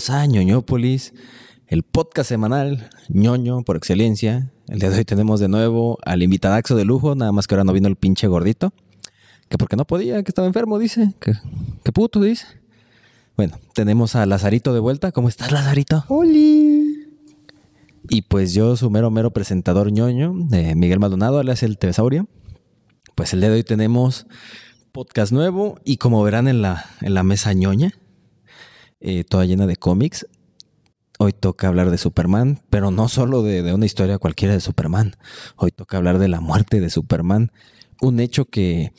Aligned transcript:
bienvenidos 0.00 0.10
a 0.10 0.26
ñoñópolis, 0.26 1.12
el 1.66 1.82
podcast 1.82 2.30
semanal 2.30 2.88
ñoño 3.10 3.62
por 3.64 3.76
excelencia. 3.76 4.50
El 4.68 4.78
día 4.78 4.88
de 4.88 4.96
hoy 4.96 5.04
tenemos 5.04 5.40
de 5.40 5.48
nuevo 5.48 5.98
al 6.06 6.22
invitadaxo 6.22 6.74
de 6.74 6.86
lujo, 6.86 7.14
nada 7.14 7.32
más 7.32 7.46
que 7.46 7.54
ahora 7.54 7.64
no 7.64 7.74
vino 7.74 7.86
el 7.86 7.96
pinche 7.96 8.26
gordito, 8.26 8.72
que 9.50 9.58
porque 9.58 9.76
no 9.76 9.84
podía, 9.86 10.22
que 10.22 10.30
estaba 10.30 10.46
enfermo, 10.46 10.78
dice, 10.78 11.12
que, 11.20 11.34
que 11.84 11.92
puto, 11.92 12.22
dice. 12.22 12.46
Bueno, 13.36 13.58
tenemos 13.74 14.16
a 14.16 14.24
Lazarito 14.24 14.72
de 14.72 14.80
vuelta. 14.80 15.12
¿Cómo 15.12 15.28
estás, 15.28 15.52
Lazarito? 15.52 16.04
¡Holi! 16.08 17.06
Y 18.08 18.22
pues 18.22 18.54
yo, 18.54 18.76
su 18.76 18.88
mero, 18.90 19.10
mero 19.10 19.32
presentador 19.32 19.92
ñoño, 19.92 20.34
eh, 20.52 20.74
Miguel 20.76 20.98
Maldonado, 20.98 21.40
alias 21.40 21.62
el 21.62 21.76
Tesaurio. 21.76 22.26
Pues 23.14 23.34
el 23.34 23.40
día 23.40 23.50
de 23.50 23.56
hoy 23.56 23.64
tenemos 23.64 24.26
podcast 24.92 25.30
nuevo 25.30 25.78
y 25.84 25.98
como 25.98 26.22
verán 26.22 26.48
en 26.48 26.62
la, 26.62 26.86
en 27.02 27.12
la 27.12 27.22
mesa 27.22 27.52
ñoña, 27.52 27.92
eh, 29.00 29.24
toda 29.24 29.44
llena 29.44 29.66
de 29.66 29.76
cómics, 29.76 30.26
hoy 31.18 31.32
toca 31.32 31.68
hablar 31.68 31.90
de 31.90 31.98
Superman, 31.98 32.60
pero 32.70 32.90
no 32.90 33.08
solo 33.08 33.42
de, 33.42 33.74
una 33.74 33.86
historia 33.86 34.18
cualquiera 34.18 34.54
de 34.54 34.60
Superman. 34.60 35.16
Hoy 35.56 35.70
toca 35.70 35.98
hablar 35.98 36.18
de 36.18 36.28
la 36.28 36.40
muerte 36.40 36.80
de 36.80 36.88
Superman, 36.90 37.52
un 38.00 38.20
hecho 38.20 38.46
que, 38.46 38.92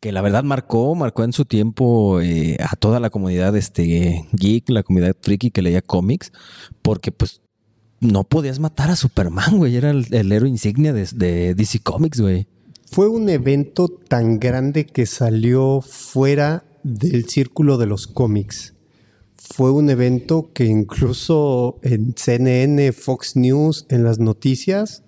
que 0.00 0.10
la 0.10 0.22
verdad 0.22 0.42
marcó, 0.42 0.94
marcó 0.94 1.22
en 1.24 1.32
su 1.32 1.44
tiempo 1.44 2.20
eh, 2.20 2.56
a 2.60 2.74
toda 2.74 2.98
la 2.98 3.10
comunidad 3.10 3.56
este, 3.56 4.26
geek, 4.32 4.68
la 4.70 4.82
comunidad 4.82 5.16
friki 5.20 5.50
que 5.50 5.62
leía 5.62 5.80
cómics, 5.80 6.32
porque 6.82 7.12
pues 7.12 7.40
no 8.00 8.24
podías 8.24 8.58
matar 8.58 8.90
a 8.90 8.96
Superman, 8.96 9.58
güey, 9.58 9.76
era 9.76 9.90
el, 9.90 10.06
el 10.10 10.32
héroe 10.32 10.48
insignia 10.48 10.92
de, 10.92 11.08
de 11.14 11.54
DC 11.54 11.80
Comics, 11.80 12.20
güey. 12.20 12.48
Fue 12.90 13.08
un 13.08 13.28
evento 13.28 13.86
tan 13.88 14.40
grande 14.40 14.86
que 14.86 15.06
salió 15.06 15.80
fuera 15.80 16.64
del 16.82 17.26
círculo 17.28 17.78
de 17.78 17.86
los 17.86 18.08
cómics. 18.08 18.74
Fue 19.52 19.72
un 19.72 19.90
evento 19.90 20.52
que 20.52 20.64
incluso 20.64 21.80
en 21.82 22.14
CNN, 22.14 22.92
Fox 22.92 23.34
News, 23.34 23.84
en 23.88 24.04
las 24.04 24.20
noticias, 24.20 25.02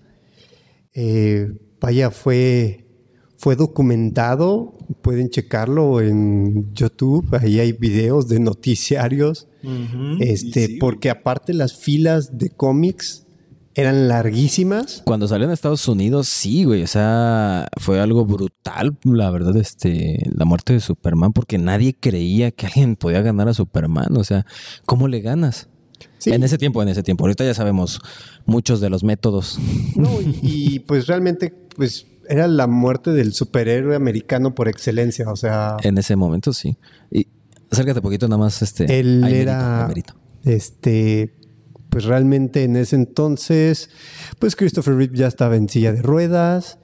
eh, 0.94 1.48
vaya, 1.80 2.10
fue, 2.10 2.84
fue 3.36 3.54
documentado. 3.54 4.74
Pueden 5.00 5.30
checarlo 5.30 6.00
en 6.00 6.74
YouTube. 6.74 7.26
Ahí 7.40 7.60
hay 7.60 7.72
videos 7.72 8.28
de 8.28 8.40
noticiarios. 8.40 9.48
este, 10.18 10.66
sí, 10.66 10.76
porque 10.78 11.08
aparte 11.08 11.54
las 11.54 11.76
filas 11.76 12.36
de 12.36 12.50
cómics 12.50 13.21
eran 13.74 14.08
larguísimas. 14.08 15.02
Cuando 15.04 15.28
salió 15.28 15.46
en 15.46 15.52
Estados 15.52 15.86
Unidos, 15.88 16.28
sí, 16.28 16.64
güey. 16.64 16.82
O 16.82 16.86
sea, 16.86 17.68
fue 17.78 18.00
algo 18.00 18.24
brutal, 18.24 18.96
la 19.04 19.30
verdad, 19.30 19.56
este, 19.56 20.18
la 20.36 20.44
muerte 20.44 20.72
de 20.72 20.80
Superman, 20.80 21.32
porque 21.32 21.58
nadie 21.58 21.94
creía 21.98 22.50
que 22.50 22.66
alguien 22.66 22.96
podía 22.96 23.22
ganar 23.22 23.48
a 23.48 23.54
Superman. 23.54 24.16
O 24.16 24.24
sea, 24.24 24.46
¿cómo 24.84 25.08
le 25.08 25.20
ganas? 25.20 25.68
Sí. 26.18 26.30
En 26.30 26.42
ese 26.42 26.58
tiempo, 26.58 26.82
en 26.82 26.88
ese 26.88 27.02
tiempo. 27.02 27.24
Ahorita 27.24 27.44
ya 27.44 27.54
sabemos 27.54 28.00
muchos 28.46 28.80
de 28.80 28.90
los 28.90 29.04
métodos. 29.04 29.58
No, 29.96 30.20
y, 30.20 30.38
y, 30.42 30.78
pues 30.80 31.06
realmente, 31.06 31.52
pues 31.76 32.06
era 32.28 32.46
la 32.48 32.66
muerte 32.66 33.10
del 33.12 33.32
superhéroe 33.32 33.96
americano 33.96 34.54
por 34.54 34.68
excelencia. 34.68 35.30
O 35.30 35.36
sea, 35.36 35.76
En 35.82 35.98
ese 35.98 36.16
momento, 36.16 36.52
sí. 36.52 36.76
Y 37.10 37.26
acércate 37.70 38.00
poquito 38.00 38.28
nada 38.28 38.38
más, 38.38 38.62
este. 38.62 39.00
él 39.00 39.24
era, 39.24 39.86
merito. 39.88 40.14
este, 40.44 41.34
pues 41.92 42.06
realmente 42.06 42.64
en 42.64 42.74
ese 42.76 42.96
entonces, 42.96 43.90
pues 44.38 44.56
Christopher 44.56 44.96
Reeve 44.96 45.14
ya 45.14 45.26
estaba 45.26 45.56
en 45.56 45.68
silla 45.68 45.92
de 45.92 46.00
ruedas 46.00 46.78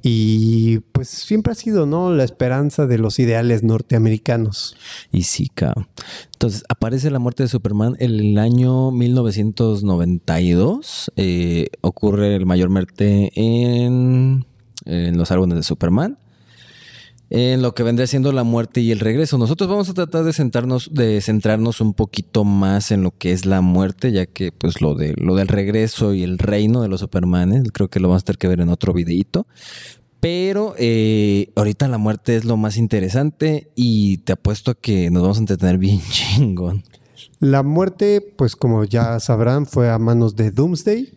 y 0.00 0.78
pues 0.92 1.08
siempre 1.08 1.50
ha 1.50 1.56
sido, 1.56 1.86
¿no? 1.86 2.12
La 2.12 2.22
esperanza 2.22 2.86
de 2.86 2.98
los 2.98 3.18
ideales 3.18 3.64
norteamericanos. 3.64 4.76
Y 5.10 5.24
sí, 5.24 5.48
cabrón. 5.52 5.88
Entonces, 6.34 6.62
aparece 6.68 7.10
la 7.10 7.18
muerte 7.18 7.42
de 7.42 7.48
Superman 7.48 7.96
en 7.98 8.12
el 8.12 8.38
año 8.38 8.92
1992. 8.92 11.10
Eh, 11.16 11.66
ocurre 11.80 12.36
el 12.36 12.46
mayor 12.46 12.70
muerte 12.70 13.32
en, 13.34 14.46
en 14.84 15.18
los 15.18 15.32
álbumes 15.32 15.56
de 15.56 15.64
Superman. 15.64 16.18
En 17.30 17.62
lo 17.62 17.74
que 17.74 17.82
vendría 17.82 18.06
siendo 18.06 18.32
la 18.32 18.44
muerte 18.44 18.80
y 18.80 18.92
el 18.92 19.00
regreso. 19.00 19.38
Nosotros 19.38 19.68
vamos 19.68 19.88
a 19.88 19.94
tratar 19.94 20.24
de 20.24 20.32
centrarnos, 20.32 20.92
de 20.92 21.20
centrarnos 21.20 21.80
un 21.80 21.94
poquito 21.94 22.44
más 22.44 22.90
en 22.90 23.02
lo 23.02 23.12
que 23.12 23.32
es 23.32 23.46
la 23.46 23.60
muerte, 23.60 24.12
ya 24.12 24.26
que 24.26 24.52
pues 24.52 24.80
lo 24.80 24.94
de 24.94 25.14
lo 25.16 25.34
del 25.34 25.48
regreso 25.48 26.14
y 26.14 26.22
el 26.22 26.38
reino 26.38 26.82
de 26.82 26.88
los 26.88 27.00
Supermanes, 27.00 27.64
creo 27.72 27.88
que 27.88 27.98
lo 27.98 28.08
vamos 28.08 28.22
a 28.22 28.26
tener 28.26 28.38
que 28.38 28.48
ver 28.48 28.60
en 28.60 28.68
otro 28.68 28.92
videito. 28.92 29.46
Pero 30.20 30.74
eh, 30.78 31.50
ahorita 31.54 31.86
la 31.88 31.98
muerte 31.98 32.36
es 32.36 32.44
lo 32.44 32.56
más 32.56 32.78
interesante 32.78 33.70
y 33.74 34.18
te 34.18 34.32
apuesto 34.32 34.70
a 34.70 34.74
que 34.74 35.10
nos 35.10 35.22
vamos 35.22 35.36
a 35.36 35.40
entretener 35.40 35.76
bien 35.76 36.00
chingón. 36.10 36.82
La 37.40 37.62
muerte, 37.62 38.22
pues 38.36 38.56
como 38.56 38.84
ya 38.84 39.20
sabrán, 39.20 39.66
fue 39.66 39.90
a 39.90 39.98
manos 39.98 40.34
de 40.34 40.50
Doomsday, 40.50 41.12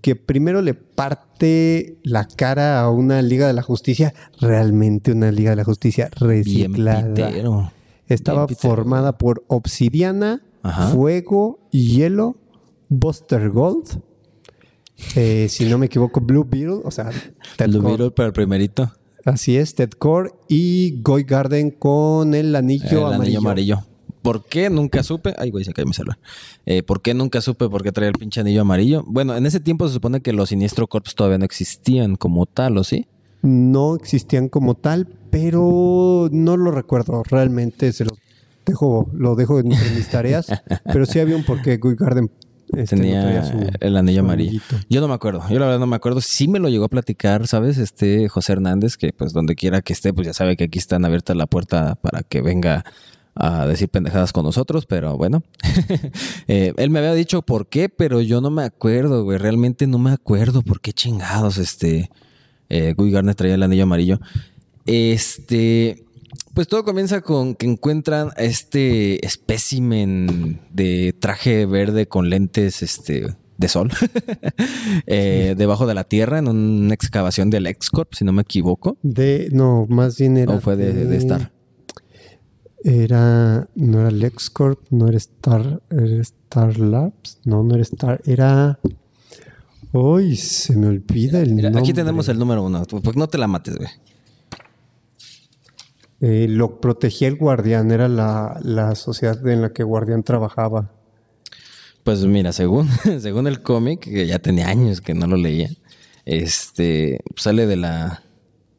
que 0.00 0.16
primero 0.16 0.62
le 0.62 0.74
parte 0.74 1.96
la 2.04 2.26
cara 2.26 2.80
a 2.80 2.90
una 2.90 3.20
Liga 3.22 3.46
de 3.46 3.52
la 3.52 3.62
Justicia, 3.62 4.14
realmente 4.40 5.12
una 5.12 5.30
Liga 5.32 5.50
de 5.50 5.56
la 5.56 5.64
Justicia 5.64 6.08
reciclada. 6.18 7.72
Estaba 8.06 8.46
Bien 8.46 8.58
formada 8.58 9.18
por 9.18 9.44
Obsidiana, 9.48 10.42
Ajá. 10.62 10.88
Fuego, 10.88 11.58
Hielo, 11.70 12.36
Buster 12.88 13.50
Gold, 13.50 14.00
eh, 15.14 15.46
si 15.50 15.66
no 15.66 15.78
me 15.78 15.86
equivoco, 15.86 16.20
Blue 16.20 16.44
Beetle, 16.48 16.80
o 16.84 16.90
sea, 16.90 17.10
Ted 17.56 17.68
Lo 17.68 17.80
Core. 17.80 17.92
vieron 17.94 18.10
para 18.12 18.26
el 18.28 18.32
primerito. 18.32 18.92
Así 19.24 19.56
es, 19.56 19.74
Ted 19.74 19.90
Core 19.90 20.30
y 20.48 21.02
Goy 21.02 21.24
Garden 21.24 21.70
con 21.70 22.34
el 22.34 22.54
anillo, 22.56 23.08
El 23.08 23.14
amarillo. 23.14 23.18
anillo 23.18 23.38
amarillo. 23.38 23.78
¿Por 24.28 24.44
qué 24.44 24.68
nunca 24.68 25.02
supe? 25.02 25.34
Ay, 25.38 25.50
güey, 25.50 25.64
se 25.64 25.72
cayó 25.72 25.86
mi 25.86 25.94
celular. 25.94 26.18
Eh, 26.66 26.82
¿Por 26.82 27.00
qué 27.00 27.14
nunca 27.14 27.40
supe 27.40 27.66
por 27.70 27.82
qué 27.82 27.92
traía 27.92 28.10
el 28.10 28.18
pinche 28.18 28.40
anillo 28.42 28.60
amarillo? 28.60 29.02
Bueno, 29.06 29.34
en 29.34 29.46
ese 29.46 29.58
tiempo 29.58 29.88
se 29.88 29.94
supone 29.94 30.20
que 30.20 30.34
los 30.34 30.50
Siniestro 30.50 30.86
Corps 30.86 31.14
todavía 31.14 31.38
no 31.38 31.46
existían 31.46 32.16
como 32.16 32.44
tal, 32.44 32.76
¿o 32.76 32.84
sí? 32.84 33.06
No 33.40 33.94
existían 33.96 34.50
como 34.50 34.74
tal, 34.74 35.06
pero 35.30 36.28
no 36.30 36.58
lo 36.58 36.70
recuerdo. 36.72 37.22
Realmente 37.22 37.90
se 37.92 38.04
lo 38.04 38.10
dejo, 38.66 39.08
lo 39.14 39.34
dejo 39.34 39.60
entre 39.60 39.88
mis 39.96 40.08
tareas. 40.10 40.48
pero 40.84 41.06
sí 41.06 41.20
había 41.20 41.36
un 41.36 41.44
porqué 41.44 41.78
Goy 41.78 41.94
Garden 41.96 42.30
este, 42.76 42.96
no 42.96 43.02
Tenía 43.02 43.44
su- 43.44 43.66
el 43.80 43.96
anillo 43.96 44.20
amarillo. 44.20 44.60
Yo 44.90 45.00
no 45.00 45.08
me 45.08 45.14
acuerdo. 45.14 45.42
Yo 45.48 45.58
la 45.58 45.64
verdad 45.64 45.80
no 45.80 45.86
me 45.86 45.96
acuerdo. 45.96 46.20
Sí 46.20 46.48
me 46.48 46.58
lo 46.58 46.68
llegó 46.68 46.84
a 46.84 46.88
platicar, 46.88 47.46
¿sabes? 47.46 47.78
Este 47.78 48.28
José 48.28 48.52
Hernández, 48.52 48.98
que 48.98 49.14
pues 49.14 49.32
donde 49.32 49.54
quiera 49.54 49.80
que 49.80 49.94
esté, 49.94 50.12
pues 50.12 50.26
ya 50.26 50.34
sabe 50.34 50.54
que 50.58 50.64
aquí 50.64 50.78
están 50.78 51.06
abiertas 51.06 51.34
la 51.34 51.46
puerta 51.46 51.94
para 51.94 52.22
que 52.22 52.42
venga 52.42 52.84
a 53.38 53.66
decir 53.66 53.88
pendejadas 53.88 54.32
con 54.32 54.44
nosotros, 54.44 54.84
pero 54.86 55.16
bueno. 55.16 55.42
Eh, 56.50 56.72
él 56.78 56.88
me 56.88 57.00
había 57.00 57.12
dicho 57.12 57.42
por 57.42 57.66
qué, 57.66 57.90
pero 57.90 58.22
yo 58.22 58.40
no 58.40 58.50
me 58.50 58.62
acuerdo, 58.62 59.22
güey. 59.22 59.36
Realmente 59.36 59.86
no 59.86 59.98
me 59.98 60.12
acuerdo 60.12 60.62
por 60.62 60.80
qué 60.80 60.94
chingados 60.94 61.58
este 61.58 62.10
eh, 62.70 62.94
Guy 62.96 63.10
Garner 63.10 63.34
traía 63.34 63.54
el 63.54 63.62
anillo 63.62 63.82
amarillo. 63.82 64.18
Este, 64.86 66.06
pues 66.54 66.68
todo 66.68 66.84
comienza 66.84 67.20
con 67.20 67.54
que 67.54 67.66
encuentran 67.66 68.28
a 68.28 68.42
este 68.42 69.24
espécimen 69.26 70.60
de 70.72 71.14
traje 71.18 71.66
verde 71.66 72.08
con 72.08 72.30
lentes 72.30 72.82
este, 72.82 73.36
de 73.58 73.68
sol 73.68 73.90
eh, 75.06 75.54
debajo 75.58 75.86
de 75.86 75.94
la 75.94 76.04
tierra 76.04 76.38
en 76.38 76.48
una 76.48 76.94
excavación 76.94 77.50
del 77.50 77.66
X-Corp, 77.66 78.14
si 78.14 78.24
no 78.24 78.32
me 78.32 78.42
equivoco. 78.42 78.96
De, 79.02 79.50
no, 79.52 79.86
más 79.88 80.18
bien 80.18 80.38
era. 80.38 80.54
¿O 80.54 80.60
fue 80.60 80.76
de, 80.76 80.92
de 80.92 81.16
Star? 81.18 81.57
Era, 82.84 83.68
no 83.74 84.00
era 84.00 84.10
LexCorp, 84.10 84.80
no 84.90 85.08
era 85.08 85.16
Star, 85.18 85.82
era 85.90 86.22
Star 86.22 86.78
Labs, 86.78 87.38
no, 87.44 87.62
no 87.62 87.74
era 87.74 87.82
Star, 87.82 88.20
era. 88.24 88.78
Uy, 89.92 90.36
se 90.36 90.76
me 90.76 90.86
olvida 90.86 91.40
el 91.40 91.54
Mira, 91.54 91.70
nombre. 91.70 91.80
aquí 91.82 91.92
tenemos 91.92 92.28
el 92.28 92.38
número 92.38 92.62
uno. 92.62 92.82
Pues 92.84 93.16
no 93.16 93.26
te 93.28 93.38
la 93.38 93.48
mates, 93.48 93.76
güey. 93.76 93.90
Eh, 96.20 96.46
lo 96.48 96.80
protegía 96.80 97.28
el 97.28 97.36
Guardián, 97.36 97.90
era 97.92 98.08
la, 98.08 98.58
la 98.62 98.94
sociedad 98.96 99.46
en 99.46 99.62
la 99.62 99.72
que 99.72 99.84
Guardián 99.84 100.22
trabajaba. 100.24 100.90
Pues 102.04 102.24
mira, 102.24 102.52
según, 102.52 102.88
según 103.20 103.46
el 103.46 103.62
cómic, 103.62 104.00
que 104.00 104.26
ya 104.26 104.38
tenía 104.38 104.68
años 104.68 105.00
que 105.00 105.14
no 105.14 105.26
lo 105.26 105.36
leía, 105.36 105.70
este 106.24 107.20
sale 107.36 107.66
de 107.66 107.76
la 107.76 108.22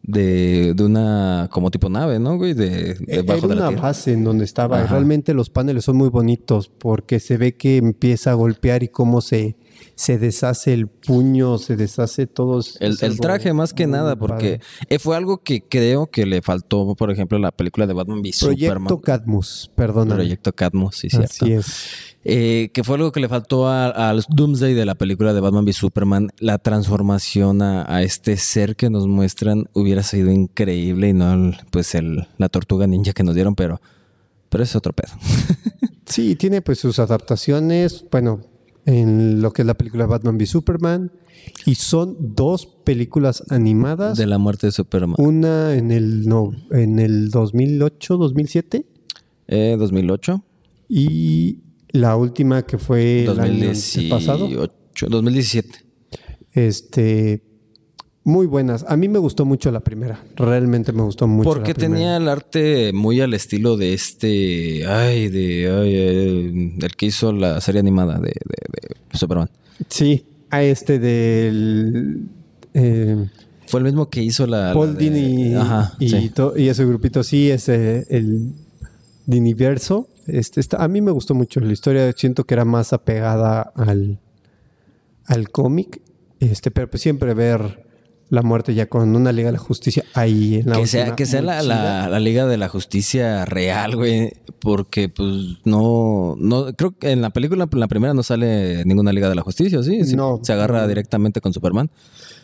de, 0.02 0.74
de 0.74 0.84
una 0.84 1.50
como 1.52 1.70
tipo 1.72 1.90
nave, 1.90 2.20
¿no, 2.20 2.38
güey? 2.38 2.54
De, 2.54 2.96
debajo 2.96 3.46
Era 3.46 3.48
de 3.48 3.56
la 3.56 3.62
una 3.62 3.68
tierra. 3.70 3.82
base 3.82 4.14
en 4.14 4.24
donde 4.24 4.46
estaba. 4.46 4.80
Ajá. 4.80 4.88
Realmente 4.88 5.34
los 5.34 5.50
paneles 5.50 5.84
son 5.86 5.98
muy 5.98 6.10
bonitos 6.10 6.70
porque 6.70 7.20
se 7.20 7.38
ve 7.38 7.56
que 7.56 7.78
empieza 7.78 8.32
a 8.32 8.34
golpear 8.34 8.84
y 8.84 8.88
cómo 8.88 9.22
se, 9.22 9.56
se 9.96 10.18
deshace 10.18 10.74
el 10.74 10.88
puño, 10.88 11.58
se 11.58 11.76
deshace 11.76 12.28
todo. 12.28 12.62
El, 12.80 12.98
el 13.02 13.20
traje 13.20 13.54
más 13.54 13.74
que 13.74 13.88
nada, 13.88 14.16
porque 14.16 14.60
eh, 14.90 15.00
fue 15.00 15.16
algo 15.18 15.40
que 15.44 15.62
creo 15.62 16.08
que 16.08 16.26
le 16.26 16.42
faltó, 16.42 16.96
por 16.96 17.12
ejemplo, 17.12 17.36
en 17.38 17.42
la 17.44 17.52
película 17.52 17.88
de 17.88 17.94
Batman 17.94 18.20
v 18.20 18.32
Proyecto 18.40 18.66
Superman. 18.76 18.98
Cadmus, 19.02 19.72
perdona. 19.76 20.16
Proyecto 20.16 20.54
Cadmus, 20.54 20.96
sí, 20.98 21.10
cierto. 21.10 21.28
Así 21.46 21.54
es. 21.54 21.66
Eh, 22.26 22.70
que 22.74 22.84
fue 22.84 22.96
algo 22.96 23.12
que 23.14 23.22
le 23.22 23.30
faltó 23.30 23.70
al 23.70 24.24
Doomsday 24.30 24.74
de 24.74 24.86
la 24.86 24.96
película 24.96 25.34
de 25.34 25.40
Batman 25.40 25.64
v 25.66 25.74
Superman. 25.74 26.30
La 26.40 26.58
transformación 26.58 27.62
a, 27.62 27.86
a 27.94 28.04
este 28.04 28.36
ser 28.38 28.76
que 28.76 28.90
nos 28.90 29.08
muestran 29.08 29.70
hubiera 29.74 30.04
sido 30.04 30.30
increíble 30.32 31.10
y 31.10 31.14
no 31.14 31.34
el- 31.34 31.58
pues 31.72 31.96
el, 31.96 32.28
la 32.38 32.50
tortuga 32.50 32.88
ninja 32.88 33.14
que 33.14 33.24
nos 33.24 33.36
dieron, 33.36 33.56
pero, 33.56 33.82
pero 34.50 34.64
es 34.64 34.76
otro 34.76 34.94
pedo. 34.94 35.14
Sí, 36.06 36.36
tiene 36.36 36.64
pues 36.64 36.80
sus 36.80 36.98
adaptaciones, 36.98 38.04
bueno, 38.12 38.42
en 38.90 39.42
lo 39.42 39.54
que 39.54 39.62
es 39.62 39.66
la 39.66 39.76
película 39.76 40.08
Batman 40.08 40.36
v 40.36 40.46
Superman. 40.46 41.12
Y 41.66 41.76
son 41.76 42.18
dos 42.36 42.66
películas 42.66 43.44
animadas. 43.50 44.18
De 44.18 44.26
la 44.26 44.38
muerte 44.38 44.68
de 44.68 44.72
Superman. 44.72 45.16
Una 45.18 45.76
en 45.76 45.92
el, 45.92 46.28
no, 46.28 46.52
en 46.72 47.00
el 47.00 47.30
2008, 47.30 48.18
2007. 48.18 48.86
Eh, 49.48 49.76
2008. 49.78 50.44
Y 50.90 51.60
la 51.90 52.16
última 52.16 52.66
que 52.66 52.78
fue 52.78 53.24
el 53.26 53.40
año 53.40 53.68
2018, 53.68 54.10
pasado. 54.10 54.50
2017. 55.08 55.86
Este, 56.54 57.44
muy 58.30 58.46
buenas. 58.48 58.86
A 58.88 58.96
mí 58.96 59.10
me 59.10 59.20
gustó 59.20 59.44
mucho 59.46 59.72
la 59.72 59.82
primera. 59.82 60.24
Realmente 60.38 60.94
me 60.94 61.02
gustó 61.02 61.28
mucho. 61.28 61.50
Porque 61.50 61.74
la 61.74 61.80
tenía 61.80 62.18
el 62.18 62.30
arte 62.30 62.94
muy 62.94 63.20
al 63.20 63.34
estilo 63.34 63.76
de 63.76 63.94
este. 63.94 64.86
Ay, 64.88 65.28
de. 65.28 65.70
Ay, 65.70 66.76
el 66.82 66.96
que 66.96 67.08
hizo 67.08 67.34
la 67.34 67.60
serie 67.60 67.80
animada 67.80 68.16
de, 68.20 68.28
de- 68.30 68.90
de 68.90 69.18
Superman. 69.18 69.50
Sí, 69.90 70.26
a 70.50 70.64
este 70.64 71.00
del. 71.00 72.28
eh, 72.74 73.28
Fue 73.68 73.80
el 73.82 73.84
mismo 73.86 74.10
que 74.10 74.22
hizo 74.24 74.48
la. 74.48 74.70
la 74.70 74.74
Paul 74.74 74.96
de- 74.98 75.10
Dini 75.10 75.56
Ajá. 75.56 75.94
y, 76.00 76.10
sí. 76.10 76.30
to- 76.30 76.58
y 76.58 76.70
ese 76.70 76.86
grupito, 76.86 77.24
sí, 77.24 77.50
es 77.52 77.68
el 77.68 78.54
Diniverso. 79.26 80.08
Este, 80.28 80.62
a 80.78 80.88
mí 80.88 81.02
me 81.02 81.12
gustó 81.12 81.34
mucho 81.36 81.60
la 81.60 81.72
historia. 81.74 82.12
Siento 82.16 82.46
que 82.46 82.54
era 82.54 82.66
más 82.66 82.94
apegada 82.94 83.62
al, 83.76 84.20
al 85.26 85.50
cómic. 85.50 86.02
Este, 86.40 86.72
pero 86.72 86.90
pues 86.90 87.02
siempre 87.02 87.34
ver 87.34 87.89
la 88.30 88.42
muerte 88.44 88.74
ya 88.76 88.86
con 88.88 89.16
una 89.16 89.32
Liga 89.32 89.48
de 89.48 89.54
la 89.54 89.58
Justicia 89.60 90.04
ahí 90.14 90.56
en 90.58 90.70
la 90.70 90.76
Que 90.78 90.88
sea, 90.88 91.16
que 91.16 91.26
sea 91.26 91.42
la, 91.42 91.62
la- 91.64 92.08
la 92.10 92.20
Liga 92.20 92.46
de 92.46 92.58
la 92.58 92.70
Justicia 92.70 93.46
real, 93.46 93.96
güey. 93.96 94.32
Porque, 94.60 95.10
pues, 95.10 95.58
no, 95.66 96.36
no, 96.38 96.74
creo 96.76 96.92
que 96.98 97.12
en 97.12 97.22
la 97.22 97.32
película, 97.32 97.68
en 97.72 97.80
la 97.80 97.88
primera 97.88 98.14
no 98.14 98.22
sale 98.24 98.84
ninguna 98.86 99.12
Liga 99.14 99.30
de 99.30 99.36
la 99.36 99.42
Justicia, 99.42 99.82
¿sí? 99.84 100.04
Sí, 100.06 100.16
No. 100.16 100.40
Se 100.44 100.54
agarra 100.54 100.88
directamente 100.88 101.42
con 101.42 101.54
Superman. 101.54 101.90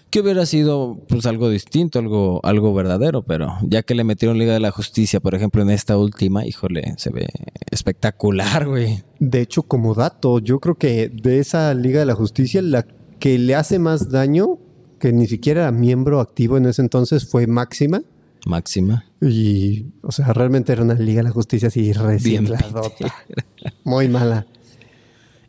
Que 0.09 0.21
hubiera 0.21 0.45
sido, 0.45 0.99
pues, 1.09 1.25
algo 1.25 1.49
distinto, 1.49 1.99
algo, 1.99 2.39
algo 2.43 2.73
verdadero, 2.73 3.23
pero 3.23 3.53
ya 3.63 3.81
que 3.83 3.95
le 3.95 4.03
metieron 4.03 4.37
Liga 4.37 4.53
de 4.53 4.59
la 4.61 4.71
Justicia, 4.71 5.19
por 5.19 5.35
ejemplo, 5.35 5.61
en 5.61 5.69
esta 5.71 5.97
última, 5.97 6.45
híjole, 6.45 6.93
se 6.97 7.09
ve 7.09 7.27
espectacular, 7.71 8.65
güey. 8.67 9.03
De 9.19 9.41
hecho, 9.41 9.63
como 9.63 9.93
dato, 9.93 10.39
yo 10.39 10.59
creo 10.59 10.75
que 10.75 11.09
de 11.09 11.39
esa 11.39 11.73
Liga 11.73 11.99
de 11.99 12.05
la 12.05 12.15
Justicia, 12.15 12.61
la 12.61 12.85
que 13.19 13.37
le 13.37 13.55
hace 13.55 13.79
más 13.79 14.09
daño, 14.09 14.57
que 15.05 15.13
ni 15.13 15.27
siquiera 15.27 15.61
era 15.61 15.71
miembro 15.71 16.19
activo 16.19 16.57
en 16.57 16.65
ese 16.65 16.81
entonces, 16.81 17.27
fue 17.27 17.45
Máxima. 17.45 18.01
Máxima. 18.47 19.05
Y, 19.21 19.85
o 20.01 20.11
sea, 20.11 20.33
realmente 20.33 20.71
era 20.73 20.81
una 20.81 20.95
Liga 20.95 21.19
de 21.19 21.25
la 21.25 21.29
Justicia 21.31 21.67
así 21.67 21.93
recicladota. 21.93 23.13
Muy 23.83 24.07
mala. 24.07 24.47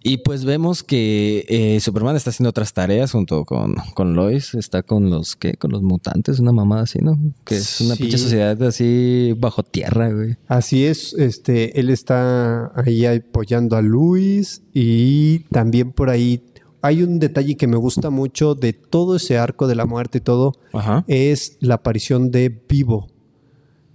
Y 0.02 0.18
pues 0.18 0.44
vemos 0.44 0.82
que 0.84 1.46
eh, 1.48 1.80
Superman 1.80 2.16
está 2.16 2.28
haciendo 2.30 2.50
otras 2.50 2.74
tareas 2.74 3.10
junto 3.12 3.44
con, 3.46 3.74
con 3.94 4.14
Lois. 4.14 4.54
Está 4.54 4.82
con 4.82 5.08
los, 5.10 5.36
¿qué? 5.36 5.54
Con 5.54 5.72
los 5.72 5.82
mutantes, 5.82 6.38
una 6.38 6.52
mamada 6.52 6.82
así, 6.82 6.98
¿no? 7.00 7.18
Que 7.46 7.56
es 7.56 7.80
una 7.80 7.96
Sí. 7.96 8.02
pinche 8.02 8.18
sociedad 8.18 8.62
así 8.62 9.34
bajo 9.38 9.62
tierra, 9.62 10.10
güey. 10.12 10.36
Así 10.48 10.84
es, 10.84 11.14
este, 11.14 11.80
él 11.80 11.88
está 11.90 12.70
ahí 12.78 13.04
apoyando 13.06 13.74
a 13.76 13.82
Luis 13.82 14.62
y 14.74 15.40
también 15.50 15.92
por 15.92 16.10
ahí 16.10 16.42
hay 16.82 17.02
un 17.02 17.18
detalle 17.18 17.56
que 17.56 17.66
me 17.66 17.76
gusta 17.76 18.10
mucho 18.10 18.54
de 18.54 18.72
todo 18.72 19.16
ese 19.16 19.38
arco 19.38 19.66
de 19.66 19.74
la 19.74 19.86
muerte 19.86 20.18
y 20.18 20.20
todo, 20.20 20.54
Ajá. 20.72 21.04
es 21.08 21.56
la 21.60 21.74
aparición 21.76 22.30
de 22.30 22.48
Vivo. 22.68 23.08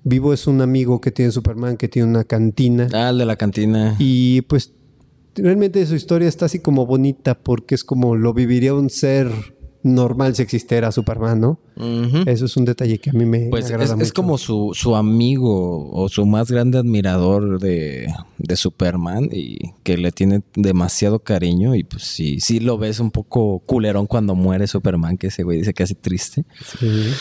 Vivo 0.04 0.34
es 0.34 0.48
un 0.48 0.62
amigo 0.62 1.00
que 1.00 1.12
tiene 1.12 1.32
Superman, 1.32 1.78
que 1.78 1.88
tiene 1.88 2.10
una 2.10 2.24
cantina. 2.24 2.88
Ah, 2.94 3.10
el 3.10 3.20
de 3.20 3.26
la 3.26 3.36
cantina. 3.36 3.96
Y 4.00 4.42
pues 4.42 4.74
realmente 5.36 5.86
su 5.86 5.96
historia 5.96 6.28
está 6.28 6.46
así 6.46 6.60
como 6.60 6.86
bonita 6.86 7.36
porque 7.38 7.76
es 7.76 7.84
como 7.84 8.16
lo 8.16 8.34
viviría 8.34 8.74
un 8.74 8.90
ser 8.90 9.30
normal 9.84 10.36
si 10.36 10.44
existiera 10.44 10.92
Superman, 10.92 11.40
¿no? 11.40 11.60
Eso 12.26 12.46
es 12.46 12.58
un 12.58 12.66
detalle 12.66 13.00
que 13.00 13.10
a 13.10 13.14
mí 13.14 13.26
me 13.26 13.50
Pues 13.50 13.66
agrada 13.66 13.96
es, 14.02 14.14
como 14.14 14.38
su, 14.38 14.72
su 14.74 14.96
amigo 14.96 15.90
o 15.92 16.10
su 16.10 16.26
más 16.26 16.52
grande 16.52 16.78
admirador 16.78 17.60
de, 17.60 18.14
de 18.38 18.56
Superman 18.56 19.30
y 19.32 19.74
que 19.84 19.98
le 19.98 20.12
tiene 20.12 20.44
demasiado 20.56 21.20
cariño 21.20 21.76
y 21.76 21.84
pues 21.84 22.04
sí, 22.04 22.40
sí 22.40 22.60
lo 22.60 22.78
ves 22.78 23.00
un 23.00 23.12
poco 23.12 23.60
culerón 23.60 24.06
cuando 24.06 24.36
muere 24.36 24.68
Superman, 24.68 25.18
que 25.18 25.28
ese 25.28 25.44
güey 25.44 25.60
dice 25.60 25.74
que 25.74 25.84
hace 25.84 25.96
triste. 25.96 26.46
Sí. 26.80 27.12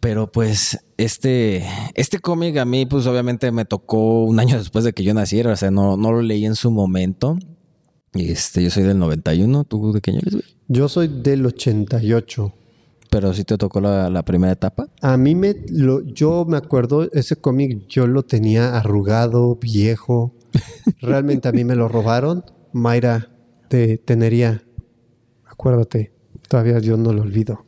Pero 0.00 0.30
pues 0.30 0.78
este, 0.98 1.64
este 1.94 2.18
cómic 2.18 2.58
a 2.58 2.64
mí 2.64 2.86
pues 2.86 3.06
obviamente 3.06 3.50
me 3.50 3.64
tocó 3.64 4.24
un 4.24 4.38
año 4.38 4.58
después 4.58 4.84
de 4.84 4.92
que 4.92 5.02
yo 5.02 5.14
naciera, 5.14 5.52
o 5.52 5.56
sea, 5.56 5.70
no, 5.70 5.96
no 5.96 6.12
lo 6.12 6.22
leí 6.22 6.44
en 6.44 6.56
su 6.56 6.70
momento. 6.70 7.38
Este, 8.14 8.62
yo 8.62 8.70
soy 8.70 8.84
del 8.84 8.98
91, 8.98 9.64
¿tú 9.64 9.92
de 9.92 10.00
qué 10.00 10.12
año 10.12 10.20
eres, 10.20 10.34
güey? 10.34 10.44
Yo 10.68 10.88
soy 10.88 11.08
del 11.08 11.44
88. 11.46 12.52
Pero 13.10 13.32
sí 13.34 13.44
te 13.44 13.56
tocó 13.58 13.80
la, 13.80 14.10
la 14.10 14.24
primera 14.24 14.52
etapa. 14.52 14.88
A 15.00 15.16
mí 15.16 15.34
me 15.34 15.56
lo, 15.68 16.02
yo 16.02 16.44
me 16.44 16.56
acuerdo, 16.56 17.08
ese 17.12 17.36
cómic 17.36 17.86
yo 17.88 18.06
lo 18.06 18.24
tenía 18.24 18.76
arrugado, 18.76 19.56
viejo. 19.56 20.34
Realmente 21.00 21.48
a 21.48 21.52
mí 21.52 21.64
me 21.64 21.76
lo 21.76 21.88
robaron. 21.88 22.44
Mayra 22.72 23.30
de 23.70 23.98
Tenería, 23.98 24.64
acuérdate, 25.44 26.12
todavía 26.48 26.78
yo 26.80 26.96
no 26.96 27.12
lo 27.12 27.22
olvido. 27.22 27.64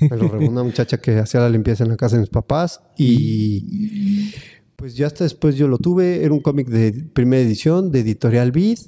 Me 0.00 0.16
lo 0.16 0.28
robó 0.28 0.48
una 0.48 0.62
muchacha 0.62 0.98
que 0.98 1.18
hacía 1.18 1.40
la 1.40 1.48
limpieza 1.48 1.84
en 1.84 1.90
la 1.90 1.96
casa 1.96 2.16
de 2.16 2.20
mis 2.20 2.30
papás 2.30 2.80
y 2.96 4.32
pues 4.76 4.94
ya 4.94 5.06
hasta 5.06 5.24
después 5.24 5.56
yo 5.56 5.66
lo 5.66 5.78
tuve. 5.78 6.24
Era 6.24 6.32
un 6.32 6.40
cómic 6.40 6.68
de 6.68 6.92
primera 7.12 7.42
edición 7.42 7.90
de 7.90 8.00
Editorial 8.00 8.52
Vid. 8.52 8.78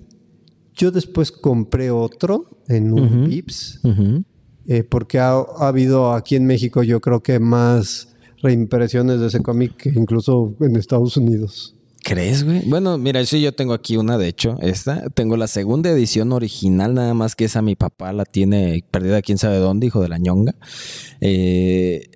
Yo 0.81 0.91
después 0.91 1.31
compré 1.31 1.91
otro 1.91 2.47
en 2.69 2.93
un 2.95 3.29
Vips. 3.29 3.81
Eh, 4.67 4.83
porque 4.83 5.19
ha, 5.19 5.33
ha 5.33 5.69
habido 5.69 6.15
aquí 6.15 6.37
en 6.37 6.47
México 6.47 6.83
yo 6.83 7.01
creo 7.01 7.23
que 7.23 7.39
más 7.39 8.09
reimpresiones 8.43 9.21
de 9.21 9.27
ese 9.27 9.43
cómic 9.43 9.77
que 9.77 9.91
incluso 9.91 10.55
en 10.61 10.77
Estados 10.77 11.19
Unidos. 11.19 11.75
¿Crees, 12.03 12.45
güey? 12.45 12.63
Bueno, 12.67 12.97
mira, 12.97 13.25
sí, 13.27 13.43
yo 13.43 13.53
tengo 13.53 13.75
aquí 13.75 13.99
una, 13.99 14.17
de 14.17 14.29
hecho, 14.29 14.57
esta. 14.63 15.11
Tengo 15.11 15.37
la 15.37 15.47
segunda 15.47 15.91
edición 15.91 16.33
original, 16.33 16.95
nada 16.95 17.13
más 17.13 17.37
que 17.37 17.45
esa 17.45 17.61
mi 17.61 17.77
papá 17.77 18.13
la 18.13 18.25
tiene 18.25 18.83
perdida 18.91 19.21
quién 19.21 19.37
sabe 19.37 19.59
dónde, 19.59 19.89
hijo 19.89 20.01
de 20.01 20.09
la 20.09 20.17
ñonga. 20.17 20.55
Eh, 21.21 22.09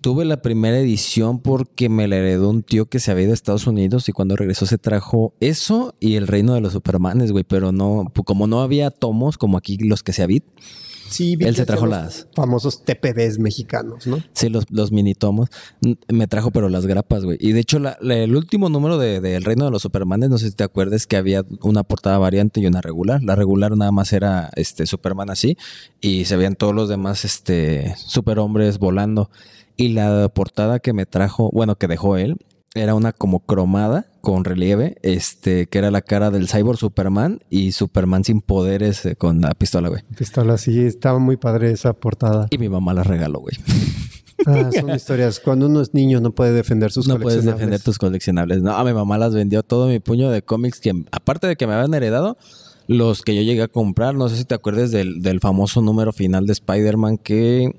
tuve 0.00 0.24
la 0.24 0.42
primera 0.42 0.78
edición 0.78 1.40
porque 1.40 1.88
me 1.88 2.08
la 2.08 2.16
heredó 2.16 2.50
un 2.50 2.62
tío 2.62 2.86
que 2.86 2.98
se 3.00 3.10
había 3.10 3.24
ido 3.24 3.32
a 3.32 3.34
Estados 3.34 3.66
Unidos 3.66 4.08
y 4.08 4.12
cuando 4.12 4.36
regresó 4.36 4.66
se 4.66 4.78
trajo 4.78 5.34
eso 5.40 5.94
y 6.00 6.14
el 6.16 6.26
reino 6.26 6.54
de 6.54 6.60
los 6.60 6.72
Supermanes, 6.72 7.32
güey. 7.32 7.44
Pero 7.44 7.72
no, 7.72 8.10
pues, 8.14 8.24
como 8.24 8.46
no 8.46 8.60
había 8.62 8.90
tomos, 8.90 9.38
como 9.38 9.56
aquí 9.58 9.76
los 9.78 10.02
que 10.02 10.12
se 10.12 10.22
había, 10.22 10.40
Sí, 11.08 11.36
Él 11.40 11.56
se 11.56 11.66
trajo 11.66 11.86
los 11.86 11.96
las- 11.98 12.28
famosos 12.36 12.84
TPBs 12.84 13.40
mexicanos, 13.40 14.06
¿no? 14.06 14.22
Sí, 14.32 14.48
los, 14.48 14.64
los 14.70 14.92
mini 14.92 15.14
tomos. 15.16 15.48
Me 16.06 16.28
trajo, 16.28 16.52
pero 16.52 16.68
las 16.68 16.86
grapas, 16.86 17.24
güey. 17.24 17.36
Y 17.40 17.50
de 17.50 17.58
hecho, 17.58 17.80
la- 17.80 17.98
la- 18.00 18.14
el 18.16 18.36
último 18.36 18.68
número 18.68 18.96
de, 18.96 19.20
de 19.20 19.34
El 19.34 19.42
Reino 19.42 19.64
de 19.64 19.72
los 19.72 19.82
Supermanes, 19.82 20.30
no 20.30 20.38
sé 20.38 20.50
si 20.50 20.54
te 20.54 20.62
acuerdas 20.62 21.08
que 21.08 21.16
había 21.16 21.44
una 21.62 21.82
portada 21.82 22.16
variante 22.18 22.60
y 22.60 22.66
una 22.68 22.80
regular. 22.80 23.24
La 23.24 23.34
regular 23.34 23.76
nada 23.76 23.90
más 23.90 24.12
era 24.12 24.50
este 24.54 24.86
Superman 24.86 25.30
así 25.30 25.56
y 26.00 26.26
se 26.26 26.36
veían 26.36 26.54
todos 26.54 26.76
los 26.76 26.88
demás 26.88 27.24
este 27.24 27.92
superhombres 27.96 28.78
volando. 28.78 29.30
Y 29.80 29.88
la 29.88 30.28
portada 30.28 30.78
que 30.78 30.92
me 30.92 31.06
trajo, 31.06 31.50
bueno, 31.52 31.76
que 31.76 31.88
dejó 31.88 32.16
él, 32.18 32.36
era 32.74 32.94
una 32.94 33.12
como 33.12 33.40
cromada 33.40 34.06
con 34.20 34.44
relieve, 34.44 34.96
este, 35.02 35.66
que 35.66 35.78
era 35.78 35.90
la 35.90 36.02
cara 36.02 36.30
del 36.30 36.48
cyborg 36.48 36.78
Superman 36.78 37.40
y 37.48 37.72
Superman 37.72 38.22
sin 38.22 38.42
poderes 38.42 39.06
eh, 39.06 39.16
con 39.16 39.40
la 39.40 39.54
pistola, 39.54 39.88
güey. 39.88 40.02
Pistola, 40.16 40.58
sí, 40.58 40.80
estaba 40.80 41.18
muy 41.18 41.36
padre 41.36 41.72
esa 41.72 41.94
portada. 41.94 42.46
Y 42.50 42.58
mi 42.58 42.68
mamá 42.68 42.92
la 42.92 43.02
regaló, 43.02 43.40
güey. 43.40 43.56
Ah, 44.46 44.68
son 44.78 44.90
historias. 44.94 45.40
Cuando 45.40 45.66
uno 45.66 45.80
es 45.80 45.94
niño 45.94 46.20
no 46.20 46.32
puede 46.32 46.52
defender 46.52 46.92
sus 46.92 47.08
No 47.08 47.14
puedes 47.14 47.38
coleccionables. 47.38 47.58
defender 47.60 47.82
tus 47.82 47.98
coleccionables. 47.98 48.62
No, 48.62 48.72
a 48.76 48.84
mi 48.84 48.92
mamá 48.92 49.16
las 49.18 49.34
vendió 49.34 49.62
todo 49.62 49.88
mi 49.88 49.98
puño 49.98 50.30
de 50.30 50.42
cómics 50.42 50.78
que, 50.80 50.92
aparte 51.10 51.46
de 51.46 51.56
que 51.56 51.66
me 51.66 51.72
habían 51.72 51.94
heredado, 51.94 52.36
los 52.86 53.22
que 53.22 53.34
yo 53.34 53.42
llegué 53.42 53.62
a 53.62 53.68
comprar, 53.68 54.14
no 54.14 54.28
sé 54.28 54.36
si 54.36 54.44
te 54.44 54.54
acuerdas 54.54 54.90
del, 54.90 55.22
del 55.22 55.40
famoso 55.40 55.80
número 55.80 56.12
final 56.12 56.46
de 56.46 56.52
Spider-Man 56.52 57.16
que 57.18 57.72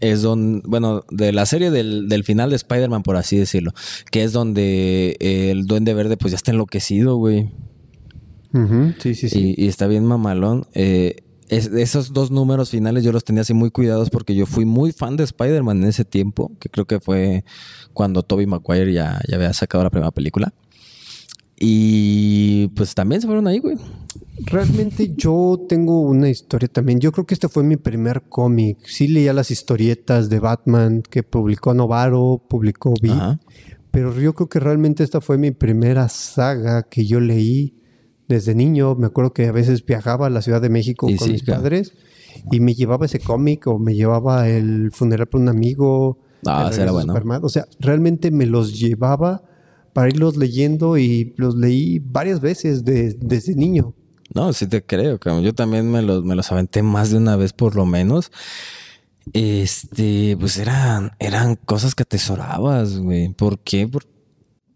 es 0.00 0.22
donde, 0.22 0.62
bueno, 0.66 1.04
de 1.10 1.32
la 1.32 1.46
serie 1.46 1.70
del, 1.70 2.08
del 2.08 2.24
final 2.24 2.50
de 2.50 2.56
Spider-Man, 2.56 3.02
por 3.02 3.16
así 3.16 3.36
decirlo, 3.36 3.72
que 4.10 4.22
es 4.24 4.32
donde 4.32 5.16
el 5.20 5.66
Duende 5.66 5.94
Verde 5.94 6.16
pues 6.16 6.32
ya 6.32 6.36
está 6.36 6.50
enloquecido, 6.52 7.16
güey. 7.16 7.50
Sí, 8.98 9.14
sí, 9.14 9.28
sí. 9.28 9.54
Y, 9.56 9.64
y 9.64 9.68
está 9.68 9.86
bien 9.86 10.04
mamalón. 10.04 10.66
Eh, 10.74 11.16
es- 11.48 11.66
esos 11.68 12.12
dos 12.12 12.30
números 12.30 12.70
finales 12.70 13.04
yo 13.04 13.12
los 13.12 13.24
tenía 13.24 13.42
así 13.42 13.54
muy 13.54 13.70
cuidados 13.70 14.10
porque 14.10 14.34
yo 14.34 14.46
fui 14.46 14.64
muy 14.64 14.92
fan 14.92 15.16
de 15.16 15.24
Spider-Man 15.24 15.82
en 15.82 15.88
ese 15.88 16.04
tiempo, 16.04 16.52
que 16.58 16.68
creo 16.68 16.86
que 16.86 16.98
fue 17.00 17.44
cuando 17.92 18.22
Tobey 18.22 18.46
Maguire 18.46 18.92
ya, 18.92 19.20
ya 19.28 19.36
había 19.36 19.52
sacado 19.52 19.84
la 19.84 19.90
primera 19.90 20.10
película. 20.10 20.52
Y 21.58 22.68
pues 22.68 22.94
también 22.94 23.20
se 23.20 23.26
fueron 23.26 23.46
ahí, 23.46 23.58
güey. 23.58 23.76
Realmente 24.44 25.14
yo 25.16 25.64
tengo 25.68 26.00
una 26.00 26.28
historia 26.28 26.68
también. 26.68 27.00
Yo 27.00 27.12
creo 27.12 27.26
que 27.26 27.34
este 27.34 27.48
fue 27.48 27.64
mi 27.64 27.76
primer 27.76 28.22
cómic. 28.28 28.78
Sí 28.86 29.08
leía 29.08 29.32
las 29.32 29.50
historietas 29.50 30.28
de 30.28 30.38
Batman 30.40 31.02
que 31.02 31.22
publicó 31.22 31.72
Novaro, 31.72 32.42
publicó. 32.48 32.94
Ajá. 33.10 33.40
pero 33.90 34.14
yo 34.20 34.34
creo 34.34 34.48
que 34.48 34.60
realmente 34.60 35.02
esta 35.02 35.22
fue 35.22 35.38
mi 35.38 35.52
primera 35.52 36.08
saga 36.10 36.82
que 36.82 37.06
yo 37.06 37.20
leí 37.20 37.74
desde 38.28 38.54
niño. 38.54 38.94
Me 38.94 39.06
acuerdo 39.06 39.32
que 39.32 39.46
a 39.46 39.52
veces 39.52 39.84
viajaba 39.84 40.26
a 40.26 40.30
la 40.30 40.42
Ciudad 40.42 40.60
de 40.60 40.68
México 40.68 41.08
Y 41.08 41.16
con 41.16 41.28
sí, 41.28 41.32
mis 41.32 41.42
claro. 41.42 41.62
padres 41.62 41.94
y 42.50 42.60
me 42.60 42.74
llevaba 42.74 43.06
ese 43.06 43.20
cómic 43.20 43.66
o 43.66 43.78
me 43.78 43.94
llevaba 43.94 44.48
el 44.48 44.90
funeral 44.92 45.26
para 45.26 45.42
un 45.42 45.48
amigo. 45.48 46.18
Ah, 46.44 46.70
de 46.70 46.90
bueno. 46.90 47.12
Superman. 47.12 47.40
O 47.42 47.48
sea, 47.48 47.66
realmente 47.80 48.30
me 48.30 48.46
los 48.46 48.78
llevaba 48.78 49.42
para 49.96 50.08
irlos 50.08 50.36
leyendo 50.36 50.98
y 50.98 51.32
los 51.38 51.54
leí 51.56 52.00
varias 52.00 52.42
veces 52.42 52.84
de- 52.84 53.14
desde 53.18 53.54
niño. 53.54 53.94
No, 54.34 54.52
sí 54.52 54.66
te 54.66 54.84
creo. 54.84 55.18
Yo 55.40 55.54
también 55.54 55.90
me 55.90 56.02
los, 56.02 56.22
me 56.22 56.34
los 56.34 56.52
aventé 56.52 56.82
más 56.82 57.10
de 57.10 57.16
una 57.16 57.34
vez 57.36 57.54
por 57.54 57.74
lo 57.76 57.86
menos. 57.86 58.30
Este, 59.32 60.36
pues 60.38 60.58
eran, 60.58 61.12
eran 61.18 61.56
cosas 61.56 61.94
que 61.94 62.02
atesorabas, 62.02 62.98
güey. 62.98 63.30
¿Por 63.32 63.58
qué? 63.60 63.88
Por- 63.88 64.04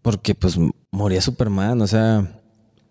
porque 0.01 0.33
pues 0.33 0.57
moría 0.89 1.21
Superman, 1.21 1.79
o 1.81 1.85
sea, 1.87 2.41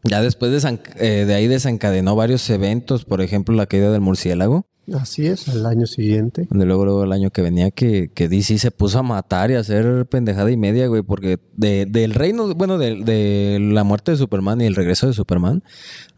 ya 0.04 0.22
después 0.22 0.64
eh, 0.64 1.24
de 1.26 1.34
ahí 1.34 1.48
desencadenó 1.48 2.14
varios 2.14 2.48
eventos, 2.48 3.04
por 3.04 3.20
ejemplo, 3.22 3.56
la 3.56 3.66
caída 3.66 3.90
del 3.90 4.00
murciélago, 4.02 4.66
Así 4.94 5.26
es, 5.26 5.48
al 5.48 5.64
año 5.66 5.86
siguiente. 5.86 6.46
donde 6.50 6.66
luego, 6.66 6.84
luego 6.84 7.04
el 7.04 7.12
año 7.12 7.30
que 7.30 7.42
venía 7.42 7.70
que, 7.70 8.10
que 8.12 8.28
DC 8.28 8.58
se 8.58 8.70
puso 8.70 8.98
a 8.98 9.02
matar 9.02 9.50
y 9.50 9.54
a 9.54 9.60
hacer 9.60 10.06
pendejada 10.06 10.50
y 10.50 10.56
media, 10.56 10.86
güey, 10.88 11.02
porque 11.02 11.38
de- 11.56 11.86
del 11.86 12.14
reino, 12.14 12.54
bueno, 12.54 12.76
de, 12.78 12.96
de 13.04 13.58
la 13.60 13.84
muerte 13.84 14.10
de 14.12 14.16
Superman 14.16 14.60
y 14.60 14.66
el 14.66 14.74
regreso 14.74 15.06
de 15.06 15.12
Superman, 15.12 15.62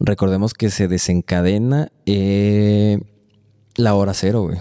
recordemos 0.01 0.55
que 0.55 0.71
se 0.71 0.89
desencadena 0.89 1.91
eh, 2.07 2.99
la 3.77 3.95
hora 3.95 4.15
cero, 4.15 4.43
güey, 4.43 4.59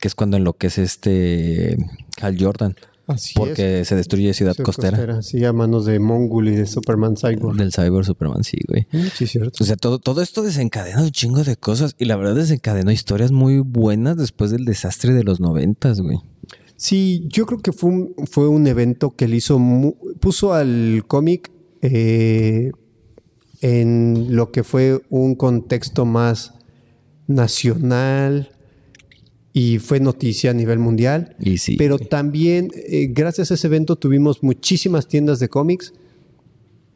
que 0.00 0.08
es 0.08 0.14
cuando 0.14 0.36
enloquece 0.36 0.82
este 0.82 1.76
Hal 2.20 2.36
Jordan, 2.38 2.74
Así 3.08 3.32
porque 3.34 3.84
se 3.86 3.96
destruye 3.96 4.32
Ciudad 4.34 4.52
Ciudad 4.54 4.64
Costera, 4.66 5.22
Sí, 5.22 5.42
a 5.44 5.52
manos 5.54 5.86
de 5.86 5.98
Mongul 5.98 6.48
y 6.48 6.54
de 6.54 6.66
Superman 6.66 7.16
Cyborg. 7.16 7.56
del 7.56 7.72
Cyber 7.72 8.04
Superman, 8.04 8.44
sí, 8.44 8.58
güey. 8.68 8.86
Mm, 8.92 9.06
Sí, 9.16 9.26
cierto. 9.26 9.64
O 9.64 9.66
sea, 9.66 9.76
todo, 9.76 9.98
todo 9.98 10.20
esto 10.22 10.42
desencadena 10.42 11.02
un 11.02 11.10
chingo 11.10 11.42
de 11.42 11.56
cosas 11.56 11.94
y 11.98 12.04
la 12.04 12.16
verdad 12.16 12.34
desencadenó 12.34 12.92
historias 12.92 13.32
muy 13.32 13.58
buenas 13.60 14.16
después 14.18 14.50
del 14.50 14.66
desastre 14.66 15.14
de 15.14 15.24
los 15.24 15.40
noventas, 15.40 16.00
güey. 16.02 16.18
Sí, 16.76 17.26
yo 17.32 17.46
creo 17.46 17.58
que 17.60 17.72
fue 17.72 17.90
un, 17.90 18.14
fue 18.30 18.46
un 18.46 18.66
evento 18.66 19.10
que 19.16 19.26
le 19.26 19.36
hizo, 19.36 19.58
mu- 19.58 19.96
puso 20.20 20.52
al 20.52 21.02
cómic 21.08 21.50
eh, 21.82 22.70
en 23.62 24.36
lo 24.36 24.52
que 24.52 24.62
fue 24.64 25.00
un 25.08 25.34
contexto 25.34 26.04
más 26.04 26.52
nacional 27.26 28.50
y 29.52 29.78
fue 29.78 30.00
noticia 30.00 30.50
a 30.50 30.54
nivel 30.54 30.78
mundial. 30.78 31.36
Y 31.40 31.58
sí. 31.58 31.76
Pero 31.76 31.98
también, 31.98 32.70
eh, 32.74 33.08
gracias 33.10 33.50
a 33.50 33.54
ese 33.54 33.66
evento, 33.66 33.96
tuvimos 33.96 34.42
muchísimas 34.42 35.08
tiendas 35.08 35.40
de 35.40 35.48
cómics 35.48 35.92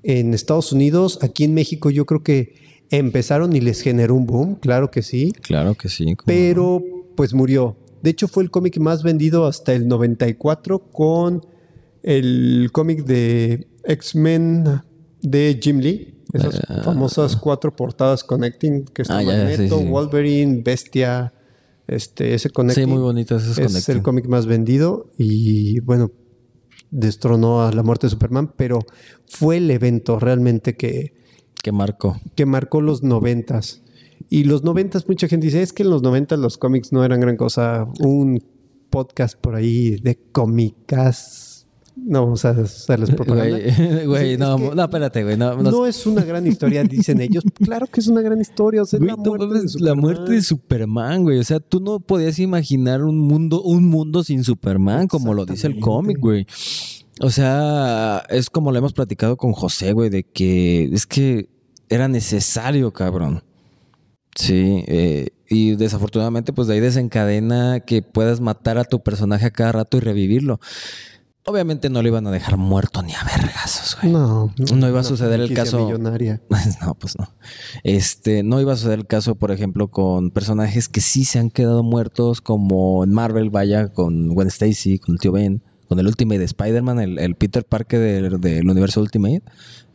en 0.02 0.35
Estados 0.35 0.73
Unidos. 0.73 1.18
Aquí 1.23 1.44
en 1.44 1.54
México, 1.54 1.90
yo 1.90 2.06
creo 2.06 2.23
que 2.23 2.54
empezaron 2.90 3.56
y 3.56 3.61
les 3.61 3.80
generó 3.80 4.14
un 4.14 4.26
boom, 4.26 4.56
claro 4.56 4.90
que 4.90 5.02
sí. 5.02 5.32
Claro 5.40 5.75
que 5.75 5.88
sí. 5.88 6.14
Pero 6.26 6.82
pues 7.16 7.32
murió. 7.35 7.76
De 8.02 8.11
hecho, 8.11 8.28
fue 8.28 8.42
el 8.42 8.50
cómic 8.50 8.78
más 8.78 9.02
vendido 9.02 9.47
hasta 9.47 9.73
el 9.73 9.88
94 9.88 10.78
con 10.90 11.47
el 12.02 12.68
cómic 12.73 13.04
de 13.04 13.68
X-Men 13.85 14.82
de 15.23 15.59
Jim 15.62 15.78
Lee. 15.78 16.14
Esas 16.32 16.62
famosas 16.82 17.37
cuatro 17.37 17.75
portadas 17.76 18.25
connecting 18.25 18.87
que 18.87 19.02
está 19.02 19.18
Ah, 19.18 19.56
sí, 19.56 19.68
sí. 19.68 19.75
Wolverine, 19.75 20.62
Bestia, 20.62 21.32
este, 21.95 22.35
ese 22.35 22.51
connecting. 22.51 22.85
Sí, 22.85 22.91
muy 22.91 23.03
bonitas 23.03 23.59
Es 23.59 23.89
el 23.89 24.03
cómic 24.03 24.27
más 24.27 24.47
vendido 24.47 25.07
y 25.19 25.81
bueno, 25.81 26.11
destronó 26.91 27.63
a 27.63 27.73
la 27.73 27.83
muerte 27.83 28.07
de 28.07 28.11
Superman, 28.11 28.53
pero 28.57 28.81
fue 29.27 29.57
el 29.57 29.71
evento 29.71 30.21
realmente 30.21 30.77
que, 30.77 31.15
que 31.63 31.73
marcó. 31.73 32.21
que 32.37 32.47
marcó 32.47 32.81
los 32.81 33.03
noventas. 33.03 33.83
Y 34.29 34.45
los 34.45 34.63
noventas, 34.63 35.09
mucha 35.09 35.29
gente 35.29 35.47
dice, 35.47 35.63
es 35.63 35.73
que 35.73 35.83
en 35.83 35.91
los 35.91 36.03
noventas 36.03 36.39
los 36.39 36.57
cómics 36.57 36.93
no 36.93 37.05
eran 37.05 37.21
gran 37.21 37.37
cosa. 37.37 37.87
Un 38.01 38.43
podcast 38.89 39.39
por 39.39 39.55
ahí 39.55 39.97
de 39.97 40.19
cómicas. 40.33 41.42
No 41.95 42.25
vamos 42.25 42.45
a 42.45 42.51
hacerles 42.51 43.11
propaganda. 43.11 43.59
Güey, 43.77 44.07
güey, 44.07 44.25
Sí, 44.29 44.33
es 44.33 44.39
no, 44.39 44.57
que 44.57 44.75
no, 44.75 44.83
espérate, 44.83 45.23
güey. 45.25 45.37
No, 45.37 45.55
no- 45.63 45.71
No 45.71 45.87
es 45.87 46.07
una 46.07 46.23
gran 46.25 46.47
historia, 46.47 46.83
dicen 46.85 47.21
ellos. 47.21 47.45
Claro 47.65 47.87
que 47.87 48.01
es 48.01 48.07
una 48.09 48.23
gran 48.23 48.41
historia. 48.41 48.83
O 48.83 48.87
sea, 48.87 48.99
es 48.99 49.05
Güey, 49.05 49.11
la, 49.11 49.17
no 49.17 49.23
muerte 49.31 49.45
de 49.47 49.55
mames, 49.59 49.81
la 49.81 49.95
muerte 49.95 50.33
de 50.33 50.43
Superman, 50.43 51.23
güey. 51.23 51.39
O 51.39 51.45
sea, 51.45 51.61
tú 51.61 51.81
no 51.81 52.01
podías 52.01 52.39
imaginar 52.39 53.03
un 53.05 53.19
mundo, 53.19 53.63
un 53.63 53.85
mundo 53.85 54.25
sin 54.25 54.43
Superman, 54.43 55.07
como 55.07 55.35
lo 55.35 55.45
dice 55.45 55.67
el 55.67 55.81
cómic, 55.81 56.19
güey. 56.19 56.47
O 57.21 57.31
sea, 57.31 58.23
es 58.31 58.49
como 58.49 58.73
lo 58.73 58.79
hemos 58.79 58.95
platicado 58.95 59.37
con 59.37 59.53
José, 59.53 59.93
güey, 59.93 60.09
de 60.09 60.25
que 60.25 60.85
es 60.93 61.07
que 61.07 61.51
era 61.91 62.09
necesario, 62.09 62.93
cabrón. 62.93 63.43
Sí, 64.35 64.83
eh, 64.87 65.29
y 65.49 65.77
desafortunadamente, 65.77 66.55
pues 66.55 66.67
de 66.67 66.75
ahí 66.75 66.81
desencadena 66.81 67.81
que 67.81 68.01
puedas 68.01 68.41
matar 68.41 68.79
a 68.79 68.85
tu 68.85 69.03
personaje 69.03 69.45
a 69.45 69.51
cada 69.51 69.73
rato 69.73 69.99
y 69.99 70.01
revivirlo. 70.01 70.59
Obviamente 71.45 71.91
no 71.91 72.03
lo 72.03 72.09
iban 72.09 72.27
a 72.29 72.31
dejar 72.31 72.57
muerto 72.57 73.03
ni 73.03 73.13
a 73.15 73.25
vergazos, 73.25 73.97
güey. 74.01 74.13
No, 74.13 74.55
No 74.77 74.89
iba 74.89 75.01
a 75.01 75.05
suceder 75.05 75.41
el 75.41 75.53
caso- 75.53 75.85
millonaria. 75.87 76.41
No, 76.83 76.95
pues 76.95 77.19
no. 77.19 77.29
Este, 77.83 78.43
no 78.45 78.61
iba 78.61 78.73
a 78.75 78.77
suceder 78.77 79.01
el 79.01 79.07
caso, 79.07 79.35
por 79.35 79.51
ejemplo, 79.51 79.89
con 79.89 80.31
personajes 80.31 80.89
que 80.89 81.01
sí 81.01 81.25
se 81.25 81.39
han 81.41 81.51
quedado 81.51 81.83
muertos, 81.83 82.41
como 82.41 83.03
en 83.03 83.13
Marvel, 83.13 83.51
vaya, 83.51 83.89
con 83.89 84.29
Gwen 84.35 84.49
Stacy, 84.49 84.99
con 85.01 85.15
el 85.17 85.19
tío 85.21 85.33
Ben, 85.33 85.63
con 85.89 85.99
el 85.99 86.07
Ultimate 86.07 86.45
Spider-Man, 86.45 87.01
el, 87.01 87.19
el 87.19 87.35
Peter 87.35 87.65
Parker 87.65 87.99
del, 87.99 88.41
del 88.41 88.69
universo 88.71 89.01
Ultimate. 89.01 89.43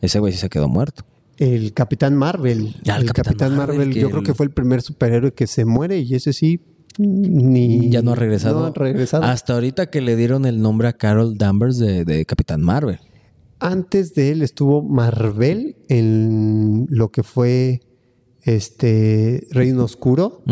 Ese 0.02 0.18
güey 0.18 0.32
sí 0.34 0.38
se 0.40 0.50
quedó 0.50 0.68
muerto. 0.68 1.04
El 1.38 1.72
Capitán 1.72 2.14
Marvel. 2.16 2.76
Ya, 2.82 2.96
el 2.96 3.02
el 3.02 3.08
Capitán 3.12 3.24
Capitán, 3.24 3.56
Marvel, 3.56 3.94
yo 3.94 4.08
creo 4.08 4.20
el- 4.20 4.26
que 4.26 4.34
fue 4.34 4.44
el 4.46 4.52
primer 4.52 4.82
superhéroe 4.82 5.32
que 5.32 5.46
se 5.46 5.64
muere 5.64 5.98
y 6.00 6.14
ese 6.14 6.32
sí 6.34 6.60
ni 6.96 7.90
Ya 7.90 8.02
no 8.02 8.12
ha 8.12 8.14
regresado. 8.14 8.60
No 8.60 8.66
ha 8.66 8.72
regresado. 8.72 9.24
Hasta 9.24 9.54
ahorita 9.54 9.90
que 9.90 10.00
le 10.00 10.16
dieron 10.16 10.46
el 10.46 10.60
nombre 10.60 10.88
a 10.88 10.92
Carol 10.94 11.36
Danvers 11.36 11.78
de, 11.78 12.04
de 12.04 12.24
Capitán 12.24 12.62
Marvel. 12.62 12.98
Antes 13.60 14.14
de 14.14 14.30
él 14.30 14.42
estuvo 14.42 14.82
Marvel 14.82 15.76
en 15.88 16.86
lo 16.90 17.10
que 17.10 17.22
fue 17.24 17.80
este 18.42 19.46
Reino 19.50 19.84
Oscuro, 19.84 20.42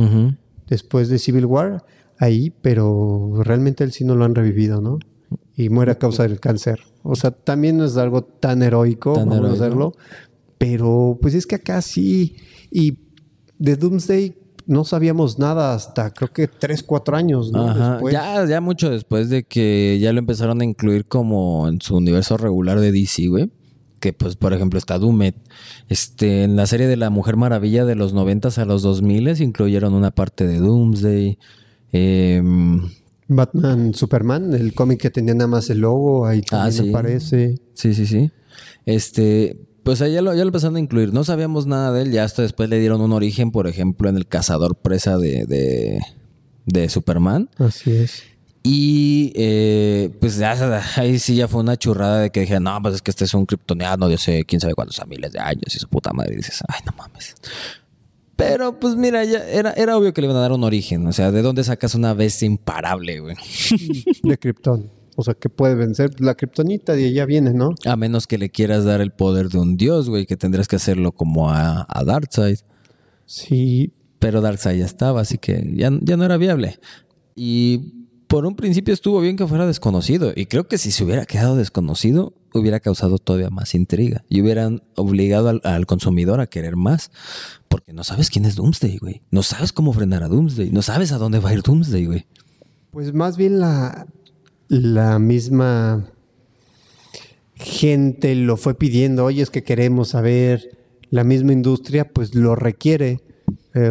después 0.66 1.08
de 1.08 1.18
Civil 1.18 1.46
War, 1.46 1.84
ahí, 2.18 2.50
pero 2.62 3.32
realmente 3.42 3.84
él 3.84 3.92
sí 3.92 4.04
no 4.04 4.16
lo 4.16 4.24
han 4.24 4.34
revivido, 4.34 4.80
¿no? 4.80 4.98
Y 5.56 5.68
muere 5.70 5.92
a 5.92 5.98
causa 5.98 6.24
del 6.24 6.40
cáncer. 6.40 6.80
O 7.02 7.14
sea, 7.14 7.30
también 7.30 7.76
no 7.78 7.84
es 7.84 7.96
algo 7.96 8.24
tan 8.24 8.62
heroico, 8.62 9.14
Tan 9.14 9.28
vamos 9.28 9.38
heroico. 9.38 9.62
a 9.62 9.66
hacerlo, 9.66 9.92
pero 10.58 11.18
pues 11.22 11.34
es 11.34 11.46
que 11.46 11.54
acá 11.54 11.80
sí. 11.82 12.36
Y 12.70 12.98
de 13.58 13.76
Doomsday 13.76 14.36
no 14.66 14.84
sabíamos 14.84 15.38
nada 15.38 15.74
hasta 15.74 16.10
creo 16.12 16.32
que 16.32 16.48
tres, 16.48 16.82
cuatro 16.82 17.16
años, 17.16 17.52
¿no? 17.52 17.68
Ajá. 17.68 17.92
Después. 17.92 18.12
Ya, 18.12 18.44
ya 18.46 18.60
mucho 18.60 18.90
después 18.90 19.28
de 19.30 19.44
que 19.44 19.98
ya 20.00 20.12
lo 20.12 20.18
empezaron 20.18 20.60
a 20.60 20.64
incluir 20.64 21.06
como 21.06 21.68
en 21.68 21.80
su 21.80 21.96
universo 21.96 22.36
regular 22.36 22.80
de 22.80 22.92
DC, 22.92 23.28
güey. 23.28 23.50
Que 24.00 24.12
pues, 24.12 24.36
por 24.36 24.52
ejemplo, 24.52 24.78
está 24.78 24.98
Doomet. 24.98 25.34
Este, 25.88 26.42
en 26.44 26.54
la 26.56 26.66
serie 26.66 26.86
de 26.86 26.96
la 26.96 27.08
Mujer 27.10 27.36
Maravilla 27.36 27.84
de 27.84 27.94
los 27.94 28.12
90 28.12 28.48
a 28.60 28.64
los 28.66 28.82
2000 28.82 29.40
incluyeron 29.40 29.94
una 29.94 30.10
parte 30.10 30.46
de 30.46 30.58
Doomsday. 30.58 31.38
Em, 31.92 32.90
Batman 33.28 33.94
Superman, 33.94 34.52
el 34.54 34.74
cómic 34.74 35.00
que 35.00 35.10
tenía 35.10 35.34
nada 35.34 35.48
más 35.48 35.70
el 35.70 35.78
logo, 35.78 36.26
ahí 36.26 36.40
Ah, 36.52 36.68
también 36.68 36.84
sí. 36.84 36.90
aparece. 36.90 37.58
sí, 37.74 37.94
sí, 37.94 38.06
sí. 38.06 38.30
Este, 38.84 39.58
pues 39.86 40.02
ahí 40.02 40.14
ya 40.14 40.20
lo, 40.20 40.34
ya 40.34 40.40
lo 40.40 40.48
empezaron 40.48 40.74
a 40.74 40.80
incluir. 40.80 41.14
No 41.14 41.22
sabíamos 41.22 41.68
nada 41.68 41.92
de 41.92 42.02
él. 42.02 42.10
Ya 42.10 42.24
hasta 42.24 42.42
después 42.42 42.68
le 42.68 42.80
dieron 42.80 43.00
un 43.00 43.12
origen, 43.12 43.52
por 43.52 43.68
ejemplo, 43.68 44.08
en 44.08 44.16
el 44.16 44.26
cazador 44.26 44.74
presa 44.74 45.16
de, 45.16 45.46
de, 45.46 46.00
de 46.64 46.88
Superman. 46.88 47.48
Así 47.56 47.92
es. 47.92 48.24
Y 48.64 49.32
eh, 49.36 50.10
pues 50.20 50.38
ya, 50.38 50.82
ahí 50.96 51.20
sí 51.20 51.36
ya 51.36 51.46
fue 51.46 51.60
una 51.60 51.76
churrada 51.76 52.18
de 52.18 52.30
que 52.30 52.40
dije, 52.40 52.58
no, 52.58 52.82
pues 52.82 52.96
es 52.96 53.02
que 53.02 53.12
este 53.12 53.26
es 53.26 53.34
un 53.34 53.46
kryptoniano 53.46 54.08
de 54.08 54.16
hace 54.16 54.44
quién 54.44 54.60
sabe 54.60 54.74
cuántos 54.74 54.98
a 54.98 55.04
miles 55.04 55.30
de 55.30 55.38
años 55.38 55.72
y 55.72 55.78
su 55.78 55.86
puta 55.86 56.12
madre. 56.12 56.34
Y 56.34 56.38
dices, 56.38 56.64
ay, 56.66 56.80
no 56.84 56.92
mames. 56.98 57.36
Pero 58.34 58.80
pues 58.80 58.96
mira, 58.96 59.22
ya 59.22 59.38
era, 59.48 59.70
era 59.74 59.96
obvio 59.96 60.12
que 60.12 60.20
le 60.20 60.26
iban 60.26 60.36
a 60.36 60.40
dar 60.40 60.50
un 60.50 60.64
origen. 60.64 61.06
O 61.06 61.12
sea, 61.12 61.30
¿de 61.30 61.42
dónde 61.42 61.62
sacas 61.62 61.94
una 61.94 62.12
bestia 62.12 62.46
imparable, 62.46 63.20
güey? 63.20 63.36
De 64.24 64.36
Krypton. 64.36 64.90
O 65.16 65.22
sea, 65.24 65.34
que 65.34 65.48
puede 65.48 65.74
vencer 65.74 66.20
la 66.20 66.34
Kryptonita 66.34 66.92
de 66.92 67.06
allá 67.06 67.24
viene, 67.24 67.54
¿no? 67.54 67.74
A 67.86 67.96
menos 67.96 68.26
que 68.26 68.36
le 68.36 68.50
quieras 68.50 68.84
dar 68.84 69.00
el 69.00 69.10
poder 69.10 69.48
de 69.48 69.58
un 69.58 69.78
dios, 69.78 70.10
güey, 70.10 70.26
que 70.26 70.36
tendrías 70.36 70.68
que 70.68 70.76
hacerlo 70.76 71.12
como 71.12 71.50
a, 71.50 71.86
a 71.88 72.04
Darkseid. 72.04 72.58
Sí, 73.24 73.92
Pero 74.18 74.42
Darkseid 74.42 74.78
ya 74.78 74.84
estaba, 74.84 75.22
así 75.22 75.38
que 75.38 75.72
ya, 75.74 75.90
ya 76.02 76.16
no 76.18 76.24
era 76.24 76.36
viable. 76.36 76.78
Y 77.34 78.06
por 78.26 78.44
un 78.44 78.56
principio 78.56 78.92
estuvo 78.92 79.20
bien 79.20 79.36
que 79.36 79.46
fuera 79.46 79.66
desconocido. 79.66 80.32
Y 80.36 80.46
creo 80.46 80.68
que 80.68 80.76
si 80.76 80.90
se 80.90 81.02
hubiera 81.02 81.24
quedado 81.24 81.56
desconocido, 81.56 82.34
hubiera 82.52 82.80
causado 82.80 83.18
todavía 83.18 83.50
más 83.50 83.74
intriga. 83.74 84.22
Y 84.28 84.42
hubieran 84.42 84.82
obligado 84.96 85.48
al, 85.48 85.60
al 85.64 85.86
consumidor 85.86 86.40
a 86.40 86.46
querer 86.46 86.76
más. 86.76 87.10
Porque 87.68 87.92
no 87.92 88.04
sabes 88.04 88.28
quién 88.28 88.44
es 88.44 88.54
Doomsday, 88.56 88.98
güey. 88.98 89.22
No 89.30 89.42
sabes 89.42 89.72
cómo 89.72 89.92
frenar 89.92 90.22
a 90.22 90.28
Doomsday. 90.28 90.70
No 90.70 90.82
sabes 90.82 91.12
a 91.12 91.18
dónde 91.18 91.38
va 91.38 91.50
a 91.50 91.54
ir 91.54 91.62
Doomsday, 91.62 92.04
güey. 92.04 92.26
Pues 92.90 93.12
más 93.12 93.36
bien 93.36 93.60
la, 93.60 94.06
la 94.68 95.18
misma 95.18 96.10
gente 97.54 98.34
lo 98.34 98.56
fue 98.56 98.74
pidiendo, 98.74 99.24
oye, 99.24 99.42
es 99.42 99.50
que 99.50 99.62
queremos 99.62 100.08
saber, 100.08 100.78
la 101.10 101.24
misma 101.24 101.52
industria 101.52 102.08
pues 102.08 102.34
lo 102.34 102.54
requiere, 102.54 103.20
eh, 103.74 103.90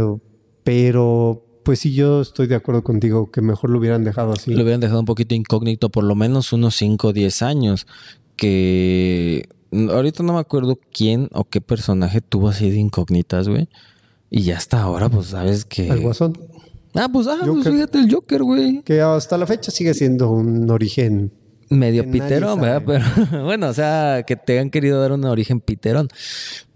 pero 0.63 1.43
pues 1.63 1.79
sí, 1.79 1.93
yo 1.93 2.21
estoy 2.21 2.45
de 2.45 2.55
acuerdo 2.55 2.83
contigo 2.83 3.31
que 3.31 3.41
mejor 3.41 3.71
lo 3.71 3.79
hubieran 3.79 4.03
dejado 4.03 4.33
así. 4.33 4.53
Lo 4.53 4.61
hubieran 4.61 4.81
dejado 4.81 4.99
un 4.99 5.05
poquito 5.05 5.33
incógnito, 5.33 5.89
por 5.89 6.03
lo 6.03 6.13
menos 6.13 6.53
unos 6.53 6.75
5 6.75 7.07
o 7.07 7.13
10 7.13 7.41
años, 7.41 7.87
que 8.35 9.49
ahorita 9.71 10.21
no 10.21 10.33
me 10.33 10.39
acuerdo 10.39 10.79
quién 10.93 11.27
o 11.33 11.45
qué 11.45 11.61
personaje 11.61 12.21
tuvo 12.21 12.49
así 12.49 12.69
de 12.69 12.77
incógnitas, 12.77 13.49
güey. 13.49 13.67
Y 14.29 14.43
ya 14.43 14.57
hasta 14.57 14.81
ahora, 14.81 15.09
pues 15.09 15.27
sabes 15.27 15.65
que... 15.65 15.87
El 15.87 16.01
Guasón. 16.01 16.37
Ah, 16.95 17.09
pues, 17.11 17.27
ah, 17.27 17.39
pues 17.45 17.67
fíjate 17.67 17.99
el 17.99 18.11
Joker, 18.11 18.43
güey. 18.43 18.81
Que 18.83 19.01
hasta 19.01 19.37
la 19.37 19.45
fecha 19.45 19.71
sigue 19.71 19.93
siendo 19.93 20.31
un 20.31 20.69
origen 20.69 21.31
medio 21.69 22.09
piterón, 22.09 22.61
¿verdad? 22.61 22.83
Pero 22.85 23.43
bueno, 23.45 23.67
o 23.67 23.73
sea, 23.73 24.23
que 24.25 24.35
te 24.35 24.59
han 24.59 24.69
querido 24.69 25.01
dar 25.01 25.11
un 25.11 25.25
origen 25.25 25.59
piterón. 25.59 26.07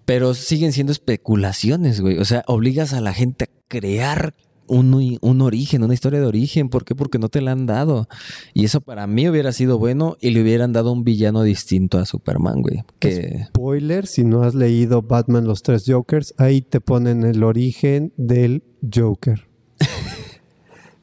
Pero 0.06 0.34
siguen 0.34 0.72
siendo 0.72 0.92
especulaciones, 0.92 2.02
güey. 2.02 2.18
O 2.18 2.26
sea, 2.26 2.44
obligas 2.48 2.94
a 2.94 3.02
la 3.02 3.14
gente 3.14 3.46
a 3.46 3.50
crear 3.68 4.34
un, 4.66 5.18
un 5.22 5.42
origen, 5.42 5.84
una 5.84 5.94
historia 5.94 6.20
de 6.20 6.26
origen. 6.26 6.70
¿Por 6.70 6.84
qué? 6.84 6.96
Porque 6.96 7.20
no 7.20 7.30
te 7.30 7.42
la 7.42 7.52
han 7.52 7.68
dado. 7.68 8.08
Y 8.54 8.66
eso 8.66 8.82
para 8.82 9.06
mí 9.06 9.30
hubiera 9.30 9.52
sido 9.52 9.78
bueno 9.78 10.18
y 10.20 10.32
le 10.32 10.42
hubieran 10.42 10.74
dado 10.74 10.92
un 10.92 11.04
villano 11.04 11.44
distinto 11.44 12.00
a 12.00 12.06
Superman, 12.06 12.62
güey. 12.62 12.84
Que... 12.98 13.46
Spoiler, 13.50 14.08
si 14.08 14.24
no 14.24 14.44
has 14.44 14.56
leído 14.56 15.04
Batman 15.04 15.46
Los 15.46 15.62
Tres 15.62 15.84
Jokers, 15.86 16.34
ahí 16.38 16.62
te 16.62 16.82
ponen 16.82 17.24
el 17.24 17.44
origen 17.44 18.12
del 18.18 18.64
Joker. 18.92 19.49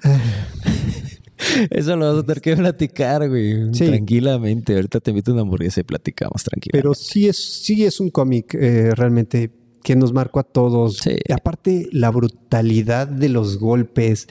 Eso 1.71 1.97
lo 1.97 2.13
vas 2.13 2.23
a 2.23 2.27
tener 2.27 2.41
que 2.41 2.57
platicar, 2.57 3.29
güey. 3.29 3.75
Sí. 3.75 3.87
Tranquilamente. 3.87 4.75
Ahorita 4.75 5.01
te 5.01 5.11
invito 5.11 5.31
a 5.31 5.35
una 5.35 5.43
hamburguesa 5.43 5.81
y 5.81 5.85
platicamos 5.85 6.43
tranquilo. 6.45 6.73
Pero 6.73 6.95
sí 6.95 7.29
es, 7.29 7.37
sí 7.37 7.85
es 7.85 8.01
un 8.01 8.11
cómic 8.11 8.55
eh, 8.55 8.95
realmente 8.95 9.51
que 9.83 9.95
nos 9.95 10.13
marcó 10.13 10.41
a 10.41 10.43
todos. 10.43 10.97
Sí. 10.97 11.11
Y 11.29 11.33
aparte, 11.33 11.89
la 11.93 12.11
brutalidad 12.11 13.07
de 13.07 13.29
los 13.29 13.59
golpes, 13.59 14.27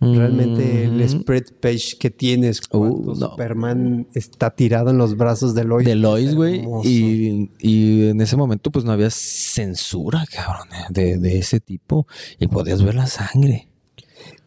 realmente 0.00 0.84
el 0.84 1.08
spread 1.08 1.44
page 1.58 1.96
que 1.98 2.10
tienes 2.10 2.60
cuando 2.60 2.96
Uh, 3.12 3.14
no. 3.14 3.30
Superman 3.30 4.08
está 4.12 4.50
tirado 4.50 4.90
en 4.90 4.98
los 4.98 5.16
brazos 5.16 5.54
de 5.54 5.64
Lois. 5.64 5.86
de 5.86 5.94
Lois, 5.94 6.34
güey. 6.34 6.64
Y, 6.84 7.50
y 7.60 8.08
en 8.08 8.20
ese 8.20 8.36
momento, 8.36 8.70
pues 8.70 8.84
no 8.84 8.92
había 8.92 9.08
censura, 9.08 10.26
cabrón, 10.30 10.68
eh, 10.72 10.84
de, 10.90 11.16
de 11.18 11.38
ese 11.38 11.60
tipo. 11.60 12.06
Y 12.38 12.48
podías 12.48 12.82
ver 12.82 12.96
la 12.96 13.06
sangre. 13.06 13.69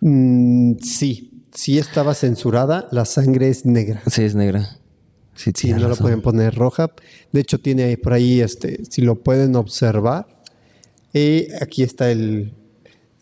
Mm, 0.06 0.80
sí, 0.82 1.32
sí 1.54 1.78
estaba 1.78 2.14
censurada. 2.14 2.90
La 2.92 3.06
sangre 3.06 3.48
es 3.48 3.66
negra. 3.66 4.02
Sí, 4.08 4.24
es 4.24 4.36
negra. 4.36 4.78
Sí, 5.36 5.52
Sí, 5.56 5.72
no 5.72 5.88
la 5.88 5.96
pueden 5.96 6.22
poner 6.22 6.54
roja. 6.54 6.92
De 7.32 7.42
hecho, 7.42 7.60
tiene 7.60 7.98
por 7.98 8.14
ahí, 8.14 8.42
este, 8.42 8.84
si 8.90 9.02
lo 9.02 9.16
pueden 9.16 9.56
observar. 9.56 10.28
Y 11.14 11.48
aquí 11.62 11.84
está 11.84 12.12
el 12.12 12.54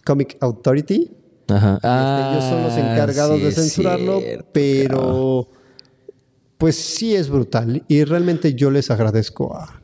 Comic 0.04 0.38
Authority. 0.42 1.12
Ajá. 1.48 1.76
Este, 1.76 1.88
ellos 2.32 2.44
son 2.50 2.64
los 2.64 2.74
Ah, 2.74 2.94
encargados 2.94 3.38
sí 3.38 3.44
de 3.46 3.52
censurarlo, 3.52 4.20
cierto, 4.20 4.50
pero 4.52 5.50
pues 6.58 6.76
sí 6.76 7.16
es 7.16 7.30
brutal. 7.30 7.84
Y 7.88 8.04
realmente 8.06 8.56
yo 8.56 8.72
les 8.72 8.90
agradezco 8.90 9.56
a, 9.56 9.81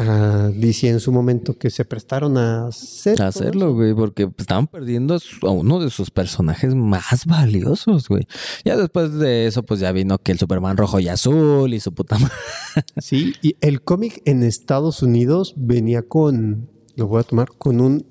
a 0.00 0.48
DC 0.48 0.88
en 0.88 0.98
su 0.98 1.12
momento 1.12 1.58
que 1.58 1.68
se 1.68 1.84
prestaron 1.84 2.38
a 2.38 2.68
hacer 2.68 3.20
A 3.20 3.26
hacerlo, 3.26 3.74
güey, 3.74 3.94
porque 3.94 4.30
estaban 4.38 4.66
perdiendo 4.66 5.18
a 5.42 5.50
uno 5.50 5.78
de 5.78 5.90
sus 5.90 6.10
personajes 6.10 6.74
más 6.74 7.26
valiosos, 7.26 8.08
güey. 8.08 8.26
Ya 8.64 8.76
después 8.76 9.12
de 9.14 9.46
eso, 9.46 9.62
pues 9.62 9.80
ya 9.80 9.92
vino 9.92 10.16
que 10.18 10.32
el 10.32 10.38
Superman 10.38 10.78
rojo 10.78 11.00
y 11.00 11.08
azul 11.08 11.74
y 11.74 11.80
su 11.80 11.92
puta 11.92 12.18
madre. 12.18 12.34
Sí, 13.00 13.34
y 13.42 13.56
el 13.60 13.82
cómic 13.82 14.22
en 14.24 14.42
Estados 14.42 15.02
Unidos 15.02 15.54
venía 15.56 16.02
con, 16.02 16.70
lo 16.96 17.08
voy 17.08 17.20
a 17.20 17.24
tomar, 17.24 17.48
con 17.58 17.80
un 17.80 18.06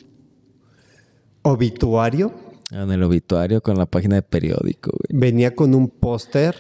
obituario, 1.42 2.34
En 2.72 2.92
el 2.92 3.02
obituario 3.02 3.62
con 3.62 3.78
la 3.78 3.88
página 3.88 4.16
de 4.16 4.22
periódico, 4.22 4.92
güey. 4.92 5.20
venía 5.20 5.56
con 5.56 5.74
un 5.74 5.90
póster, 5.90 6.56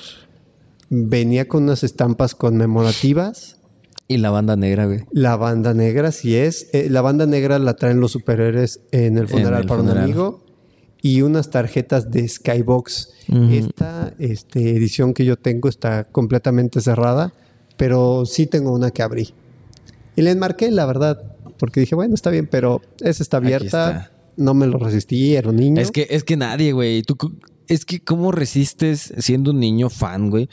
venía 0.89 1.47
con 1.47 1.63
unas 1.63 1.83
estampas 1.83 2.33
conmemorativas. 2.33 3.58
Y 4.11 4.17
la 4.17 4.31
banda 4.31 4.55
negra, 4.55 4.87
güey. 4.87 5.01
La 5.11 5.35
banda 5.35 5.75
negra, 5.75 6.11
sí 6.11 6.35
es. 6.35 6.67
Eh, 6.73 6.89
la 6.89 7.01
banda 7.01 7.27
negra 7.27 7.59
la 7.59 7.75
traen 7.75 7.99
los 7.99 8.11
superhéroes 8.13 8.81
en 8.91 9.19
el 9.19 9.27
funeral 9.27 9.61
el 9.61 9.67
para 9.67 9.81
funeral. 9.81 10.03
un 10.03 10.03
amigo. 10.03 10.43
Y 10.99 11.21
unas 11.21 11.51
tarjetas 11.51 12.09
de 12.09 12.27
Skybox. 12.27 13.13
Esta 13.51 14.11
este, 14.17 14.71
edición 14.71 15.13
que 15.13 15.25
yo 15.25 15.37
tengo 15.37 15.69
está 15.69 16.05
completamente 16.05 16.81
cerrada, 16.81 17.31
pero 17.77 18.25
sí 18.25 18.47
tengo 18.47 18.73
una 18.73 18.89
que 18.89 19.03
abrí. 19.03 19.29
Y 20.15 20.23
le 20.23 20.31
enmarqué, 20.31 20.71
la 20.71 20.87
verdad, 20.87 21.21
porque 21.59 21.79
dije, 21.79 21.93
bueno, 21.93 22.15
está 22.15 22.31
bien, 22.31 22.47
pero 22.47 22.81
esa 23.01 23.21
está 23.21 23.37
abierta. 23.37 23.65
está. 23.65 24.11
No 24.37 24.55
me 24.55 24.65
lo 24.65 24.79
resistí, 24.79 25.35
era 25.35 25.49
un 25.49 25.57
niño. 25.57 25.79
Es 25.79 25.91
que, 25.91 26.07
es 26.09 26.23
que 26.23 26.35
nadie, 26.35 26.71
güey. 26.71 27.03
Tú, 27.03 27.15
es 27.67 27.85
que 27.85 27.99
cómo 27.99 28.31
resistes 28.31 29.13
siendo 29.19 29.51
un 29.51 29.59
niño 29.59 29.91
fan, 29.91 30.31
güey, 30.31 30.49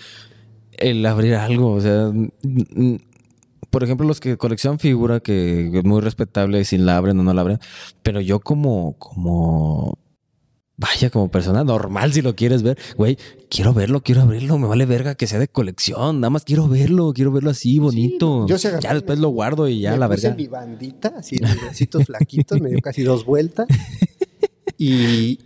el 0.73 1.07
abrir 1.07 1.37
algo. 1.37 1.73
O 1.73 1.81
sea, 1.81 2.13
por 3.71 3.85
ejemplo, 3.85 4.07
los 4.07 4.21
que 4.21 4.37
coleccionan 4.37 4.79
figura, 4.79 5.21
que 5.21 5.71
es 5.73 5.85
muy 5.85 6.01
respetable 6.01 6.65
si 6.65 6.79
la 6.79 6.97
abren 6.97 7.19
o 7.21 7.23
no 7.23 7.33
la 7.35 7.41
abren. 7.43 7.59
Pero 8.03 8.21
yo 8.21 8.41
como, 8.41 8.97
como, 8.99 9.99
vaya, 10.77 11.11
como 11.11 11.31
persona 11.31 11.65
normal, 11.65 12.13
si 12.13 12.23
lo 12.23 12.35
quieres 12.37 12.63
ver, 12.63 12.79
güey, 12.97 13.19
quiero 13.51 13.75
verlo, 13.75 14.03
quiero 14.03 14.23
abrirlo. 14.23 14.59
Me 14.59 14.67
vale 14.67 14.87
verga 14.87 15.15
que 15.15 15.27
sea 15.27 15.39
de 15.39 15.49
colección. 15.49 16.21
Nada 16.21 16.31
más 16.31 16.45
quiero 16.45 16.69
verlo, 16.69 17.13
quiero 17.15 17.33
verlo 17.33 17.51
así, 17.51 17.79
bonito. 17.79 18.47
yo 18.47 18.59
sí 18.59 18.69
agarré- 18.69 18.83
ya 18.83 18.95
después 18.95 19.19
lo 19.19 19.29
guardo 19.31 19.69
y 19.69 19.81
ya 19.81 19.93
me 19.93 19.99
la 19.99 20.09
puse 20.09 20.23
verga. 20.29 20.37
mi 20.37 20.47
bandita, 20.49 21.15
así 21.19 21.37
en 21.37 21.43
bracitos 21.61 22.05
flaquitos, 22.05 22.61
me 22.61 22.71
dio 22.71 22.79
casi 22.81 23.03
dos 23.03 23.25
vueltas. 23.25 23.67
Y 24.79 25.39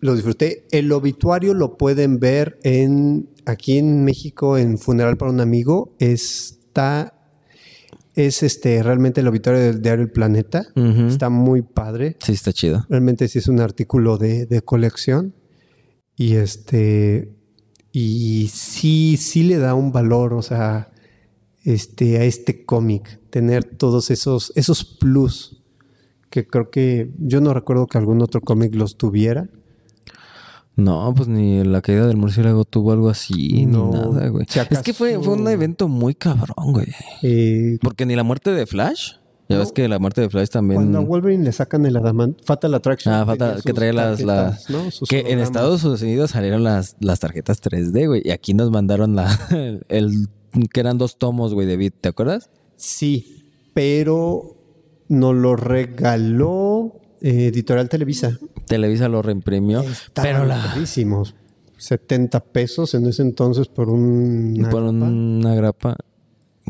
lo 0.00 0.14
disfruté. 0.14 0.64
El 0.70 0.92
obituario 0.92 1.54
lo 1.54 1.76
pueden 1.76 2.20
ver 2.20 2.58
en 2.62 3.28
aquí 3.46 3.78
en 3.78 4.04
México, 4.04 4.58
en 4.58 4.78
Funeral 4.78 5.16
para 5.16 5.32
un 5.32 5.40
Amigo. 5.40 5.96
Está. 5.98 7.15
Es 8.16 8.42
este 8.42 8.82
realmente 8.82 9.20
el 9.20 9.28
obituario 9.28 9.62
del 9.62 9.82
diario 9.82 10.02
El 10.02 10.10
Planeta. 10.10 10.66
Está 11.06 11.28
muy 11.28 11.62
padre. 11.62 12.16
Sí, 12.20 12.32
está 12.32 12.52
chido. 12.52 12.86
Realmente 12.88 13.28
sí 13.28 13.38
es 13.38 13.46
un 13.46 13.60
artículo 13.60 14.16
de, 14.18 14.46
de 14.46 14.62
colección. 14.62 15.34
Y 16.16 16.36
este. 16.36 17.32
Y 17.92 18.50
sí, 18.52 19.16
sí 19.18 19.42
le 19.42 19.58
da 19.58 19.74
un 19.74 19.92
valor, 19.92 20.34
o 20.34 20.42
sea, 20.42 20.90
este, 21.62 22.18
a 22.18 22.24
este 22.24 22.64
cómic. 22.64 23.20
Tener 23.30 23.64
todos 23.64 24.10
esos, 24.10 24.52
esos 24.56 24.84
plus 24.84 25.62
que 26.30 26.46
creo 26.46 26.70
que 26.70 27.12
yo 27.18 27.40
no 27.40 27.54
recuerdo 27.54 27.86
que 27.86 27.98
algún 27.98 28.20
otro 28.22 28.40
cómic 28.40 28.74
los 28.74 28.96
tuviera. 28.96 29.48
No, 30.76 31.12
pues 31.16 31.26
ni 31.28 31.64
la 31.64 31.80
caída 31.80 32.06
del 32.06 32.18
murciélago 32.18 32.64
tuvo 32.66 32.92
algo 32.92 33.08
así, 33.08 33.64
No. 33.66 33.86
ni 33.86 33.92
nada, 33.98 34.28
güey. 34.28 34.46
Si 34.48 34.58
Es 34.60 34.82
que 34.82 34.92
fue, 34.92 35.18
fue 35.22 35.34
un 35.34 35.48
evento 35.48 35.88
muy 35.88 36.14
cabrón, 36.14 36.72
güey. 36.72 36.88
Eh, 37.22 37.78
Porque 37.80 38.04
ni 38.04 38.14
la 38.14 38.22
muerte 38.22 38.50
de 38.50 38.66
Flash. 38.66 39.12
Ya 39.48 39.56
No. 39.56 39.60
ves 39.62 39.72
que 39.72 39.88
la 39.88 39.98
muerte 39.98 40.20
de 40.20 40.28
Flash 40.28 40.48
también. 40.48 40.80
cuando 40.80 40.98
a 40.98 41.00
Wolverine 41.02 41.44
le 41.44 41.52
sacan 41.52 41.86
el 41.86 41.96
Adamant, 41.96 42.38
Fatal 42.44 42.74
Attraction. 42.74 43.14
Ah, 43.14 43.24
tenía 43.38 43.56
que 43.64 43.72
trae 43.72 43.92
las, 43.92 44.20
las 44.22 44.66
que 45.08 45.20
en. 45.28 45.38
Estados 45.38 45.82
Unidos 45.84 46.32
salieron 46.32 46.62
las, 46.64 46.96
las 47.00 47.20
tarjetas 47.20 47.62
3D, 47.62 48.06
güey. 48.08 48.22
Y 48.24 48.30
aquí 48.32 48.52
nos 48.54 48.70
mandaron 48.70 49.14
la 49.16 49.38
el, 49.50 49.84
el- 49.88 50.28
que 50.72 50.80
eran 50.80 50.98
dos 50.98 51.16
tomos, 51.16 51.54
güey, 51.54 51.66
de 51.66 51.76
Bit, 51.76 51.94
¿te 52.00 52.08
acuerdas? 52.08 52.50
Sí, 52.76 53.44
pero 53.72 54.56
nos 55.08 55.34
lo 55.34 55.54
regaló 55.56 57.00
eh, 57.20 57.46
Editorial 57.52 57.88
Televisa. 57.88 58.38
Televisa 58.66 59.08
lo 59.08 59.22
reimprimió. 59.22 59.84
pero 60.14 60.44
la 60.44 60.62
carísimos. 60.62 61.34
70 61.78 62.40
pesos 62.40 62.94
en 62.94 63.06
ese 63.06 63.22
entonces 63.22 63.68
por 63.68 63.90
un 63.90 64.66
por 64.70 64.82
una 64.82 65.54
grapa. 65.54 65.96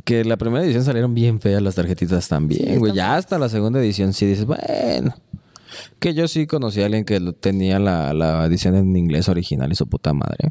Que 0.05 0.25
la 0.25 0.37
primera 0.37 0.65
edición 0.65 0.85
salieron 0.85 1.15
bien 1.15 1.41
feas 1.41 1.63
las 1.63 1.75
tarjetitas 1.75 2.29
también, 2.29 2.79
güey. 2.79 2.93
ya 2.93 3.17
hasta 3.17 3.39
la 3.39 3.49
segunda 3.49 3.81
edición 3.81 4.13
sí 4.13 4.27
dices, 4.27 4.45
bueno. 4.45 5.15
Que 5.99 6.15
yo 6.15 6.29
sí 6.29 6.47
conocí 6.47 6.83
a 6.83 6.87
alguien 6.87 7.05
que 7.05 7.21
tenía 7.41 7.79
la, 7.79 8.13
la 8.13 8.45
edición 8.45 8.75
en 8.77 8.95
inglés 8.97 9.29
original 9.29 9.71
y 9.73 9.75
su 9.75 9.87
puta 9.87 10.13
madre. 10.13 10.51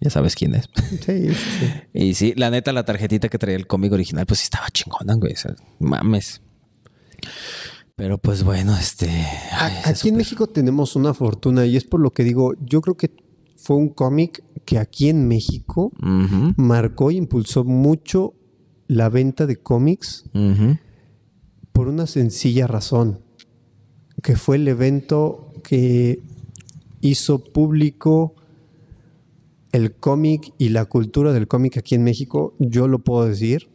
Ya 0.00 0.10
sabes 0.10 0.34
quién 0.34 0.54
es. 0.54 0.68
Sí, 1.04 1.32
sí. 1.34 1.72
y 1.94 2.14
sí, 2.14 2.34
la 2.36 2.50
neta, 2.50 2.72
la 2.72 2.84
tarjetita 2.84 3.28
que 3.28 3.38
traía 3.38 3.56
el 3.56 3.66
cómic 3.66 3.92
original, 3.92 4.26
pues 4.26 4.40
sí 4.40 4.44
estaba 4.44 4.68
chingona, 4.70 5.14
güey. 5.14 5.32
O 5.32 5.36
sea, 5.36 5.54
mames. 5.78 6.42
Pero 7.96 8.18
pues 8.18 8.44
bueno, 8.44 8.76
este. 8.76 9.08
ay, 9.52 9.72
Aquí 9.84 10.10
en 10.10 10.16
México 10.16 10.46
tenemos 10.46 10.96
una 10.96 11.14
fortuna 11.14 11.64
y 11.64 11.76
es 11.76 11.84
por 11.84 12.00
lo 12.00 12.10
que 12.10 12.24
digo, 12.24 12.52
yo 12.60 12.82
creo 12.82 12.96
que 12.96 13.10
fue 13.56 13.76
un 13.76 13.88
cómic 13.88 14.44
que 14.64 14.78
aquí 14.78 15.08
en 15.08 15.26
México 15.26 15.92
marcó 16.56 17.10
e 17.10 17.14
impulsó 17.14 17.64
mucho 17.64 18.34
la 18.86 19.08
venta 19.08 19.46
de 19.46 19.56
cómics 19.56 20.24
por 21.72 21.88
una 21.88 22.06
sencilla 22.06 22.66
razón, 22.66 23.20
que 24.22 24.36
fue 24.36 24.56
el 24.56 24.68
evento 24.68 25.52
que 25.62 26.22
hizo 27.00 27.42
público 27.42 28.34
el 29.72 29.94
cómic 29.94 30.52
y 30.58 30.70
la 30.70 30.86
cultura 30.86 31.32
del 31.32 31.48
cómic 31.48 31.76
aquí 31.76 31.94
en 31.94 32.04
México, 32.04 32.54
yo 32.58 32.88
lo 32.88 33.00
puedo 33.00 33.26
decir, 33.26 33.68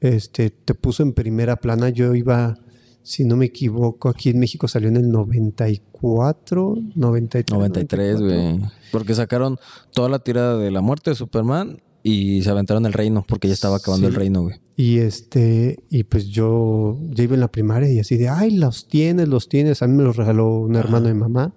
este, 0.00 0.50
te 0.50 0.74
puso 0.74 1.02
en 1.02 1.12
primera 1.12 1.56
plana. 1.56 1.90
Yo 1.90 2.14
iba, 2.14 2.58
si 3.04 3.24
no 3.24 3.36
me 3.36 3.44
equivoco, 3.44 4.08
aquí 4.08 4.30
en 4.30 4.38
México 4.40 4.66
salió 4.66 4.88
en 4.88 4.96
el 4.96 5.10
94, 5.10 6.74
93. 6.94 7.56
93, 7.56 8.20
güey. 8.20 8.60
Porque 8.90 9.14
sacaron 9.14 9.58
toda 9.92 10.08
la 10.08 10.18
tirada 10.20 10.56
de 10.58 10.70
la 10.70 10.80
muerte 10.80 11.10
de 11.10 11.16
Superman 11.16 11.82
y 12.02 12.42
se 12.42 12.50
aventaron 12.50 12.86
el 12.86 12.92
reino 12.94 13.24
porque 13.28 13.46
ya 13.48 13.54
estaba 13.54 13.76
acabando 13.76 14.08
Sí. 14.08 14.14
el 14.14 14.18
reino, 14.18 14.42
güey. 14.42 14.56
Y 14.76 14.98
este, 14.98 15.84
y 15.90 16.04
pues 16.04 16.28
yo 16.28 16.98
ya 17.10 17.24
iba 17.24 17.34
en 17.34 17.40
la 17.40 17.52
primaria 17.52 17.92
y 17.92 17.98
así 18.00 18.16
de, 18.16 18.28
ay, 18.30 18.52
los 18.56 18.88
tienes, 18.88 19.28
los 19.28 19.48
tienes. 19.48 19.82
A 19.82 19.86
mí 19.86 19.94
me 19.94 20.02
los 20.02 20.16
regaló 20.16 20.60
un 20.60 20.74
hermano 20.74 21.06
de 21.08 21.14
mamá. 21.14 21.54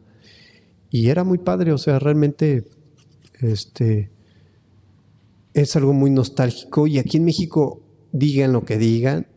Y 0.89 1.07
era 1.09 1.23
muy 1.23 1.37
padre, 1.37 1.71
o 1.71 1.77
sea, 1.77 1.97
realmente, 1.99 2.65
este, 3.39 4.11
es 5.53 5.75
algo 5.77 5.93
muy 5.93 6.09
nostálgico. 6.11 6.87
Y 6.87 6.97
aquí 6.99 7.17
en 7.17 7.25
México, 7.25 7.81
digan 8.11 8.51
lo 8.53 8.63
que 8.65 8.77
digan, 8.77 9.27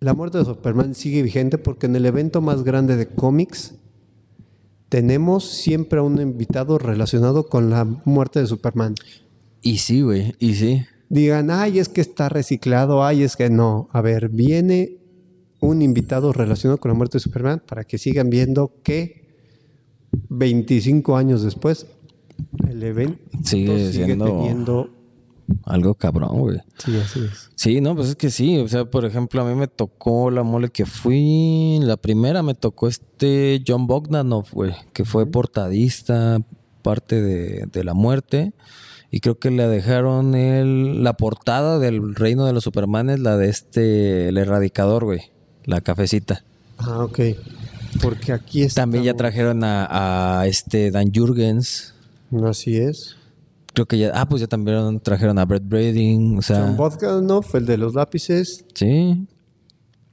la 0.00 0.14
muerte 0.14 0.38
de 0.38 0.44
Superman 0.44 0.94
sigue 0.94 1.22
vigente 1.22 1.58
porque 1.58 1.86
en 1.86 1.96
el 1.96 2.06
evento 2.06 2.40
más 2.40 2.62
grande 2.64 2.96
de 2.96 3.06
cómics 3.06 3.74
tenemos 4.88 5.44
siempre 5.48 5.98
a 6.00 6.02
un 6.02 6.20
invitado 6.20 6.78
relacionado 6.78 7.48
con 7.48 7.70
la 7.70 7.84
muerte 7.84 8.40
de 8.40 8.46
Superman 8.46 8.94
Y 9.62 9.78
sí, 9.78 10.00
güey, 10.02 10.34
y 10.38 10.54
sí. 10.54 10.82
digan, 11.08 11.50
ay, 11.50 11.78
es 11.78 11.88
que 11.88 12.00
está 12.00 12.28
reciclado, 12.28 13.04
ay, 13.04 13.22
es 13.22 13.36
que 13.36 13.50
no. 13.50 13.88
A 13.92 14.00
ver, 14.00 14.28
viene 14.30 14.96
un 15.60 15.82
invitado 15.82 16.32
relacionado 16.32 16.78
con 16.78 16.90
la 16.90 16.94
muerte 16.96 17.18
de 17.18 17.20
Superman 17.20 17.62
para 17.66 17.84
que 17.84 17.98
sigan 17.98 18.30
viendo 18.30 18.72
que 18.82 19.28
25 20.30 21.16
años 21.16 21.42
después 21.42 21.86
el 22.68 22.82
evento 22.82 23.18
Sigue 23.44 23.92
siendo- 23.92 24.24
teniendo... 24.24 24.90
Algo 25.64 25.94
cabrón, 25.94 26.38
güey. 26.38 26.58
Sí, 26.78 26.96
así 26.96 27.20
es. 27.20 27.50
Sí, 27.54 27.80
no, 27.80 27.94
pues 27.94 28.08
es 28.08 28.16
que 28.16 28.30
sí. 28.30 28.58
O 28.58 28.68
sea, 28.68 28.84
por 28.84 29.04
ejemplo, 29.04 29.42
a 29.42 29.44
mí 29.44 29.54
me 29.54 29.68
tocó 29.68 30.30
la 30.30 30.42
mole 30.42 30.70
que 30.70 30.86
fui. 30.86 31.78
La 31.82 31.96
primera 31.96 32.42
me 32.42 32.54
tocó 32.54 32.88
este 32.88 33.62
John 33.66 33.86
Bogdanov, 33.86 34.46
güey, 34.52 34.74
que 34.92 35.04
fue 35.04 35.26
portadista, 35.26 36.38
parte 36.82 37.20
de, 37.20 37.66
de 37.66 37.84
la 37.84 37.94
muerte. 37.94 38.52
Y 39.10 39.20
creo 39.20 39.38
que 39.38 39.50
le 39.50 39.66
dejaron 39.66 40.34
el, 40.36 41.02
la 41.02 41.14
portada 41.14 41.78
del 41.80 42.14
Reino 42.14 42.46
de 42.46 42.52
los 42.52 42.62
Supermanes, 42.62 43.18
la 43.18 43.36
de 43.36 43.48
este, 43.48 44.28
el 44.28 44.38
erradicador, 44.38 45.04
güey. 45.04 45.32
La 45.64 45.80
cafecita. 45.80 46.44
Ah, 46.78 47.04
ok. 47.04 47.20
Porque 48.00 48.32
aquí 48.32 48.62
está... 48.62 48.82
También 48.82 49.04
ya 49.04 49.14
trajeron 49.14 49.64
a, 49.64 50.40
a 50.40 50.46
este 50.46 50.92
Dan 50.92 51.12
Jurgens. 51.12 51.94
Así 52.44 52.76
es. 52.76 53.16
Creo 53.74 53.86
que 53.86 53.98
ya. 53.98 54.10
Ah, 54.14 54.28
pues 54.28 54.40
ya 54.40 54.46
también 54.48 55.00
trajeron 55.00 55.38
a 55.38 55.44
Brett 55.44 55.62
Brading. 55.66 56.38
O 56.38 56.42
sea. 56.42 56.60
John 56.66 56.76
Bogdanov, 56.76 57.44
el 57.54 57.66
de 57.66 57.76
los 57.78 57.94
lápices. 57.94 58.64
sí. 58.74 59.26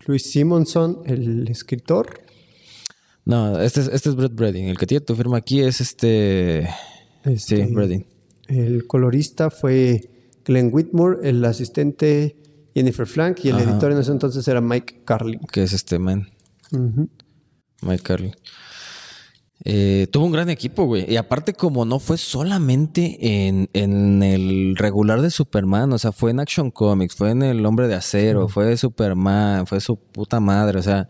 Luis 0.05 0.31
Simonson, 0.31 0.99
el 1.05 1.49
escritor. 1.49 2.21
No, 3.25 3.59
este 3.59 3.81
es, 3.81 3.89
este 3.91 4.07
es 4.07 4.15
Brett 4.15 4.33
Brading. 4.33 4.67
El 4.69 4.77
que 4.77 4.87
tiene 4.87 5.03
tu 5.03 5.15
firma 5.15 5.35
aquí 5.37 5.59
es 5.61 5.81
este. 5.81 6.69
Este, 7.25 7.65
Sí, 7.67 7.73
Brading. 7.73 8.05
El 8.47 8.87
colorista 8.87 9.49
fue 9.49 10.09
Glenn 10.45 10.69
Whitmore, 10.71 11.27
el 11.27 11.43
asistente 11.43 12.37
Jennifer 12.73 13.05
Flank 13.05 13.43
y 13.43 13.49
el 13.49 13.55
Ajá. 13.57 13.69
editor 13.69 13.91
en 13.91 13.97
ese 13.97 14.11
entonces 14.13 14.47
era 14.47 14.61
Mike 14.61 15.01
Carlin. 15.03 15.41
Que 15.51 15.63
es 15.63 15.73
este 15.73 15.99
man. 15.99 16.29
Mike 17.81 18.03
Carlin. 18.03 18.33
Eh, 19.65 20.07
tuvo 20.11 20.25
un 20.27 20.31
gran 20.31 20.49
equipo, 20.49 20.85
güey. 20.85 21.11
Y 21.11 21.17
aparte, 21.17 21.53
como 21.53 21.83
no 21.83 21.99
fue 21.99 22.17
solamente 22.17 23.47
en, 23.47 23.69
en 23.73 24.23
el 24.23 24.75
regular 24.77 25.21
de 25.21 25.29
Superman, 25.31 25.91
o 25.93 25.97
sea, 25.97 26.11
fue 26.11 26.31
en 26.31 26.39
Action 26.39 26.71
Comics, 26.71 27.15
fue 27.15 27.31
en 27.31 27.41
El 27.43 27.65
Hombre 27.65 27.87
de 27.87 27.95
Acero, 27.95 28.47
fue 28.47 28.77
Superman, 28.77 29.65
fue 29.67 29.81
su 29.81 29.97
puta 29.97 30.39
madre. 30.39 30.79
O 30.79 30.83
sea, 30.83 31.09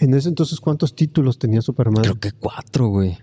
En 0.00 0.14
ese 0.14 0.28
entonces, 0.28 0.60
¿cuántos 0.60 0.94
títulos 0.94 1.38
tenía 1.38 1.60
Superman? 1.62 2.02
creo 2.02 2.18
que 2.18 2.32
cuatro, 2.32 2.88
güey. 2.88 3.18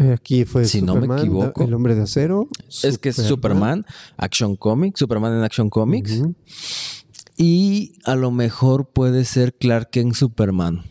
Eh, 0.00 0.12
Aquí 0.12 0.44
fue 0.44 0.64
Si 0.64 0.80
no 0.82 0.94
me 0.94 1.00
Superman, 1.02 1.18
equivoco. 1.20 1.64
El 1.64 1.74
Hombre 1.74 1.94
de 1.94 2.02
Acero. 2.02 2.46
Es 2.82 2.98
que 2.98 3.08
es 3.08 3.16
Superman, 3.16 3.86
Action 4.16 4.54
Comics, 4.56 4.98
Superman 4.98 5.34
en 5.38 5.44
Action 5.44 5.70
Comics. 5.70 6.22
Y 7.36 7.94
a 8.04 8.16
lo 8.16 8.30
mejor 8.32 8.88
puede 8.90 9.24
ser 9.24 9.54
Clark 9.54 9.90
Kent 9.90 10.14
Superman. 10.14 10.82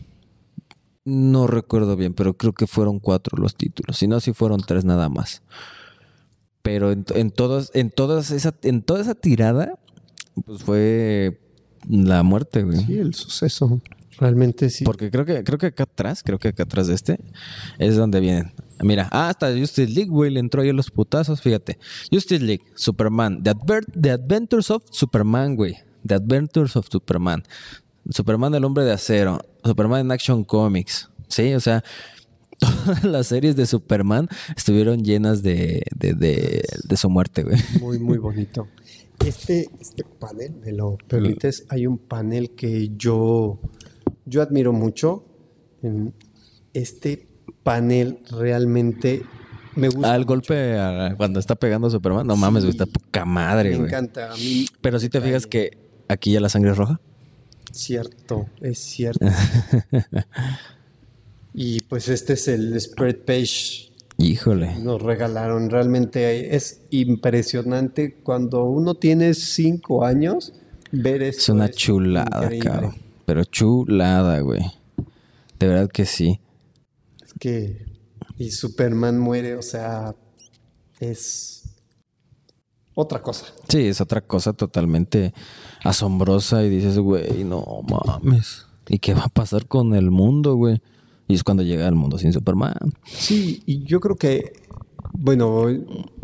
No 1.10 1.46
recuerdo 1.46 1.96
bien, 1.96 2.12
pero 2.12 2.36
creo 2.36 2.52
que 2.52 2.66
fueron 2.66 2.98
cuatro 2.98 3.38
los 3.38 3.54
títulos. 3.54 3.96
Si 3.96 4.06
no, 4.06 4.20
si 4.20 4.34
fueron 4.34 4.60
tres 4.60 4.84
nada 4.84 5.08
más. 5.08 5.42
Pero 6.62 6.92
en, 6.92 7.06
en 7.14 7.30
todas, 7.30 7.70
en 7.72 7.90
todas 7.90 8.30
esa, 8.30 8.54
en 8.62 8.82
toda 8.82 9.00
esa 9.00 9.14
tirada, 9.14 9.78
pues 10.44 10.62
fue 10.62 11.40
la 11.88 12.22
muerte, 12.22 12.62
güey. 12.62 12.84
Sí, 12.84 12.98
el 12.98 13.14
suceso. 13.14 13.80
Realmente 14.18 14.68
sí. 14.68 14.84
Porque 14.84 15.10
creo 15.10 15.24
que, 15.24 15.44
creo 15.44 15.58
que 15.58 15.66
acá 15.66 15.84
atrás, 15.84 16.22
creo 16.22 16.38
que 16.38 16.48
acá 16.48 16.64
atrás 16.64 16.88
de 16.88 16.94
este, 16.94 17.18
es 17.78 17.96
donde 17.96 18.20
vienen. 18.20 18.52
Mira, 18.82 19.08
ah, 19.12 19.28
hasta 19.30 19.50
Justice 19.56 19.90
League, 19.90 20.10
güey, 20.10 20.30
le 20.30 20.40
entró 20.40 20.60
ahí 20.60 20.68
a 20.68 20.72
los 20.74 20.90
putazos, 20.90 21.40
fíjate. 21.40 21.78
Justice 22.12 22.44
League, 22.44 22.64
Superman, 22.74 23.42
The, 23.42 23.50
Adver- 23.52 23.86
The 23.98 24.10
Adventures 24.10 24.70
of 24.70 24.82
Superman, 24.90 25.56
güey. 25.56 25.76
The 26.06 26.16
Adventures 26.16 26.76
of 26.76 26.86
Superman. 26.90 27.44
Superman 28.10 28.54
el 28.54 28.64
hombre 28.64 28.84
de 28.84 28.92
acero. 28.92 29.40
Superman 29.68 30.00
en 30.06 30.10
Action 30.12 30.44
Comics. 30.44 31.08
Sí, 31.28 31.54
o 31.54 31.60
sea, 31.60 31.84
todas 32.58 33.04
las 33.04 33.26
series 33.28 33.54
de 33.56 33.66
Superman 33.66 34.28
estuvieron 34.56 35.04
llenas 35.04 35.42
de, 35.42 35.82
de, 35.94 36.14
de, 36.14 36.64
de 36.84 36.96
su 36.96 37.08
muerte, 37.10 37.44
güey. 37.44 37.56
Muy, 37.80 37.98
muy 37.98 38.18
bonito. 38.18 38.66
Este, 39.24 39.68
este 39.80 40.04
panel, 40.04 40.54
¿me 40.64 40.72
lo 40.72 40.96
permites? 41.08 41.64
Hay 41.68 41.86
un 41.86 41.98
panel 41.98 42.50
que 42.52 42.90
yo, 42.96 43.60
yo 44.26 44.42
admiro 44.42 44.72
mucho. 44.72 45.24
Este 46.72 47.28
panel 47.62 48.20
realmente 48.30 49.22
me 49.74 49.88
gusta. 49.88 50.12
Al 50.14 50.24
golpe 50.24 50.78
a- 50.78 51.14
cuando 51.16 51.40
está 51.40 51.54
pegando 51.56 51.88
a 51.88 51.90
Superman, 51.90 52.26
no 52.26 52.36
mames, 52.36 52.64
güey, 52.64 52.70
está 52.70 52.86
poca 52.86 53.24
madre, 53.24 53.70
me 53.70 53.76
güey. 53.76 53.88
encanta. 53.88 54.32
A 54.32 54.36
mí, 54.36 54.66
Pero 54.80 54.98
si 54.98 55.08
te 55.08 55.20
fijas 55.20 55.46
que 55.46 55.78
aquí 56.08 56.32
ya 56.32 56.40
la 56.40 56.48
sangre 56.48 56.72
es 56.72 56.76
roja. 56.76 57.00
Cierto, 57.72 58.46
es 58.60 58.78
cierto. 58.78 59.26
y 61.54 61.80
pues 61.82 62.08
este 62.08 62.34
es 62.34 62.48
el 62.48 62.78
spread 62.80 63.24
page. 63.24 63.92
Híjole. 64.18 64.74
Nos 64.76 65.00
regalaron. 65.00 65.70
Realmente 65.70 66.56
es 66.56 66.82
impresionante 66.90 68.14
cuando 68.14 68.64
uno 68.64 68.96
tiene 68.96 69.32
cinco 69.34 70.04
años 70.04 70.52
ver 70.90 71.22
esto. 71.22 71.42
Es 71.42 71.48
una 71.50 71.70
chulada, 71.70 72.44
increíble. 72.44 72.70
cabrón. 72.70 72.94
Pero 73.24 73.44
chulada, 73.44 74.40
güey. 74.40 74.62
De 75.58 75.68
verdad 75.68 75.88
que 75.88 76.04
sí. 76.04 76.40
Es 77.24 77.32
que. 77.34 77.86
Y 78.36 78.50
Superman 78.50 79.18
muere, 79.18 79.54
o 79.54 79.62
sea. 79.62 80.14
Es. 80.98 81.62
Otra 82.94 83.22
cosa. 83.22 83.46
Sí, 83.68 83.86
es 83.86 84.00
otra 84.00 84.20
cosa 84.20 84.52
totalmente 84.52 85.32
asombrosa 85.82 86.64
y 86.64 86.70
dices, 86.70 86.98
güey, 86.98 87.44
no 87.44 87.64
mames. 87.88 88.66
¿Y 88.88 88.98
qué 88.98 89.14
va 89.14 89.24
a 89.24 89.28
pasar 89.28 89.66
con 89.66 89.94
el 89.94 90.10
mundo, 90.10 90.54
güey? 90.54 90.80
Y 91.26 91.34
es 91.34 91.44
cuando 91.44 91.62
llega 91.62 91.86
el 91.86 91.94
mundo 91.94 92.18
sin 92.18 92.32
Superman. 92.32 92.94
Sí, 93.04 93.62
y 93.66 93.84
yo 93.84 94.00
creo 94.00 94.16
que. 94.16 94.52
Bueno, 95.12 95.66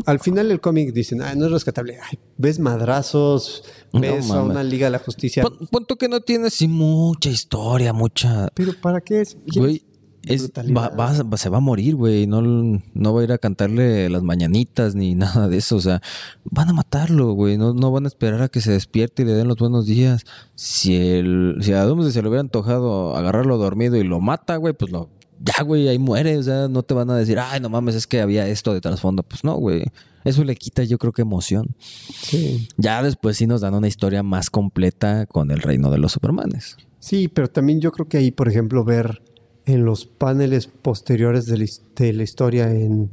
al 0.05 0.19
final 0.19 0.47
del 0.47 0.61
cómic 0.61 0.93
dicen, 0.93 1.21
ah, 1.21 1.33
no 1.35 1.45
es 1.45 1.51
rescatable. 1.51 1.97
Ay, 2.01 2.17
ves 2.37 2.59
madrazos, 2.59 3.63
No 3.91 4.01
ves 4.01 4.29
a 4.31 4.43
una 4.43 4.63
Liga 4.63 4.87
de 4.87 4.91
la 4.91 4.99
Justicia. 4.99 5.43
Punto 5.71 5.95
que 5.95 6.07
no 6.07 6.21
tiene 6.21 6.47
así 6.47 6.67
mucha 6.67 7.29
historia, 7.29 7.93
mucha... 7.93 8.49
Pero 8.53 8.73
¿para 8.81 9.01
qué 9.01 9.21
es? 9.21 9.37
Güey, 9.55 9.83
es, 10.27 10.41
va, 10.41 10.45
brutalidad. 10.45 10.97
va- 10.97 11.23
va- 11.23 11.37
se 11.37 11.49
va 11.49 11.57
a 11.57 11.61
morir, 11.61 11.95
güey. 11.95 12.27
No, 12.27 12.41
no 12.41 13.13
va 13.13 13.21
a 13.21 13.23
ir 13.23 13.31
a 13.31 13.37
cantarle 13.37 14.09
las 14.09 14.23
mañanitas 14.23 14.95
ni 14.95 15.15
nada 15.15 15.47
de 15.47 15.57
eso. 15.57 15.75
O 15.75 15.81
sea, 15.81 16.01
van 16.45 16.69
a 16.69 16.73
matarlo, 16.73 17.33
güey. 17.33 17.57
No, 17.57 17.73
no 17.73 17.91
van 17.91 18.05
a 18.05 18.07
esperar 18.07 18.41
a 18.41 18.49
que 18.49 18.61
se 18.61 18.71
despierte 18.71 19.23
y 19.23 19.25
le 19.25 19.33
den 19.33 19.47
los 19.47 19.57
buenos 19.57 19.85
días. 19.85 20.23
Si, 20.55 20.95
el, 20.95 21.57
si 21.61 21.73
a 21.73 21.83
Doomsday 21.83 22.11
se 22.11 22.21
le 22.21 22.29
hubiera 22.29 22.41
antojado 22.41 23.15
agarrarlo 23.15 23.57
dormido 23.57 23.95
y 23.97 24.03
lo 24.03 24.19
mata, 24.21 24.55
güey, 24.57 24.73
pues 24.73 24.91
lo. 24.91 25.09
Ya, 25.39 25.63
güey, 25.63 25.87
ahí 25.89 25.99
muere. 25.99 26.37
O 26.37 26.43
sea, 26.43 26.67
no 26.69 26.81
te 26.83 26.93
van 26.93 27.09
a 27.09 27.17
decir, 27.17 27.37
ay, 27.39 27.59
no 27.59 27.69
mames, 27.69 27.95
es 27.95 28.07
que 28.07 28.21
había 28.21 28.47
esto 28.47 28.73
de 28.73 28.81
trasfondo. 28.81 29.21
Pues 29.23 29.43
no, 29.43 29.55
güey. 29.55 29.83
Eso 30.23 30.43
le 30.43 30.55
quita, 30.55 30.83
yo 30.83 30.97
creo 30.97 31.11
que 31.13 31.21
emoción. 31.21 31.75
Sí. 32.09 32.67
Ya 32.77 33.03
después 33.03 33.37
sí 33.37 33.45
nos 33.45 33.61
dan 33.61 33.75
una 33.75 33.87
historia 33.87 34.23
más 34.23 34.49
completa 34.49 35.25
con 35.27 35.51
el 35.51 35.59
reino 35.59 35.91
de 35.91 35.97
los 35.99 36.13
Supermanes. 36.13 36.77
Sí, 36.99 37.27
pero 37.27 37.47
también 37.47 37.79
yo 37.81 37.91
creo 37.91 38.07
que 38.07 38.17
ahí, 38.17 38.31
por 38.31 38.47
ejemplo, 38.47 38.83
ver 38.83 39.21
en 39.65 39.85
los 39.85 40.05
paneles 40.05 40.67
posteriores 40.67 41.45
de 41.47 41.57
la, 41.57 41.65
de 41.95 42.13
la 42.13 42.23
historia 42.23 42.71
en 42.71 43.09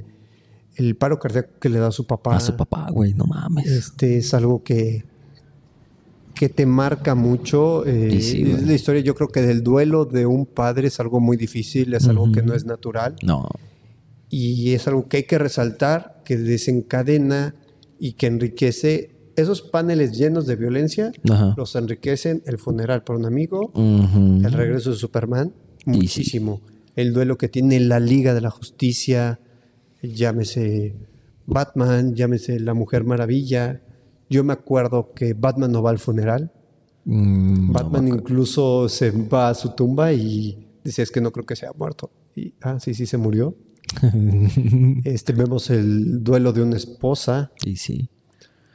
el 0.77 0.97
paro 0.97 1.19
cardíaco 1.19 1.51
que 1.61 1.69
le 1.69 1.79
da 1.79 1.89
a 1.89 1.93
su 1.93 2.07
papá. 2.07 2.37
A 2.37 2.41
su 2.41 2.57
papá, 2.57 2.89
güey, 2.91 3.15
no 3.15 3.25
mames. 3.25 3.67
Este 3.67 4.19
es 4.19 4.33
algo 4.35 4.63
que, 4.63 5.05
que 6.35 6.49
te 6.49 6.67
marca 6.67 7.15
mucho. 7.15 7.85
eh, 7.87 8.21
sí, 8.21 8.43
es 8.51 8.67
la 8.67 8.75
historia, 8.75 9.01
yo 9.03 9.15
creo 9.15 9.29
que 9.29 9.43
del 9.43 9.63
duelo 9.63 10.05
de 10.05 10.27
un 10.27 10.47
padre 10.47 10.89
es 10.89 10.99
algo 11.01 11.21
muy 11.21 11.37
difícil, 11.37 11.95
es 11.95 12.07
algo 12.09 12.31
que 12.33 12.43
no 12.43 12.55
es 12.55 12.65
natural 12.65 13.17
No. 13.23 13.49
y 14.31 14.73
es 14.73 14.87
algo 14.89 15.09
que 15.09 15.19
hay 15.19 15.23
que 15.25 15.39
resaltar 15.39 16.23
que 16.25 16.37
desencadena 16.39 17.55
y 17.99 18.15
que 18.15 18.27
enriquece 18.27 19.11
esos 19.37 19.63
paneles 19.63 20.13
llenos 20.19 20.47
de 20.47 20.57
violencia, 20.57 21.13
Ajá. 21.31 21.55
los 21.57 21.75
enriquecen 21.77 22.43
el 22.47 22.59
funeral 22.59 23.03
por 23.05 23.17
un 23.17 23.25
amigo, 23.27 23.71
Ujú. 23.75 24.41
el 24.47 24.53
regreso 24.53 24.91
de 24.91 24.97
Superman, 24.97 25.53
Sí. 25.85 25.91
muchísimo. 25.91 26.61
El 26.95 27.13
duelo 27.13 27.39
que 27.39 27.49
tiene 27.49 27.81
la 27.81 28.01
Liga 28.01 28.35
de 28.35 28.41
la 28.41 28.51
Justicia, 28.51 29.41
llámese 30.03 30.95
Batman, 31.47 32.15
llámese 32.15 32.61
la 32.61 32.75
Mujer 32.75 33.05
Maravilla. 33.05 33.81
Yo 34.29 34.45
me 34.45 34.53
acuerdo 34.53 35.13
que 35.15 35.35
Batman 35.35 35.73
no 35.73 35.83
va 35.83 35.91
al 35.91 35.99
funeral. 35.99 36.53
Mm, 37.05 37.73
Batman 37.73 38.09
incluso 38.09 38.89
se 38.89 39.11
va 39.11 39.49
a 39.49 39.55
su 39.55 39.75
tumba 39.75 40.13
y 40.13 40.69
dice, 40.85 41.03
es 41.03 41.11
que 41.11 41.21
no 41.21 41.33
creo 41.33 41.47
que 41.47 41.57
sea 41.57 41.73
muerto. 41.77 42.11
Y, 42.37 42.55
ah, 42.61 42.79
sí, 42.81 42.95
sí, 42.95 43.07
se 43.07 43.19
murió. 43.19 43.57
este, 45.05 45.33
vemos 45.33 45.71
el 45.71 46.23
duelo 46.23 46.53
de 46.53 46.63
una 46.63 46.77
esposa. 46.77 47.53
Y 47.65 47.77
sí. 47.77 48.09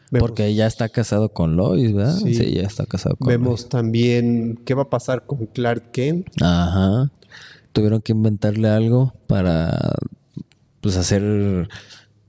Vemos, 0.09 0.29
Porque 0.29 0.53
ya 0.55 0.67
está 0.67 0.87
casado 0.89 1.29
con 1.33 1.55
Lois, 1.57 1.93
¿verdad? 1.93 2.17
Sí. 2.17 2.33
Sí, 2.33 2.53
ya 2.53 2.61
está 2.63 2.85
casado 2.85 3.15
con 3.17 3.27
vemos 3.27 3.67
también 3.67 4.57
qué 4.63 4.73
va 4.73 4.83
a 4.83 4.89
pasar 4.89 5.25
con 5.25 5.47
Clark 5.47 5.91
Kent. 5.91 6.27
Ajá. 6.41 7.11
Tuvieron 7.73 8.01
que 8.01 8.13
inventarle 8.13 8.69
algo 8.69 9.13
para 9.27 9.95
pues 10.81 10.95
hacer 10.95 11.67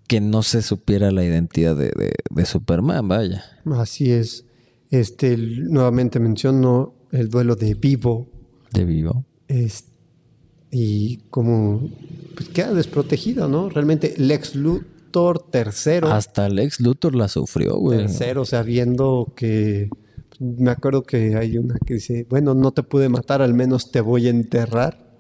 que 0.09 0.21
no 0.21 0.43
se 0.43 0.63
supiera 0.63 1.11
la 1.13 1.25
identidad 1.25 1.77
de, 1.77 1.91
de- 1.97 2.15
de 2.31 2.47
Superman, 2.47 3.07
vaya. 3.09 3.45
Así 3.77 4.11
es. 4.11 4.45
Este, 4.91 5.37
nuevamente 5.37 6.19
menciono 6.19 6.95
el 7.13 7.29
duelo 7.29 7.55
de 7.57 7.75
Vivo. 7.75 8.27
De 8.73 8.85
vivo. 8.85 9.25
es- 9.49 9.85
y 10.71 11.19
como 11.31 11.89
pues 12.35 12.49
queda 12.51 12.75
desprotegido, 12.75 13.49
¿no? 13.49 13.69
Realmente 13.71 14.15
Lex 14.19 14.55
Luthor 14.55 14.87
tercero. 15.51 16.11
Hasta 16.13 16.49
Lex 16.49 16.81
Luthor 16.81 17.15
la 17.15 17.29
sufrió, 17.29 17.77
güey. 17.77 17.99
tercero, 17.99 18.43
o 18.43 18.45
sea, 18.45 18.63
viendo 18.63 19.33
que 19.37 19.91
me 20.39 20.71
acuerdo 20.71 21.03
que 21.03 21.37
hay 21.37 21.59
una 21.59 21.79
que 21.85 21.95
dice, 21.95 22.27
bueno, 22.29 22.55
no 22.55 22.73
te 22.73 22.83
pude 22.83 23.09
matar, 23.09 23.43
al 23.43 23.55
menos 23.55 23.91
te 23.91 24.01
voy 24.01 24.27
a 24.27 24.31
enterrar 24.31 25.17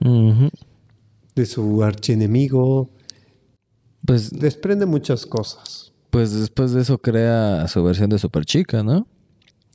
de 1.34 1.46
su 1.46 1.82
archienemigo. 1.82 2.90
Pues, 4.04 4.30
Desprende 4.30 4.86
muchas 4.86 5.26
cosas. 5.26 5.92
pues 6.10 6.32
después 6.32 6.72
de 6.72 6.82
eso 6.82 6.98
crea 6.98 7.66
su 7.68 7.82
versión 7.82 8.10
de 8.10 8.18
Super 8.18 8.44
Chica, 8.44 8.82
¿no? 8.82 9.06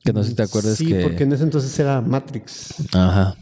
Que 0.03 0.11
no 0.11 0.23
sé 0.23 0.31
si 0.31 0.35
te 0.35 0.43
acuerdas 0.43 0.77
sí, 0.77 0.87
que... 0.87 1.01
porque 1.01 1.23
en 1.23 1.33
ese 1.33 1.43
entonces 1.43 1.77
era 1.79 2.01
Matrix. 2.01 2.73
Ajá. 2.93 3.37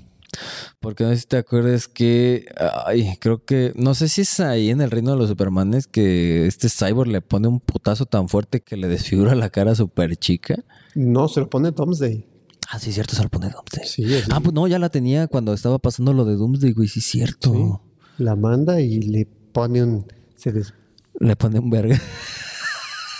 Porque 0.80 1.04
no 1.04 1.10
sé 1.12 1.17
si 1.17 1.26
te 1.28 1.38
acuerdas 1.38 1.88
que, 1.88 2.46
ay, 2.86 3.17
creo 3.20 3.44
que, 3.44 3.74
no 3.76 3.94
sé 3.96 4.08
si 4.10 4.22
es 4.22 4.39
ahí 4.39 4.70
en 4.70 4.82
el 4.82 4.89
reino 4.91 5.12
de 5.12 5.17
los 5.17 5.30
Supermanes 5.30 5.88
que 5.88 6.48
este 6.48 6.70
cyborg 6.70 7.10
le 7.10 7.22
pone 7.22 7.48
un 7.48 7.60
putazo 7.60 8.06
tan 8.06 8.30
fuerte 8.30 8.62
que 8.62 8.78
le 8.78 8.88
desfigura 8.88 9.36
la 9.36 9.50
cara 9.50 9.76
super 9.76 10.15
chica. 10.17 10.63
No, 10.96 11.28
se 11.28 11.41
lo 11.41 11.50
pone 11.50 11.72
Domsday. 11.72 12.26
Ah, 12.70 12.80
sí, 12.80 12.94
cierto, 12.94 13.15
se 13.15 13.24
lo 13.24 13.30
pone 13.30 13.50
Doomsday. 13.50 13.86
Sí. 13.86 14.06
Ah, 14.32 14.39
pues 14.39 14.54
no, 14.54 14.65
ya 14.67 14.80
la 14.80 14.88
tenía 14.89 15.28
cuando 15.28 15.54
estaba 15.54 15.78
pasando 15.80 16.13
lo 16.13 16.24
de 16.24 16.36
Doomsday, 16.36 16.72
güey, 16.72 16.88
sí, 16.88 17.02
cierto. 17.02 17.54
Sí. 17.54 18.24
La 18.24 18.36
manda 18.36 18.80
y 18.80 19.02
le 19.02 19.26
pone 19.52 19.84
un... 19.84 20.06
Se 20.38 20.52
des- 20.54 20.74
Le 21.20 21.36
pone 21.36 21.60
un 21.60 21.70
verga. 21.70 22.00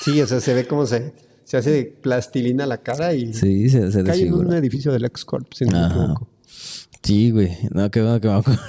Sí, 0.04 0.20
o 0.22 0.26
sea, 0.28 0.40
se 0.40 0.54
ve 0.54 0.66
como 0.66 0.86
se, 0.86 1.14
se 1.44 1.58
hace 1.58 1.70
de 1.72 1.84
plastilina 1.86 2.66
la 2.66 2.78
cara 2.78 3.14
y 3.14 3.34
Sí, 3.34 3.70
se, 3.70 3.92
se 3.92 4.04
cae 4.04 4.22
en 4.22 4.34
un 4.34 4.54
edificio 4.54 4.92
del 4.92 5.06
X-Corp, 5.06 5.54
si 5.54 5.66
no 5.66 5.72
me 5.74 5.78
Ajá. 5.86 5.96
equivoco. 6.04 6.28
Sí, 7.04 7.32
güey. 7.32 7.58
No, 7.72 7.90
qué 7.90 8.02
bueno 8.02 8.22
que 8.22 8.28
me 8.28 8.34
acordé. 8.36 8.60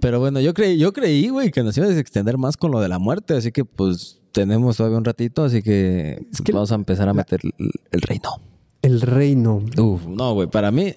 Pero 0.00 0.20
bueno, 0.20 0.40
yo 0.40 0.54
creí, 0.54 0.78
yo 0.78 0.92
creí, 0.92 1.28
güey, 1.28 1.50
que 1.50 1.62
nos 1.62 1.76
ibas 1.76 1.90
a 1.90 1.98
extender 1.98 2.38
más 2.38 2.56
con 2.56 2.70
lo 2.70 2.80
de 2.80 2.88
la 2.88 2.98
muerte. 2.98 3.34
Así 3.34 3.52
que, 3.52 3.64
pues, 3.64 4.20
tenemos 4.32 4.76
todavía 4.76 4.98
un 4.98 5.04
ratito. 5.04 5.44
Así 5.44 5.62
que, 5.62 6.26
que 6.44 6.52
vamos 6.52 6.72
a 6.72 6.76
empezar 6.76 7.08
a 7.08 7.14
meter 7.14 7.40
el, 7.42 7.70
el 7.90 8.00
reino. 8.00 8.30
El 8.82 9.00
reino. 9.00 9.64
Uf, 9.76 10.06
no, 10.06 10.34
güey. 10.34 10.48
Para 10.48 10.70
mí, 10.70 10.94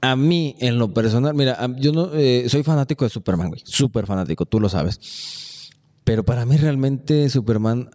a 0.00 0.16
mí, 0.16 0.56
en 0.58 0.78
lo 0.78 0.92
personal, 0.92 1.34
mira, 1.34 1.58
yo 1.78 1.92
no 1.92 2.10
eh, 2.14 2.46
soy 2.48 2.62
fanático 2.62 3.04
de 3.04 3.10
Superman, 3.10 3.48
güey. 3.48 3.60
Súper 3.64 4.06
fanático, 4.06 4.46
tú 4.46 4.60
lo 4.60 4.68
sabes. 4.68 5.70
Pero 6.04 6.24
para 6.24 6.46
mí, 6.46 6.56
realmente, 6.56 7.28
Superman 7.28 7.90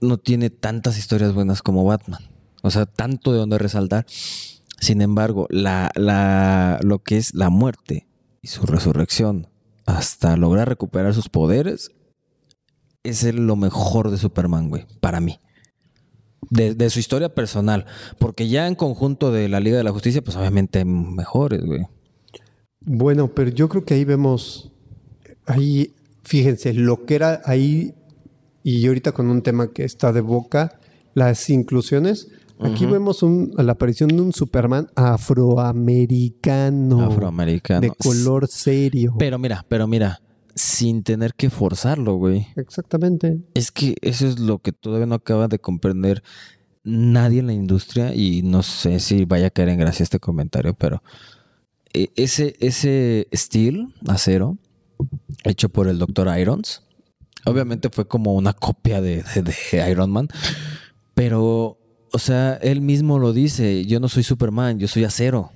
no 0.00 0.18
tiene 0.18 0.50
tantas 0.50 0.98
historias 0.98 1.32
buenas 1.32 1.62
como 1.62 1.84
Batman. 1.84 2.20
O 2.62 2.70
sea, 2.70 2.86
tanto 2.86 3.32
de 3.32 3.38
donde 3.38 3.58
resaltar. 3.58 4.06
Sin 4.84 5.00
embargo, 5.00 5.46
la, 5.48 5.90
la, 5.94 6.78
lo 6.82 6.98
que 6.98 7.16
es 7.16 7.32
la 7.32 7.48
muerte 7.48 8.06
y 8.42 8.48
su 8.48 8.66
resurrección 8.66 9.48
hasta 9.86 10.36
lograr 10.36 10.68
recuperar 10.68 11.14
sus 11.14 11.30
poderes 11.30 11.90
es 13.02 13.24
lo 13.34 13.56
mejor 13.56 14.10
de 14.10 14.18
Superman, 14.18 14.68
güey, 14.68 14.84
para 15.00 15.20
mí. 15.20 15.40
De, 16.50 16.74
de 16.74 16.90
su 16.90 16.98
historia 16.98 17.34
personal. 17.34 17.86
Porque 18.18 18.48
ya 18.48 18.66
en 18.66 18.74
conjunto 18.74 19.32
de 19.32 19.48
la 19.48 19.58
Liga 19.58 19.78
de 19.78 19.84
la 19.84 19.92
Justicia, 19.92 20.20
pues 20.22 20.36
obviamente 20.36 20.84
mejores, 20.84 21.64
güey. 21.64 21.86
Bueno, 22.80 23.28
pero 23.28 23.48
yo 23.48 23.70
creo 23.70 23.86
que 23.86 23.94
ahí 23.94 24.04
vemos, 24.04 24.70
ahí, 25.46 25.94
fíjense, 26.24 26.74
lo 26.74 27.06
que 27.06 27.14
era 27.14 27.40
ahí, 27.46 27.94
y 28.62 28.86
ahorita 28.86 29.12
con 29.12 29.30
un 29.30 29.40
tema 29.40 29.72
que 29.72 29.84
está 29.84 30.12
de 30.12 30.20
boca, 30.20 30.78
las 31.14 31.48
inclusiones. 31.48 32.28
Aquí 32.60 32.86
vemos 32.86 33.22
un- 33.22 33.52
la 33.56 33.72
aparición 33.72 34.08
de 34.08 34.20
un 34.22 34.32
Superman 34.32 34.88
afroamericano. 34.94 37.02
Afroamericano. 37.02 37.80
De 37.80 37.90
color 37.90 38.46
serio. 38.48 39.14
Pero 39.18 39.38
mira, 39.38 39.64
pero 39.68 39.86
mira, 39.86 40.20
sin 40.54 41.02
tener 41.02 41.34
que 41.34 41.50
forzarlo, 41.50 42.14
güey. 42.16 42.46
Exactamente. 42.56 43.40
Es 43.54 43.70
que 43.72 43.96
eso 44.02 44.26
es 44.26 44.38
lo 44.38 44.60
que 44.60 44.72
todavía 44.72 45.06
no 45.06 45.16
acaba 45.16 45.48
de 45.48 45.58
comprender 45.58 46.22
nadie 46.84 47.40
en 47.40 47.46
la 47.48 47.52
industria 47.54 48.14
y 48.14 48.42
no 48.42 48.62
sé 48.62 49.00
si 49.00 49.24
vaya 49.24 49.48
a 49.48 49.50
caer 49.50 49.70
en 49.70 49.78
gracia 49.78 50.04
este 50.04 50.20
comentario, 50.20 50.74
pero 50.74 51.02
eh, 51.92 52.10
ese, 52.16 52.54
ese 52.60 53.26
steel 53.32 53.94
acero 54.06 54.58
hecho 55.44 55.68
por 55.70 55.88
el 55.88 55.98
Dr. 55.98 56.28
Irons, 56.38 56.82
obviamente 57.46 57.88
fue 57.90 58.06
como 58.06 58.34
una 58.34 58.52
copia 58.52 59.00
de, 59.00 59.24
de- 59.34 59.42
de 59.42 59.90
Iron 59.90 60.10
Man, 60.10 60.28
pero, 61.14 61.78
o 62.14 62.18
sea, 62.18 62.54
él 62.62 62.80
mismo 62.80 63.18
lo 63.18 63.32
dice, 63.32 63.84
yo 63.86 63.98
no 64.00 64.08
soy 64.08 64.22
Superman, 64.22 64.78
yo 64.78 64.88
soy 64.88 65.04
acero. 65.04 65.50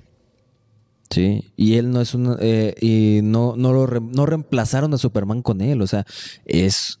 Sí, 1.09 1.51
y 1.57 1.75
él 1.75 1.89
no 1.89 2.01
es 2.01 2.13
un 2.13 2.35
eh, 2.39 2.75
y 2.79 3.21
no 3.23 3.55
no 3.57 3.73
lo 3.73 3.87
re- 3.87 3.99
no 3.99 4.27
reemplazaron 4.27 4.93
a 4.93 4.97
Superman 4.99 5.41
con 5.41 5.61
él, 5.61 5.81
o 5.81 5.87
sea, 5.87 6.05
es 6.45 6.99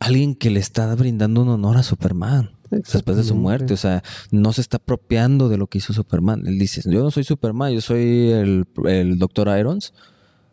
alguien 0.00 0.34
que 0.34 0.50
le 0.50 0.58
está 0.58 0.92
brindando 0.96 1.42
un 1.42 1.50
honor 1.50 1.76
a 1.76 1.84
Superman 1.84 2.50
después 2.70 3.16
de 3.16 3.22
su 3.22 3.36
muerte, 3.36 3.72
o 3.74 3.76
sea, 3.76 4.02
no 4.32 4.52
se 4.52 4.60
está 4.62 4.78
apropiando 4.78 5.48
de 5.48 5.56
lo 5.58 5.68
que 5.68 5.78
hizo 5.78 5.92
Superman. 5.92 6.42
Él 6.46 6.58
dice, 6.58 6.82
yo 6.84 7.04
no 7.04 7.12
soy 7.12 7.22
Superman, 7.22 7.72
yo 7.72 7.80
soy 7.80 8.30
el, 8.32 8.66
el 8.86 9.18
Dr. 9.20 9.56
Irons 9.56 9.94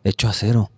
hecho 0.04 0.28
acero. 0.28 0.70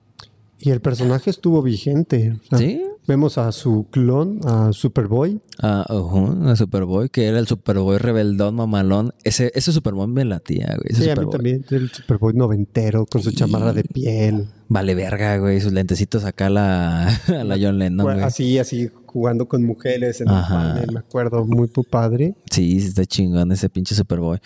Y 0.58 0.70
el 0.70 0.80
personaje 0.80 1.28
estuvo 1.28 1.60
vigente. 1.62 2.32
O 2.32 2.56
sea, 2.56 2.58
¿Sí? 2.58 2.82
Vemos 3.08 3.38
a 3.38 3.52
su 3.52 3.86
clon, 3.90 4.40
a 4.44 4.72
Superboy. 4.72 5.40
Ah, 5.62 5.86
ujú, 5.88 6.48
a 6.48 6.56
Superboy, 6.56 7.08
que 7.08 7.26
era 7.26 7.38
el 7.38 7.46
Superboy 7.46 7.98
rebeldón, 7.98 8.56
mamalón. 8.56 9.12
Ese, 9.22 9.52
ese 9.54 9.72
Superman 9.72 10.12
me 10.12 10.24
latía, 10.24 10.66
güey. 10.76 10.86
Ese 10.90 11.04
Sí, 11.04 11.10
a 11.10 11.14
mí 11.14 11.20
Superboy. 11.22 11.32
también. 11.32 11.64
El 11.70 11.90
Superboy 11.90 12.34
noventero 12.34 13.06
con 13.06 13.22
su 13.22 13.30
chamarra 13.30 13.72
de 13.72 13.84
piel. 13.84 14.48
Vale 14.68 14.96
verga, 14.96 15.36
güey. 15.38 15.60
Sus 15.60 15.72
lentecitos 15.72 16.24
acá 16.24 16.46
a 16.46 16.50
la, 16.50 17.06
a 17.28 17.44
la 17.44 17.56
John 17.60 17.78
Lennon, 17.78 18.04
güey. 18.06 18.20
así, 18.22 18.58
así, 18.58 18.90
jugando 19.06 19.46
con 19.46 19.62
mujeres 19.64 20.20
en 20.20 20.28
Ajá. 20.28 20.62
el 20.62 20.72
panel, 20.74 20.92
me 20.94 20.98
acuerdo, 20.98 21.44
muy 21.46 21.68
padre. 21.88 22.34
Sí, 22.50 22.80
sí 22.80 22.88
está 22.88 23.04
chingón 23.06 23.52
ese 23.52 23.68
pinche 23.70 23.94
Superboy. 23.94 24.38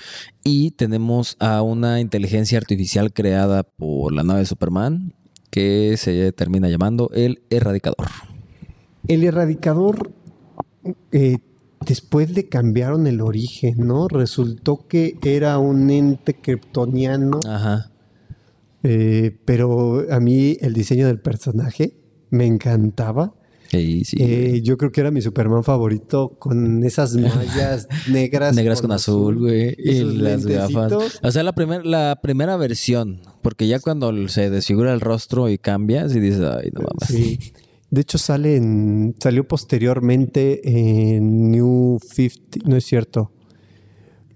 Y 0.44 0.72
tenemos 0.72 1.36
a 1.40 1.62
una 1.62 1.98
inteligencia 2.00 2.58
artificial 2.58 3.12
creada 3.14 3.62
por 3.62 4.12
la 4.12 4.22
nave 4.22 4.40
de 4.40 4.46
Superman 4.46 5.14
que 5.50 5.94
se 5.96 6.30
termina 6.32 6.68
llamando 6.68 7.10
el 7.14 7.42
Erradicador. 7.48 8.06
El 9.08 9.24
erradicador, 9.24 10.12
eh, 11.12 11.38
después 11.86 12.30
le 12.30 12.48
cambiaron 12.48 13.06
el 13.06 13.20
origen, 13.20 13.86
¿no? 13.86 14.08
Resultó 14.08 14.86
que 14.88 15.16
era 15.22 15.58
un 15.58 15.90
ente 15.90 16.34
kryptoniano, 16.34 17.40
Ajá. 17.48 17.90
eh, 18.82 19.36
pero 19.44 20.04
a 20.10 20.20
mí 20.20 20.56
el 20.60 20.74
diseño 20.74 21.06
del 21.06 21.20
personaje 21.20 21.94
me 22.30 22.46
encantaba. 22.46 23.34
Sí, 23.70 24.04
sí. 24.04 24.16
Eh, 24.18 24.62
yo 24.64 24.76
creo 24.76 24.90
que 24.90 25.00
era 25.00 25.12
mi 25.12 25.22
Superman 25.22 25.62
favorito 25.62 26.30
con 26.40 26.82
esas 26.82 27.14
mallas 27.16 27.86
negras. 28.08 28.54
Negras 28.56 28.82
con 28.82 28.90
azul, 28.90 29.38
güey. 29.38 29.76
Y 29.78 30.02
las 30.02 30.44
gafas. 30.44 31.20
O 31.22 31.30
sea, 31.30 31.44
la, 31.44 31.52
primer, 31.52 31.86
la 31.86 32.18
primera 32.20 32.56
versión. 32.56 33.20
Porque 33.42 33.68
ya 33.68 33.78
cuando 33.78 34.26
se 34.28 34.50
desfigura 34.50 34.92
el 34.92 35.00
rostro 35.00 35.48
y 35.48 35.56
cambias 35.56 36.14
y 36.16 36.20
dices, 36.20 36.40
ay, 36.40 36.70
no 36.72 36.80
mames. 36.80 37.08
Sí. 37.08 37.38
De 37.90 38.02
hecho, 38.02 38.18
sale 38.18 38.56
en, 38.56 39.16
salió 39.18 39.46
posteriormente 39.46 40.60
en 41.16 41.50
New 41.50 41.98
50. 42.00 42.68
No 42.68 42.76
es 42.76 42.84
cierto. 42.84 43.32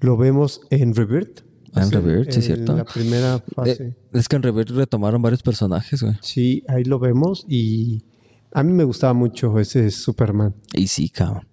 Lo 0.01 0.17
vemos 0.17 0.61
en 0.71 0.95
Rebirth. 0.95 1.45
Ah, 1.73 1.85
en 1.85 1.93
Rebirth, 1.93 2.31
sí, 2.31 2.37
en 2.37 2.43
cierto. 2.43 2.77
La 2.77 2.85
primera 2.85 3.43
fase. 3.55 3.85
Eh, 3.85 3.95
es 4.13 4.29
que 4.29 4.37
en 4.37 4.43
Rebirth 4.43 4.71
retomaron 4.71 5.23
varios 5.23 5.43
personajes, 5.43 6.03
güey. 6.03 6.15
Sí, 6.21 6.65
ahí 6.69 6.85
lo 6.85 6.99
vemos 6.99 7.47
y 7.49 8.05
A 8.53 8.63
mí 8.63 8.73
me 8.73 8.85
gustaba 8.85 9.15
mucho 9.15 9.59
ese 9.59 9.91
Superman. 9.91 10.55
Y 10.73 10.89
sí, 10.89 11.09
cabrón. 11.09 11.47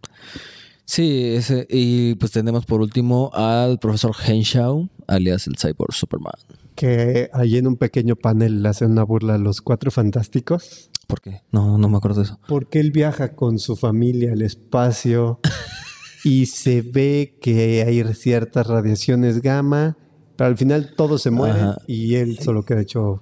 Sí, 0.86 1.36
ese, 1.36 1.66
y 1.70 2.16
pues 2.16 2.32
tenemos 2.32 2.66
por 2.66 2.82
último 2.82 3.32
al 3.34 3.80
profesor 3.80 4.14
Henshaw, 4.28 4.90
alias 5.08 5.48
el 5.48 5.56
Cyborg 5.56 5.94
Superman. 5.94 6.34
Que 6.76 7.30
ahí 7.32 7.58
en 7.58 7.68
un 7.68 7.78
pequeño 7.78 8.16
panel 8.16 8.62
le 8.62 8.70
hace 8.70 8.86
una 8.86 9.04
burla 9.04 9.36
a 9.36 9.38
los 9.38 9.62
cuatro 9.62 9.90
fantásticos. 9.90 10.90
¿Por 11.12 11.19
qué? 11.19 11.41
No, 11.52 11.78
no 11.78 11.89
me 11.89 11.97
acuerdo 11.97 12.21
de 12.21 12.28
eso. 12.28 12.39
Porque 12.47 12.80
él 12.80 12.91
viaja 12.91 13.36
con 13.36 13.60
su 13.60 13.76
familia 13.76 14.32
al 14.32 14.41
espacio 14.41 15.41
y 16.24 16.45
se 16.45 16.82
ve 16.82 17.38
que 17.41 17.84
hay 17.86 18.02
ciertas 18.13 18.65
radiaciones 18.65 19.41
gamma, 19.41 19.97
pero 20.38 20.47
al 20.47 20.58
final 20.58 20.93
todos 20.95 21.21
se 21.21 21.30
mueren 21.30 21.63
Ajá. 21.63 21.82
y 21.86 22.15
él 22.15 22.39
solo 22.39 22.63
queda 22.63 22.80
hecho 22.80 23.21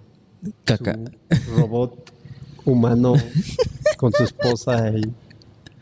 Caca. 0.65 0.99
robot 1.57 2.11
humano 2.63 3.15
con 3.97 4.11
su 4.13 4.23
esposa 4.23 4.91
y 4.91 5.01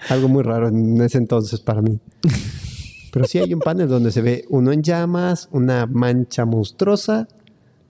algo 0.07 0.29
muy 0.29 0.43
raro 0.43 0.69
en 0.69 1.01
ese 1.01 1.17
entonces 1.17 1.59
para 1.59 1.81
mí. 1.81 1.99
Pero 3.11 3.25
sí 3.25 3.39
hay 3.39 3.53
un 3.53 3.59
panel 3.59 3.89
donde 3.89 4.13
se 4.13 4.21
ve 4.21 4.45
uno 4.47 4.71
en 4.71 4.81
llamas, 4.81 5.49
una 5.51 5.85
mancha 5.87 6.45
monstruosa, 6.45 7.27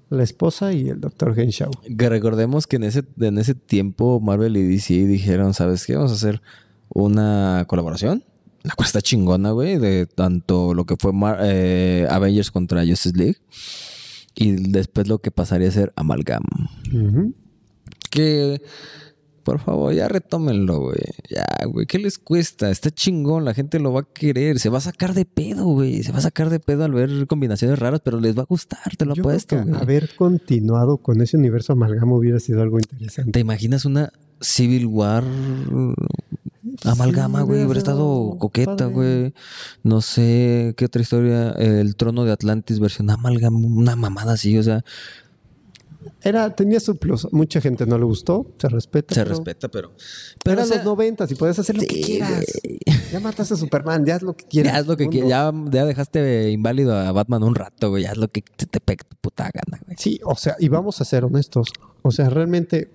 la 0.10 0.24
esposa 0.24 0.74
y 0.74 0.89
el 0.89 1.00
doctor 1.02 1.38
Henshaw. 1.38 1.72
Que 1.98 2.10
recordemos 2.10 2.67
que 2.67 2.78
en 2.78 2.84
ese, 2.84 3.04
en 3.20 3.38
ese 3.38 3.56
tiempo 3.56 4.20
Marvel 4.20 4.56
y 4.58 4.63
DC 4.63 4.93
dijeron, 5.06 5.54
¿sabes 5.54 5.86
qué? 5.86 5.96
Vamos 5.96 6.12
a 6.12 6.15
hacer 6.15 6.41
una 6.89 7.65
colaboración. 7.67 8.24
La 8.63 8.74
cual 8.76 8.88
está 8.88 9.02
chingona, 9.02 9.52
güey, 9.52 9.78
de 9.78 10.08
tanto 10.08 10.74
lo 10.74 10.86
que 10.86 10.96
fue 11.00 11.13
Mar- 11.13 11.39
eh, 11.41 12.06
Avengers 12.10 12.52
contra 12.52 12.86
Justice 12.86 13.15
League. 13.17 13.38
Y 14.36 14.52
después 14.72 15.08
lo 15.08 15.20
que 15.20 15.32
pasaría 15.32 15.70
a 15.70 15.72
ser 15.72 15.93
Amalgam. 15.96 16.43
Que, 18.10 18.62
por 19.47 19.60
favor, 19.60 19.93
ya 19.93 20.10
retómenlo, 20.10 20.81
güey. 20.81 20.99
Ya, 21.29 21.45
güey, 21.67 21.86
¿qué 21.86 21.99
les 21.99 22.17
cuesta? 22.17 22.69
Está 22.69 22.91
chingón, 22.91 23.45
la 23.45 23.53
gente 23.53 23.79
lo 23.79 23.93
va 23.93 24.01
a 24.01 24.03
querer. 24.03 24.60
Se 24.60 24.67
va 24.67 24.79
a 24.79 24.81
sacar 24.81 25.13
de 25.13 25.23
pedo, 25.23 25.63
güey. 25.67 26.03
Se 26.03 26.12
va 26.12 26.17
a 26.17 26.21
sacar 26.21 26.49
de 26.49 26.60
pedo 26.60 26.83
al 26.83 26.91
ver 26.91 27.27
combinaciones 27.27 27.79
raras, 27.79 28.01
pero 28.03 28.19
les 28.19 28.38
va 28.38 28.41
a 28.41 28.45
gustar, 28.45 28.97
te 28.97 29.05
lo 29.05 29.15
Yo 29.15 29.23
creo 29.23 29.31
apuesto, 29.31 29.55
que 29.55 29.62
güey. 29.62 29.81
haber 29.81 30.15
continuado 30.17 30.97
con 30.97 31.21
ese 31.21 31.38
universo 31.38 31.71
amalgama 31.71 32.17
hubiera 32.17 32.41
sido 32.41 32.62
algo 32.62 32.77
interesante. 32.77 33.31
¿Te 33.31 33.39
imaginas 33.39 33.86
una 33.86 34.12
Civil 34.41 34.86
War 34.86 35.23
amalgama, 36.83 37.43
güey? 37.43 37.60
hubiera 37.60 37.67
Hubiera 37.67 37.79
estado 37.79 38.36
coqueta, 38.39 38.88
güey. 38.88 39.33
No 39.81 40.01
sé 40.01 40.73
qué 40.75 40.83
otra 40.83 41.01
historia. 41.01 41.51
El 41.51 41.95
trono 41.95 42.25
de 42.25 42.33
Atlantis 42.33 42.81
versión 42.81 43.10
amalgama, 43.10 43.60
una 43.60 43.95
mamada 43.95 44.33
así, 44.33 44.57
o 44.57 44.63
sea, 44.63 44.83
Era, 46.23 46.56
tenía 46.56 46.80
su 46.80 46.97
plus. 46.97 47.27
Mucha 47.32 47.62
gente 47.62 47.86
no 47.86 47.97
le 47.97 48.06
gustó, 48.06 48.47
se 48.60 48.67
respeta. 48.69 49.13
se 49.13 49.21
pero- 49.21 49.30
respeta, 49.36 49.67
pero. 49.69 49.91
Pero 50.43 50.53
eran 50.53 50.65
o 50.65 50.67
sea, 50.67 50.77
los 50.77 50.86
noventas 50.86 51.32
y 51.32 51.36
puedes 51.36 51.58
hacer 51.60 51.75
lo 51.77 51.84
que 51.84 52.01
quieras. 52.01 52.43
Ya 53.12 53.19
mataste 53.19 53.53
a 53.53 53.58
Superman, 53.58 54.06
ya 54.06 54.15
haz 54.15 54.21
lo 54.23 54.36
que 54.36 54.45
quieras. 54.45 54.73
Ya 54.73 54.80
haz 54.80 54.88
lo 54.88 54.97
que 54.97 55.08
quieras. 55.08 55.30
Ya, 55.30 55.53
ya 55.71 55.86
dejaste 55.86 56.49
inválido 56.51 56.95
a 56.95 57.12
Batman 57.12 57.43
un 57.43 57.56
rato, 57.56 57.89
güey. 57.89 58.03
Ya 58.03 58.12
haz 58.12 58.17
lo 58.17 58.27
que 58.30 58.41
te, 58.41 58.65
te 58.65 58.80
pegue 58.80 59.03
tu 59.08 59.15
puta 59.17 59.43
gana, 59.53 59.82
güey. 59.86 59.95
Sí, 59.99 60.19
o 60.25 60.36
sea, 60.36 60.56
y 60.60 60.67
vamos 60.69 60.99
a 61.01 61.06
ser 61.06 61.23
honestos. 61.23 61.69
O 62.01 62.12
sea, 62.12 62.30
realmente 62.30 62.91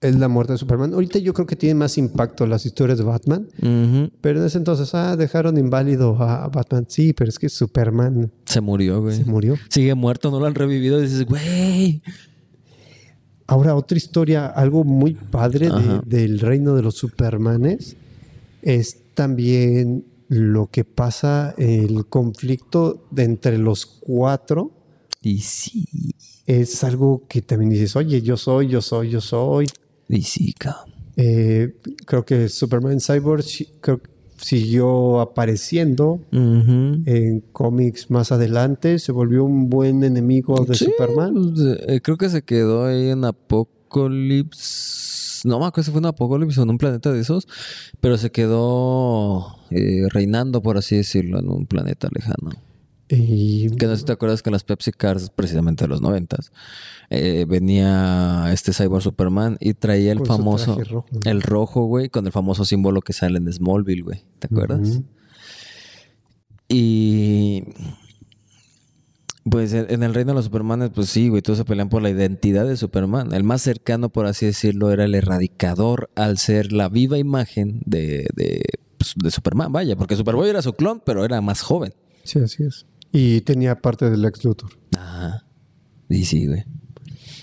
es 0.00 0.14
la 0.16 0.28
muerte 0.28 0.52
de 0.52 0.58
Superman. 0.58 0.92
Ahorita 0.94 1.18
yo 1.18 1.32
creo 1.34 1.46
que 1.46 1.56
tiene 1.56 1.74
más 1.74 1.96
impacto 1.98 2.46
las 2.46 2.66
historias 2.66 2.98
de 2.98 3.04
Batman, 3.04 3.48
pero 4.20 4.40
en 4.40 4.46
ese 4.46 4.58
entonces, 4.58 4.94
ah, 4.94 5.16
dejaron 5.16 5.56
inválido 5.58 6.16
a 6.22 6.48
Batman. 6.48 6.84
Sí, 6.88 7.12
pero 7.12 7.28
es 7.30 7.38
que 7.38 7.48
Superman 7.48 8.30
Se 8.44 8.60
murió, 8.60 9.00
güey. 9.00 9.16
se 9.16 9.24
murió. 9.24 9.56
Sigue 9.70 9.94
muerto, 9.94 10.30
no 10.30 10.38
lo 10.38 10.46
han 10.46 10.54
revivido. 10.54 11.00
Dices, 11.00 11.24
güey. 11.26 12.02
Ahora, 13.46 13.76
otra 13.76 13.96
historia, 13.96 14.46
algo 14.46 14.82
muy 14.84 15.14
padre 15.14 15.68
de- 15.70 16.00
del 16.04 16.40
reino 16.40 16.74
de 16.74 16.82
los 16.82 16.96
Supermanes 16.96 17.96
es 18.62 18.98
también 19.14 20.04
lo 20.28 20.66
que 20.66 20.84
pasa, 20.84 21.54
el 21.56 22.06
conflicto 22.06 23.06
de 23.12 23.22
entre 23.22 23.58
los 23.58 23.86
cuatro. 23.86 24.72
Y 25.22 25.38
sí. 25.38 25.86
Es 26.46 26.82
algo 26.84 27.24
que 27.28 27.40
también 27.42 27.70
dices, 27.70 27.94
oye, 27.96 28.20
yo 28.22 28.36
soy, 28.36 28.68
yo 28.68 28.80
soy, 28.82 29.10
yo 29.10 29.20
soy. 29.20 29.66
Y 30.08 30.22
sí, 30.22 30.52
cabrón. 30.52 30.92
Eh, 31.16 31.74
creo 32.04 32.24
que 32.24 32.48
Superman 32.48 33.00
Cyborg 33.00 33.44
creo 33.80 34.00
siguió 34.38 35.20
apareciendo 35.20 36.20
en 36.30 37.42
cómics 37.52 38.10
más 38.10 38.32
adelante. 38.32 38.98
Se 38.98 39.10
volvió 39.12 39.44
un 39.44 39.70
buen 39.70 40.04
enemigo 40.04 40.62
de 40.64 40.74
Sí, 40.74 40.84
Superman. 40.86 41.34
pues, 41.54 41.78
eh, 41.88 42.00
creo 42.02 42.18
que 42.18 42.28
se 42.28 42.42
quedó 42.42 42.84
ahí 42.84 43.08
en 43.08 43.24
Apocalipsis. 43.24 45.40
No 45.44 45.58
me 45.58 45.66
acuerdo 45.66 45.84
si 45.86 45.90
fue 45.92 46.00
en 46.00 46.06
Apocalipsis 46.06 46.58
o 46.58 46.62
en 46.64 46.70
un 46.70 46.78
planeta 46.78 47.12
de 47.12 47.20
esos, 47.20 47.46
pero 48.00 48.18
se 48.18 48.30
quedó 48.30 49.56
eh, 49.70 50.06
reinando, 50.10 50.60
por 50.60 50.76
así 50.76 50.96
decirlo, 50.96 51.38
en 51.38 51.48
un 51.48 51.66
planeta 51.66 52.08
lejano. 52.12 52.50
Y 53.08 53.70
Que 53.76 53.86
no 53.86 53.92
sé 53.92 54.00
si 54.00 54.04
te 54.06 54.12
acuerdas 54.12 54.42
que 54.42 54.50
en 54.50 54.54
las 54.54 54.64
Pepsi 54.64 54.90
Cars, 54.90 55.30
precisamente 55.30 55.84
de 55.84 55.88
los 55.88 56.00
noventas, 56.00 56.50
eh, 57.08 57.44
venía 57.46 58.48
este 58.52 58.72
Cyborg 58.72 59.02
Superman 59.02 59.56
y 59.60 59.74
traía 59.74 60.10
el 60.10 60.26
famoso, 60.26 60.76
rojo, 60.76 61.06
¿no? 61.12 61.30
el 61.30 61.42
rojo, 61.42 61.84
güey, 61.84 62.08
con 62.08 62.26
el 62.26 62.32
famoso 62.32 62.64
símbolo 62.64 63.00
que 63.02 63.12
sale 63.12 63.38
en 63.38 63.52
Smallville, 63.52 64.02
güey. 64.02 64.24
¿Te 64.40 64.48
acuerdas? 64.48 65.02
Y 66.68 67.62
pues 69.48 69.72
en 69.72 69.86
en 69.88 70.02
el 70.02 70.12
reino 70.12 70.32
de 70.32 70.36
los 70.36 70.46
Supermanes, 70.46 70.90
pues 70.92 71.08
sí, 71.08 71.28
güey, 71.28 71.42
todos 71.42 71.58
se 71.58 71.64
pelean 71.64 71.88
por 71.88 72.02
la 72.02 72.10
identidad 72.10 72.66
de 72.66 72.76
Superman. 72.76 73.32
El 73.32 73.44
más 73.44 73.62
cercano, 73.62 74.08
por 74.08 74.26
así 74.26 74.46
decirlo, 74.46 74.90
era 74.90 75.04
el 75.04 75.14
erradicador 75.14 76.10
al 76.16 76.38
ser 76.38 76.72
la 76.72 76.88
viva 76.88 77.18
imagen 77.18 77.82
de, 77.86 78.26
de, 78.34 78.64
pues, 78.98 79.14
de 79.14 79.30
Superman, 79.30 79.70
vaya, 79.70 79.94
porque 79.94 80.16
Superboy 80.16 80.48
era 80.48 80.62
su 80.62 80.72
clon, 80.72 81.00
pero 81.06 81.24
era 81.24 81.40
más 81.40 81.62
joven. 81.62 81.94
Sí, 82.24 82.40
así 82.40 82.64
es. 82.64 82.86
Y 83.18 83.40
tenía 83.40 83.80
parte 83.80 84.10
del 84.10 84.26
ex 84.26 84.44
Luthor. 84.44 84.72
Ajá. 84.94 85.46
Y 86.10 86.26
sí, 86.26 86.46
güey. 86.46 86.66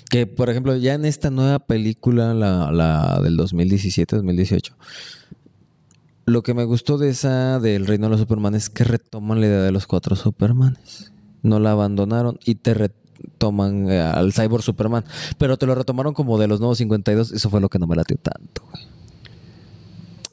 Que, 0.08 0.28
por 0.28 0.52
ejemplo, 0.52 0.76
ya 0.76 0.94
en 0.94 1.04
esta 1.04 1.32
nueva 1.32 1.58
película, 1.58 2.36
la, 2.36 2.72
la 2.72 3.20
del 3.24 3.36
2017-2018, 3.40 4.76
lo 6.26 6.44
que 6.44 6.54
me 6.54 6.64
gustó 6.66 7.00
de 7.00 7.10
esa 7.10 7.60
del 7.60 7.88
Reino 7.88 8.06
de 8.06 8.12
los 8.12 8.20
Superman 8.20 8.54
es 8.54 8.70
que 8.70 8.84
retoman 8.84 9.42
la 9.42 9.48
idea 9.48 9.62
de 9.64 9.72
los 9.72 9.88
cuatro 9.88 10.16
Supermanes. 10.16 11.12
No 11.42 11.60
la 11.60 11.72
abandonaron 11.72 12.38
y 12.46 12.54
te 12.54 12.76
retoman 12.76 13.90
eh, 13.90 14.00
al 14.00 14.32
Cyborg 14.32 14.62
Superman. 14.62 15.04
Pero 15.40 15.58
te 15.58 15.66
lo 15.66 15.74
retomaron 15.74 16.14
como 16.14 16.38
de 16.38 16.48
los 16.48 16.60
nuevos 16.60 16.78
52. 16.78 17.32
Eso 17.32 17.50
fue 17.50 17.60
lo 17.60 17.70
que 17.70 17.80
no 17.80 17.88
me 17.88 17.96
latió 17.96 18.16
tanto, 18.18 18.62
güey. 18.70 18.84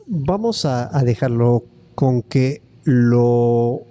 Vamos 0.07 0.67
a, 0.67 0.95
a 0.95 1.03
dejarlo 1.03 1.65
con 1.95 2.21
que 2.21 2.61
lo 2.85 3.87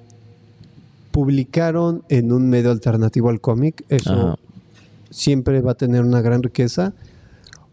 publicaron 1.23 2.03
en 2.07 2.31
un 2.31 2.47
medio 2.49 2.71
alternativo 2.71 3.29
al 3.29 3.41
cómic. 3.41 3.83
Eso 3.89 4.13
Ajá. 4.13 4.35
siempre 5.09 5.59
va 5.61 5.71
a 5.71 5.75
tener 5.75 6.01
una 6.03 6.21
gran 6.21 6.41
riqueza. 6.43 6.93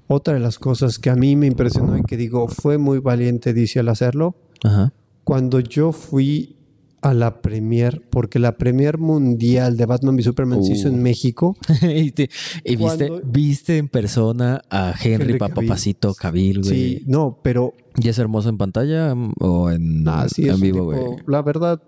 Otra 0.09 0.35
de 0.35 0.41
las 0.41 0.59
cosas 0.59 0.99
que 0.99 1.11
a 1.11 1.15
mí 1.17 1.37
me 1.37 1.47
impresionó 1.47 1.97
y 1.97 2.03
que 2.03 2.17
digo, 2.17 2.49
fue 2.49 2.77
muy 2.79 2.99
valiente 2.99 3.53
DC 3.55 3.79
al 3.81 3.89
hacerlo, 3.89 4.35
Ajá. 4.65 4.93
cuando 5.25 5.61
yo 5.61 5.93
fui 5.93 6.57
a 7.03 7.15
la 7.15 7.41
premier, 7.41 8.03
porque 8.11 8.39
la 8.41 8.57
premier 8.59 8.99
mundial 8.99 9.77
de 9.77 9.87
Batman 9.87 10.17
v 10.17 10.23
Superman 10.25 10.65
se 10.65 10.73
hizo 10.73 10.89
Uh. 10.89 10.93
en 10.93 11.03
México. 11.03 11.57
y 11.83 12.11
te- 12.11 12.31
y 12.65 12.75
viste, 12.77 13.11
viste 13.25 13.79
en 13.79 13.89
persona 13.89 14.63
a 14.71 14.93
Henry, 15.01 15.25
Henry 15.27 15.39
Papapacito 15.39 16.15
Cavill, 16.15 16.63
güey. 16.63 16.71
Sí, 16.99 17.03
no, 17.07 17.39
pero 17.43 17.75
¿Y 17.99 18.09
es 18.09 18.19
hermoso 18.19 18.49
en 18.51 18.59
pantalla 18.59 19.15
o 19.41 19.71
en, 19.71 20.07
Ah, 20.09 20.27
sí, 20.29 20.49
en 20.49 20.61
vivo, 20.61 20.85
güey? 20.85 20.99
La 21.27 21.43
verdad, 21.43 21.81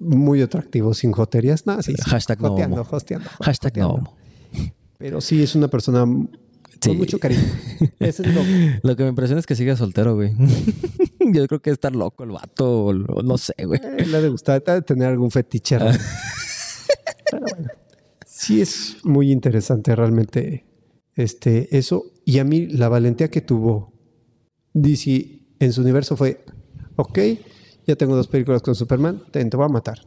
muy 0.00 0.42
atractivo, 0.42 0.92
sin 0.94 1.12
joterías. 1.12 1.62
Sí, 1.82 1.92
sí. 1.94 2.02
Hashtag 2.06 2.40
no 2.40 2.48
Joteando, 2.50 2.80
homo. 2.80 2.88
hosteando, 2.90 3.28
Hashtag 3.42 3.76
no 3.78 3.88
homo. 3.90 4.16
Pero 4.98 5.20
sí, 5.20 5.42
es 5.42 5.54
una 5.54 5.68
persona 5.68 6.04
Sí. 6.80 6.88
con 6.90 6.96
mucho 6.98 7.18
cariño. 7.18 7.42
Ese 7.98 8.22
es 8.22 8.34
lo 8.34 8.40
Lo 8.82 8.96
que 8.96 9.02
me 9.02 9.10
impresiona 9.10 9.38
es 9.40 9.46
que 9.46 9.54
siga 9.54 9.76
soltero, 9.76 10.14
güey. 10.14 10.32
Yo 11.32 11.46
creo 11.46 11.60
que 11.60 11.70
está 11.70 11.90
loco 11.90 12.24
el 12.24 12.30
vato, 12.30 12.86
o 12.86 12.92
lo- 12.94 13.22
no 13.22 13.36
sé, 13.36 13.52
güey. 13.66 13.78
eh, 13.82 14.06
le 14.06 14.28
gustar, 14.30 14.62
de 14.64 14.80
tener 14.82 15.08
algún 15.08 15.30
fetiche. 15.30 15.78
raro. 15.78 15.98
Pero 17.30 17.44
bueno, 17.54 17.68
sí 18.26 18.60
es 18.62 18.96
muy 19.04 19.30
interesante 19.30 19.94
realmente 19.94 20.64
este, 21.16 21.76
eso. 21.76 22.04
Y 22.24 22.38
a 22.38 22.44
mí 22.44 22.66
la 22.66 22.88
valentía 22.88 23.28
que 23.28 23.42
tuvo 23.42 23.92
DC 24.72 25.42
en 25.58 25.72
su 25.72 25.82
universo 25.82 26.16
fue, 26.16 26.44
ok, 26.96 27.18
ya 27.86 27.96
tengo 27.96 28.16
dos 28.16 28.26
películas 28.28 28.62
con 28.62 28.74
Superman, 28.74 29.22
te, 29.30 29.44
te 29.44 29.56
voy 29.56 29.66
a 29.66 29.68
matar. 29.68 29.98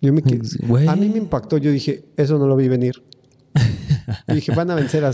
Yo 0.00 0.12
me 0.12 0.22
quedé- 0.22 0.66
Güey. 0.66 0.86
a 0.88 0.96
mí 0.96 1.08
me 1.08 1.18
impactó, 1.18 1.56
yo 1.58 1.70
dije, 1.70 2.04
eso 2.16 2.38
no 2.38 2.46
lo 2.46 2.56
vi 2.56 2.68
venir. 2.68 3.02
Yo 4.28 4.34
dije, 4.34 4.52
van 4.54 4.70
a 4.70 4.74
vencer 4.74 5.04
a 5.04 5.12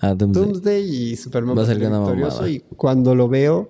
Ah, 0.00 0.14
Doomsday. 0.14 0.44
Doomsday 0.44 0.84
y 1.12 1.16
Superman 1.16 1.56
Va 1.58 1.62
a 1.62 1.64
a 1.64 1.68
ser 1.68 1.78
victorioso. 1.78 2.46
Y 2.46 2.60
cuando 2.76 3.14
lo 3.16 3.28
veo, 3.28 3.68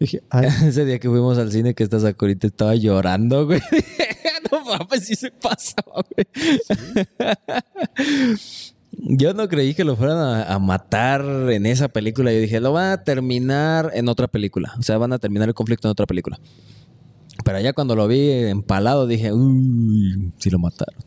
dije, 0.00 0.22
ay, 0.30 0.48
Ese 0.66 0.84
día 0.86 0.98
que 0.98 1.08
fuimos 1.10 1.36
al 1.36 1.52
cine 1.52 1.74
que 1.74 1.82
esta 1.84 2.00
Sakurita 2.00 2.46
estaba 2.46 2.74
llorando, 2.74 3.44
güey. 3.46 3.60
no 4.50 4.64
mames, 4.64 5.04
sí 5.04 5.14
se 5.14 5.30
pasa, 5.30 5.74
güey. 5.84 6.26
Yo 8.92 9.34
no 9.34 9.48
creí 9.48 9.74
que 9.74 9.84
lo 9.84 9.96
fueran 9.96 10.16
a, 10.18 10.44
a 10.54 10.58
matar 10.58 11.22
en 11.50 11.66
esa 11.66 11.88
película. 11.88 12.32
Yo 12.32 12.40
dije, 12.40 12.60
lo 12.60 12.72
van 12.72 12.92
a 12.92 13.04
terminar 13.04 13.90
en 13.94 14.08
otra 14.08 14.26
película. 14.28 14.72
O 14.78 14.82
sea, 14.82 14.96
van 14.98 15.12
a 15.12 15.18
terminar 15.18 15.48
el 15.48 15.54
conflicto 15.54 15.86
en 15.88 15.92
otra 15.92 16.06
película. 16.06 16.38
Pero 17.48 17.60
ya 17.60 17.72
cuando 17.72 17.96
lo 17.96 18.06
vi 18.06 18.28
empalado 18.30 19.06
dije, 19.06 19.32
uy, 19.32 20.32
sí 20.36 20.50
lo 20.50 20.58
mataron. 20.58 21.02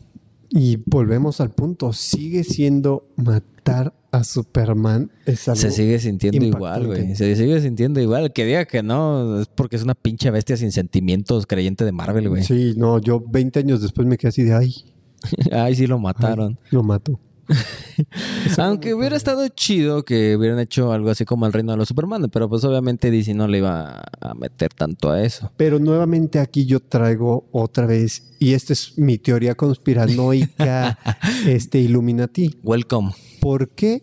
Y 0.50 0.76
volvemos 0.86 1.40
al 1.40 1.52
punto. 1.52 1.92
Sigue 1.92 2.42
siendo 2.42 3.04
matar 3.14 3.94
a 4.10 4.24
Superman. 4.24 5.12
Es 5.24 5.46
algo 5.46 5.60
Se 5.60 5.70
sigue 5.70 6.00
sintiendo 6.00 6.44
igual, 6.44 6.88
güey. 6.88 7.14
Se 7.14 7.36
sigue 7.36 7.60
sintiendo 7.60 8.00
igual. 8.00 8.32
Que 8.32 8.44
diga 8.44 8.64
que 8.64 8.82
no 8.82 9.40
es 9.40 9.46
porque 9.46 9.76
es 9.76 9.84
una 9.84 9.94
pinche 9.94 10.32
bestia 10.32 10.56
sin 10.56 10.72
sentimientos 10.72 11.46
creyente 11.46 11.84
de 11.84 11.92
Marvel, 11.92 12.28
güey. 12.28 12.42
Sí, 12.42 12.74
no, 12.76 12.98
yo 12.98 13.20
20 13.24 13.60
años 13.60 13.80
después 13.80 14.08
me 14.08 14.18
quedé 14.18 14.30
así 14.30 14.42
de, 14.42 14.52
ay, 14.52 14.74
Ay, 15.52 15.76
sí 15.76 15.86
lo 15.86 16.00
mataron. 16.00 16.58
lo 16.70 16.82
mato. 16.82 17.20
Aunque 18.58 18.94
hubiera 18.94 19.16
estado 19.16 19.46
chido 19.48 20.04
que 20.04 20.36
hubieran 20.36 20.58
hecho 20.58 20.92
algo 20.92 21.10
así 21.10 21.24
como 21.24 21.46
el 21.46 21.52
reino 21.52 21.72
de 21.72 21.78
los 21.78 21.88
Superman, 21.88 22.28
pero 22.32 22.48
pues 22.48 22.64
obviamente 22.64 23.10
DC 23.10 23.34
no 23.34 23.48
le 23.48 23.58
iba 23.58 24.02
a 24.20 24.34
meter 24.34 24.72
tanto 24.72 25.10
a 25.10 25.22
eso. 25.22 25.50
Pero 25.56 25.78
nuevamente 25.78 26.38
aquí 26.38 26.66
yo 26.66 26.80
traigo 26.80 27.48
otra 27.52 27.86
vez, 27.86 28.34
y 28.38 28.54
esta 28.54 28.72
es 28.72 28.98
mi 28.98 29.18
teoría 29.18 29.54
conspiranoica, 29.54 30.98
este 31.46 31.80
Illuminati. 31.80 32.58
Welcome. 32.62 33.12
¿Por 33.40 33.70
qué 33.70 34.02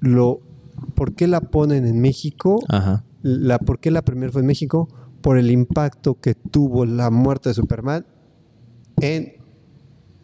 lo, 0.00 0.40
por 0.94 1.14
qué 1.14 1.26
la 1.26 1.40
ponen 1.40 1.86
en 1.86 2.00
México? 2.00 2.62
Ajá. 2.68 3.04
La, 3.22 3.58
¿Por 3.58 3.80
qué 3.80 3.90
la 3.90 4.02
primera 4.02 4.32
fue 4.32 4.42
en 4.42 4.46
México? 4.46 4.88
Por 5.22 5.38
el 5.38 5.50
impacto 5.50 6.20
que 6.20 6.34
tuvo 6.34 6.84
la 6.84 7.10
muerte 7.10 7.48
de 7.48 7.54
Superman 7.54 8.06
en 9.00 9.32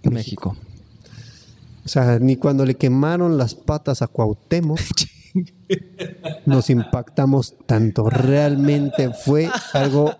México. 0.03 0.57
Sea, 1.91 2.18
ni 2.18 2.36
cuando 2.36 2.64
le 2.64 2.74
quemaron 2.74 3.36
las 3.36 3.55
patas 3.55 4.03
a 4.03 4.07
Cuauhtémoc 4.07 4.78
nos 6.47 6.70
impactamos 6.70 7.55
tanto. 7.66 8.09
Realmente 8.11 9.11
fue 9.12 9.49
algo 9.72 10.14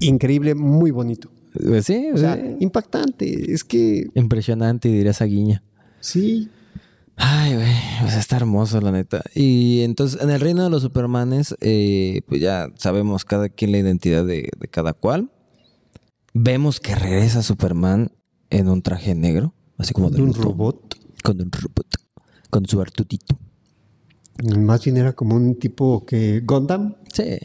increíble, 0.00 0.54
muy 0.54 0.90
bonito. 0.90 1.30
Pues 1.54 1.84
sí, 1.86 2.08
O 2.14 2.16
sea, 2.16 2.36
sí. 2.36 2.56
impactante. 2.60 3.52
Es 3.52 3.62
que 3.64 4.06
impresionante, 4.14 4.88
diría 4.88 5.10
esa 5.10 5.24
guiña. 5.26 5.62
sí, 6.00 6.48
Ay, 7.14 7.54
güey, 7.54 7.68
pues 8.00 8.16
está 8.16 8.36
hermoso, 8.36 8.80
la 8.80 8.90
neta. 8.90 9.22
Y 9.34 9.82
entonces, 9.82 10.20
en 10.22 10.30
el 10.30 10.40
reino 10.40 10.64
de 10.64 10.70
los 10.70 10.80
Supermanes, 10.82 11.54
eh, 11.60 12.22
pues 12.26 12.40
ya 12.40 12.68
sabemos 12.76 13.26
cada 13.26 13.50
quien 13.50 13.70
la 13.70 13.78
identidad 13.78 14.24
de, 14.24 14.48
de 14.58 14.68
cada 14.68 14.94
cual. 14.94 15.30
Vemos 16.32 16.80
que 16.80 16.94
regresa 16.94 17.42
Superman 17.42 18.12
en 18.48 18.68
un 18.70 18.80
traje 18.80 19.14
negro, 19.14 19.54
así 19.78 19.92
como 19.92 20.10
de 20.10 20.22
un 20.22 20.34
robot. 20.34 20.96
Con 21.22 21.40
un 21.40 21.50
robot. 21.50 21.86
Con 22.50 22.66
su 22.66 22.80
artutito. 22.80 23.38
Más 24.58 24.84
bien 24.84 24.96
era 24.96 25.12
como 25.12 25.36
un 25.36 25.56
tipo 25.58 26.04
que 26.04 26.40
Gundam, 26.40 26.94
Sí. 27.12 27.38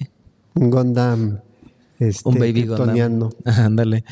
un 0.56 0.70
Gundam, 0.72 1.40
este, 2.00 2.28
Un 2.30 2.36
baby 2.36 2.64
kryptoniano. 2.66 3.30
Ándale. 3.46 4.04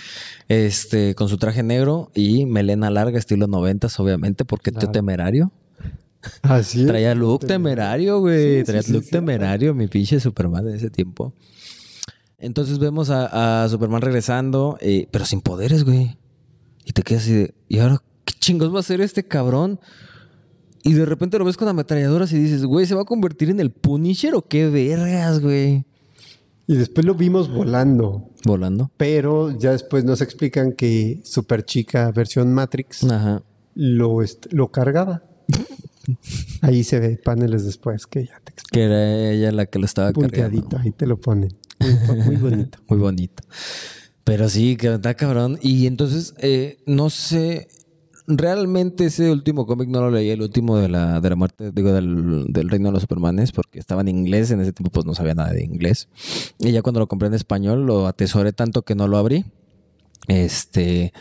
Este, 0.48 1.16
con 1.16 1.30
su 1.30 1.38
traje 1.38 1.64
negro 1.64 2.12
y 2.14 2.46
melena 2.46 2.90
larga, 2.90 3.18
estilo 3.18 3.48
noventas, 3.48 4.00
obviamente, 4.00 4.46
porque 4.46 4.72
tío 4.72 4.80
Claro. 4.82 4.92
temerario. 4.92 5.52
Así 6.42 6.82
es. 6.82 6.88
Traía 6.88 7.14
look 7.16 7.46
temerario, 7.46 8.20
güey. 8.20 8.60
Sí, 8.60 8.64
Traía 8.66 8.82
sí, 8.82 8.88
sí, 8.88 8.94
look 8.94 9.04
sí. 9.06 9.12
temerario, 9.12 9.74
mi 9.74 9.88
pinche 9.88 10.20
Superman 10.20 10.66
de 10.66 10.76
ese 10.78 10.90
tiempo. 10.90 11.34
Entonces 12.38 12.80
vemos 12.80 13.10
a, 13.10 13.64
a 13.64 13.70
Superman 13.70 14.02
regresando, 14.02 14.78
eh, 14.82 15.08
pero 15.12 15.26
sin 15.26 15.42
poderes, 15.42 15.84
güey. 15.84 16.18
Y 16.86 16.92
te 16.94 17.02
quedas 17.02 17.24
así 17.24 17.34
de, 17.34 17.54
¿y 17.68 17.80
ahora 17.80 18.02
qué 18.24 18.34
chingos 18.40 18.72
va 18.72 18.78
a 18.78 18.80
hacer 18.82 19.02
este 19.02 19.24
cabrón? 19.28 19.80
Y 20.84 20.94
de 20.94 21.06
repente 21.06 21.40
lo 21.40 21.46
ves 21.46 21.58
con 21.58 21.68
ametralladoras 21.68 22.32
y 22.32 22.38
dices, 22.38 22.64
güey, 22.64 22.86
¿se 22.86 22.94
va 22.96 23.02
a 23.02 23.06
convertir 23.06 23.50
en 23.50 23.60
el 23.60 23.72
Punisher 23.72 24.36
o 24.36 24.44
qué 24.44 24.70
vergas, 24.70 25.40
güey? 25.40 25.84
Y 26.68 26.76
después 26.76 27.06
lo 27.06 27.16
vimos 27.16 27.52
volando. 27.52 28.30
Volando. 28.44 28.92
Pero 28.98 29.58
ya 29.58 29.72
después 29.72 30.04
nos 30.04 30.22
explican 30.22 30.74
que 30.74 31.22
Super 31.24 31.64
Chica 31.64 32.12
versión 32.12 32.54
Matrix 32.54 33.04
Ajá. 33.04 33.42
lo, 33.74 34.20
lo 34.52 34.72
cargaba. 34.72 35.24
Ahí 36.62 36.84
se 36.84 37.00
ve 37.00 37.18
paneles 37.18 37.66
después 37.66 38.06
que 38.06 38.26
ya 38.26 38.40
te 38.44 38.52
explico. 38.52 38.74
Que 38.74 38.84
era 38.84 39.30
ella 39.32 39.52
la 39.52 39.66
que 39.66 39.80
lo 39.80 39.86
estaba 39.86 40.12
Punteadito, 40.12 40.64
cargando. 40.70 40.78
ahí 40.86 40.92
te 40.92 41.08
lo 41.08 41.20
ponen. 41.20 41.56
Muy, 41.80 42.18
muy 42.24 42.36
bonito. 42.36 42.78
Muy 42.88 43.00
bonito. 43.00 43.44
Pero 44.26 44.50
sí, 44.50 44.76
que 44.76 44.94
está 44.96 45.14
cabrón. 45.14 45.60
Y 45.62 45.86
entonces, 45.86 46.34
eh, 46.40 46.80
no 46.88 47.12
sé, 47.12 47.68
realmente 48.28 49.06
ese 49.06 49.32
último 49.32 49.68
cómic 49.68 49.88
no 49.88 50.02
lo 50.02 50.10
leí, 50.10 50.32
el 50.32 50.42
último 50.42 50.78
de 50.78 50.90
la, 50.90 51.22
de 51.22 51.30
la 51.30 51.36
muerte, 51.36 51.72
digo, 51.72 51.94
del, 51.94 52.48
reino 52.68 52.90
de 52.90 52.94
los 52.94 53.02
Supermanes, 53.04 53.52
porque 53.52 53.78
estaba 53.78 54.02
en 54.02 54.08
inglés, 54.08 54.50
en 54.50 54.62
ese 54.62 54.74
tiempo 54.74 54.92
pues 54.92 55.06
no 55.06 55.14
sabía 55.14 55.36
nada 55.36 55.52
de 55.52 55.64
inglés. 55.64 56.10
Y 56.60 56.72
ya 56.72 56.82
cuando 56.82 57.00
lo 57.00 57.08
compré 57.08 57.28
en 57.28 57.36
español, 57.36 57.86
lo 57.86 58.08
atesoré 58.08 58.52
tanto 58.52 58.82
que 58.82 58.96
no 58.96 59.08
lo 59.08 59.18
abrí. 59.18 59.46
Este... 60.28 61.14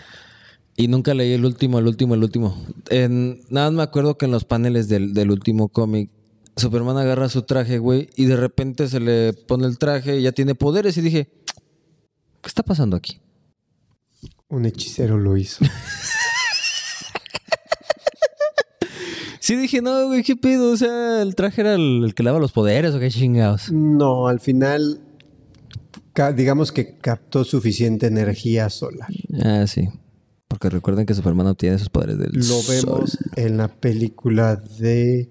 Y 0.76 0.88
nunca 0.88 1.14
leí 1.14 1.32
el 1.32 1.44
último, 1.44 1.78
el 1.78 1.86
último, 1.86 2.14
el 2.14 2.24
último. 2.24 2.56
En, 2.90 3.42
nada 3.48 3.70
más 3.70 3.76
me 3.76 3.82
acuerdo 3.84 4.18
que 4.18 4.24
en 4.24 4.32
los 4.32 4.44
paneles 4.44 4.88
del, 4.88 5.14
del 5.14 5.30
último 5.30 5.68
cómic, 5.68 6.10
Superman 6.56 6.96
agarra 6.96 7.28
su 7.28 7.42
traje, 7.42 7.78
güey, 7.78 8.08
y 8.16 8.24
de 8.24 8.34
repente 8.34 8.88
se 8.88 8.98
le 8.98 9.34
pone 9.34 9.66
el 9.66 9.78
traje 9.78 10.18
y 10.18 10.22
ya 10.22 10.32
tiene 10.32 10.56
poderes. 10.56 10.96
Y 10.96 11.00
dije, 11.00 11.28
¿qué 12.44 12.48
está 12.48 12.62
pasando 12.62 12.96
aquí? 12.96 13.20
Un 14.48 14.66
hechicero 14.66 15.18
lo 15.18 15.36
hizo. 15.36 15.64
Sí, 19.40 19.56
dije, 19.56 19.82
no, 19.82 20.06
güey, 20.06 20.22
¿qué 20.22 20.36
pedo? 20.36 20.72
O 20.72 20.76
sea, 20.78 21.20
el 21.20 21.34
traje 21.34 21.60
era 21.60 21.74
el, 21.74 22.02
el 22.02 22.14
que 22.14 22.22
le 22.22 22.28
daba 22.30 22.38
los 22.40 22.52
poderes 22.52 22.94
o 22.94 22.98
qué 22.98 23.10
chingados. 23.10 23.70
No, 23.70 24.26
al 24.26 24.40
final, 24.40 25.02
digamos 26.34 26.72
que 26.72 26.96
captó 26.96 27.44
suficiente 27.44 28.06
energía 28.06 28.70
solar. 28.70 29.10
Ah, 29.42 29.66
sí. 29.66 29.86
Porque 30.48 30.70
recuerden 30.70 31.04
que 31.04 31.12
Superman 31.12 31.48
obtiene 31.48 31.78
sus 31.78 31.90
poderes 31.90 32.16
del 32.18 32.30
Lo 32.32 32.62
vemos 32.66 33.10
sol. 33.10 33.30
en 33.36 33.58
la 33.58 33.68
película 33.68 34.56
de 34.56 35.30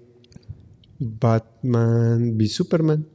Batman 1.00 2.36
v 2.36 2.46
Superman. 2.46 3.08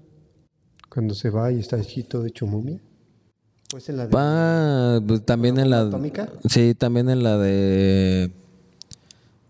Cuando 0.89 1.15
se 1.15 1.29
va 1.29 1.49
y 1.53 1.59
está 1.59 1.77
escrito 1.77 2.21
de 2.21 2.31
chumumia. 2.31 2.81
Pues 3.69 3.87
en 3.89 3.97
la 3.97 4.07
de... 4.07 5.01
Pues, 5.01 5.25
también 5.25 5.59
en 5.59 5.69
la... 5.69 5.81
atómica? 5.81 6.29
Sí, 6.49 6.73
también 6.75 7.09
en 7.09 7.23
la 7.23 7.37
de 7.37 8.31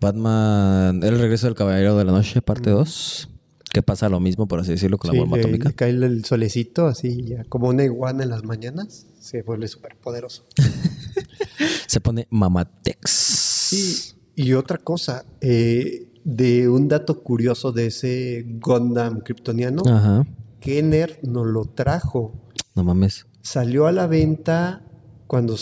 Batman, 0.02 1.02
El 1.04 1.20
regreso 1.20 1.48
del 1.48 1.56
caballero 1.56 1.98
de 1.98 2.06
la 2.06 2.12
noche, 2.12 2.42
parte 2.42 2.70
2. 2.70 3.30
Que 3.72 3.84
pasa 3.84 4.10
lo 4.10 4.20
mismo, 4.20 4.48
por 4.48 4.60
así 4.60 4.72
decirlo, 4.72 4.98
con 4.98 5.12
Sí, 5.12 5.18
la 5.18 5.22
bomba 5.24 5.38
le- 5.38 5.44
atómica. 5.44 5.70
le 5.70 5.76
cae 5.76 5.90
el 5.92 6.26
solecito 6.26 6.88
así, 6.88 7.24
ya, 7.24 7.44
como 7.46 7.68
una 7.70 7.84
iguana 7.84 8.24
en 8.24 8.30
las 8.30 8.44
mañanas. 8.44 9.06
Se 9.20 9.42
vuelve 9.44 9.68
súper 9.68 9.96
poderoso. 9.96 10.44
Se 11.88 12.00
pone 12.02 12.28
Mamatex. 12.32 14.16
Y, 14.36 14.44
y 14.44 14.54
otra 14.54 14.78
cosa, 14.80 15.24
eh, 15.42 16.08
de 16.24 16.68
un 16.68 16.88
dato 16.88 17.22
curioso 17.22 17.72
de 17.72 17.88
ese 17.88 18.46
Gundam 18.60 19.22
kryptoniano, 19.22 19.84
Ajá. 19.86 20.26
Kenner 20.60 21.20
nos 21.24 21.46
lo 21.48 21.66
trajo. 21.66 22.34
No 22.76 22.84
mames. 22.84 23.26
Salió 23.42 23.88
a 23.88 23.92
la 23.92 24.08
venta 24.08 24.86
cuando 25.28 25.56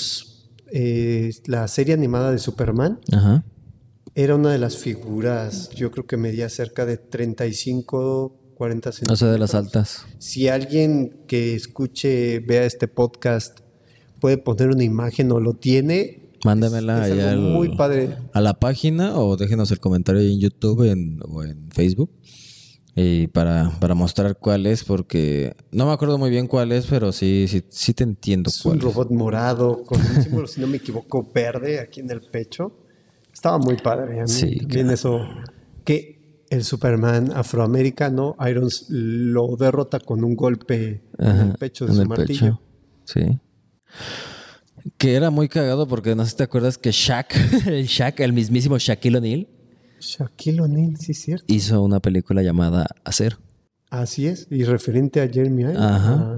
eh, 0.71 1.31
la 1.45 1.67
serie 1.67 1.93
animada 1.93 2.31
de 2.31 2.39
Superman 2.39 2.99
Ajá. 3.11 3.43
era 4.15 4.35
una 4.35 4.51
de 4.51 4.57
las 4.59 4.77
figuras, 4.77 5.69
yo 5.71 5.91
creo 5.91 6.05
que 6.05 6.17
medía 6.17 6.49
cerca 6.49 6.85
de 6.85 6.97
35, 6.97 8.35
40 8.55 8.89
O 8.89 8.91
centímetros. 8.91 9.19
sea, 9.19 9.31
de 9.31 9.39
las 9.39 9.53
altas. 9.55 10.05
Si 10.17 10.47
alguien 10.47 11.23
que 11.27 11.55
escuche, 11.55 12.39
vea 12.39 12.65
este 12.65 12.87
podcast, 12.87 13.59
puede 14.19 14.37
poner 14.37 14.69
una 14.69 14.83
imagen 14.83 15.31
o 15.31 15.39
lo 15.39 15.53
tiene, 15.53 16.23
Mándamela 16.45 17.05
es 17.07 17.13
allá 17.13 17.31
algo 17.31 17.47
al- 17.47 17.53
muy 17.53 17.75
padre. 17.75 18.15
a 18.33 18.41
la 18.41 18.59
página 18.59 19.17
o 19.19 19.37
déjenos 19.37 19.71
el 19.71 19.79
comentario 19.79 20.21
en 20.21 20.39
YouTube 20.39 20.83
en- 20.89 21.19
o 21.27 21.43
en 21.43 21.69
Facebook. 21.71 22.09
Y 22.99 23.27
para, 23.27 23.69
para 23.79 23.93
mostrar 23.93 24.37
cuál 24.39 24.65
es, 24.65 24.83
porque 24.83 25.55
no 25.71 25.85
me 25.85 25.91
acuerdo 25.91 26.17
muy 26.17 26.31
bien 26.31 26.47
cuál 26.47 26.71
es, 26.71 26.87
pero 26.87 27.11
sí, 27.11 27.45
sí, 27.47 27.63
sí 27.69 27.93
te 27.93 28.03
entiendo 28.03 28.49
Es 28.49 28.59
cuál 28.63 28.77
un 28.77 28.81
robot 28.81 29.11
morado 29.11 29.83
con 29.83 30.01
un 30.01 30.23
símbolo, 30.23 30.47
si 30.47 30.59
no 30.59 30.65
me 30.65 30.77
equivoco, 30.77 31.29
verde 31.31 31.79
aquí 31.79 31.99
en 31.99 32.09
el 32.09 32.21
pecho. 32.21 32.71
Estaba 33.31 33.59
muy 33.59 33.75
padre. 33.77 34.19
A 34.19 34.23
mí 34.23 34.27
Sí, 34.29 34.57
también 34.57 34.89
eso. 34.89 35.19
Que 35.85 36.43
el 36.49 36.63
Superman 36.63 37.31
afroamericano, 37.35 38.35
Irons, 38.49 38.87
lo 38.89 39.55
derrota 39.57 39.99
con 39.99 40.23
un 40.23 40.35
golpe 40.35 41.03
en 41.19 41.37
el 41.37 41.53
pecho 41.53 41.85
de 41.85 41.91
en 41.91 41.95
su 41.97 42.01
el 42.01 42.07
martillo. 42.07 42.39
pecho. 42.39 42.61
Sí. 43.05 43.39
Que 44.97 45.13
era 45.13 45.29
muy 45.29 45.49
cagado 45.49 45.87
porque 45.87 46.15
no 46.15 46.23
sé 46.25 46.31
si 46.31 46.37
te 46.37 46.43
acuerdas 46.43 46.79
que 46.79 46.91
Shaq, 46.91 47.35
el 47.67 47.85
Shaq, 47.85 48.21
el 48.21 48.33
mismísimo 48.33 48.79
Shaquille 48.79 49.17
O'Neal, 49.17 49.47
Shaquille 49.99 50.61
O'Neal, 50.61 50.97
sí 50.97 51.11
es 51.13 51.21
cierto. 51.21 51.45
hizo 51.53 51.81
una 51.81 51.99
película 51.99 52.41
llamada 52.43 52.87
Hacer. 53.03 53.37
Así 53.89 54.27
es. 54.27 54.47
Y 54.49 54.63
referente 54.63 55.21
a 55.21 55.27
Jeremy 55.29 55.61
Irons. 55.61 55.77
Ajá. 55.79 56.35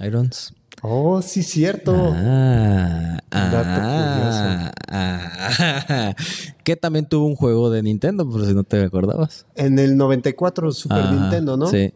Ah, 0.00 0.06
Irons. 0.06 0.52
Oh, 0.82 1.22
sí 1.22 1.40
es 1.40 1.46
cierto. 1.48 1.94
Ah, 2.14 3.18
Ah, 3.30 4.72
ah, 4.88 6.14
que 6.64 6.76
también 6.76 7.06
tuvo 7.08 7.26
un 7.26 7.34
juego 7.36 7.70
de 7.70 7.82
Nintendo, 7.82 8.28
por 8.28 8.46
si 8.46 8.54
no 8.54 8.64
te 8.64 8.82
acordabas. 8.82 9.46
En 9.54 9.78
el 9.78 9.96
94 9.96 10.70
Super 10.72 11.10
Nintendo, 11.10 11.56
¿no? 11.56 11.66
sí. 11.66 11.92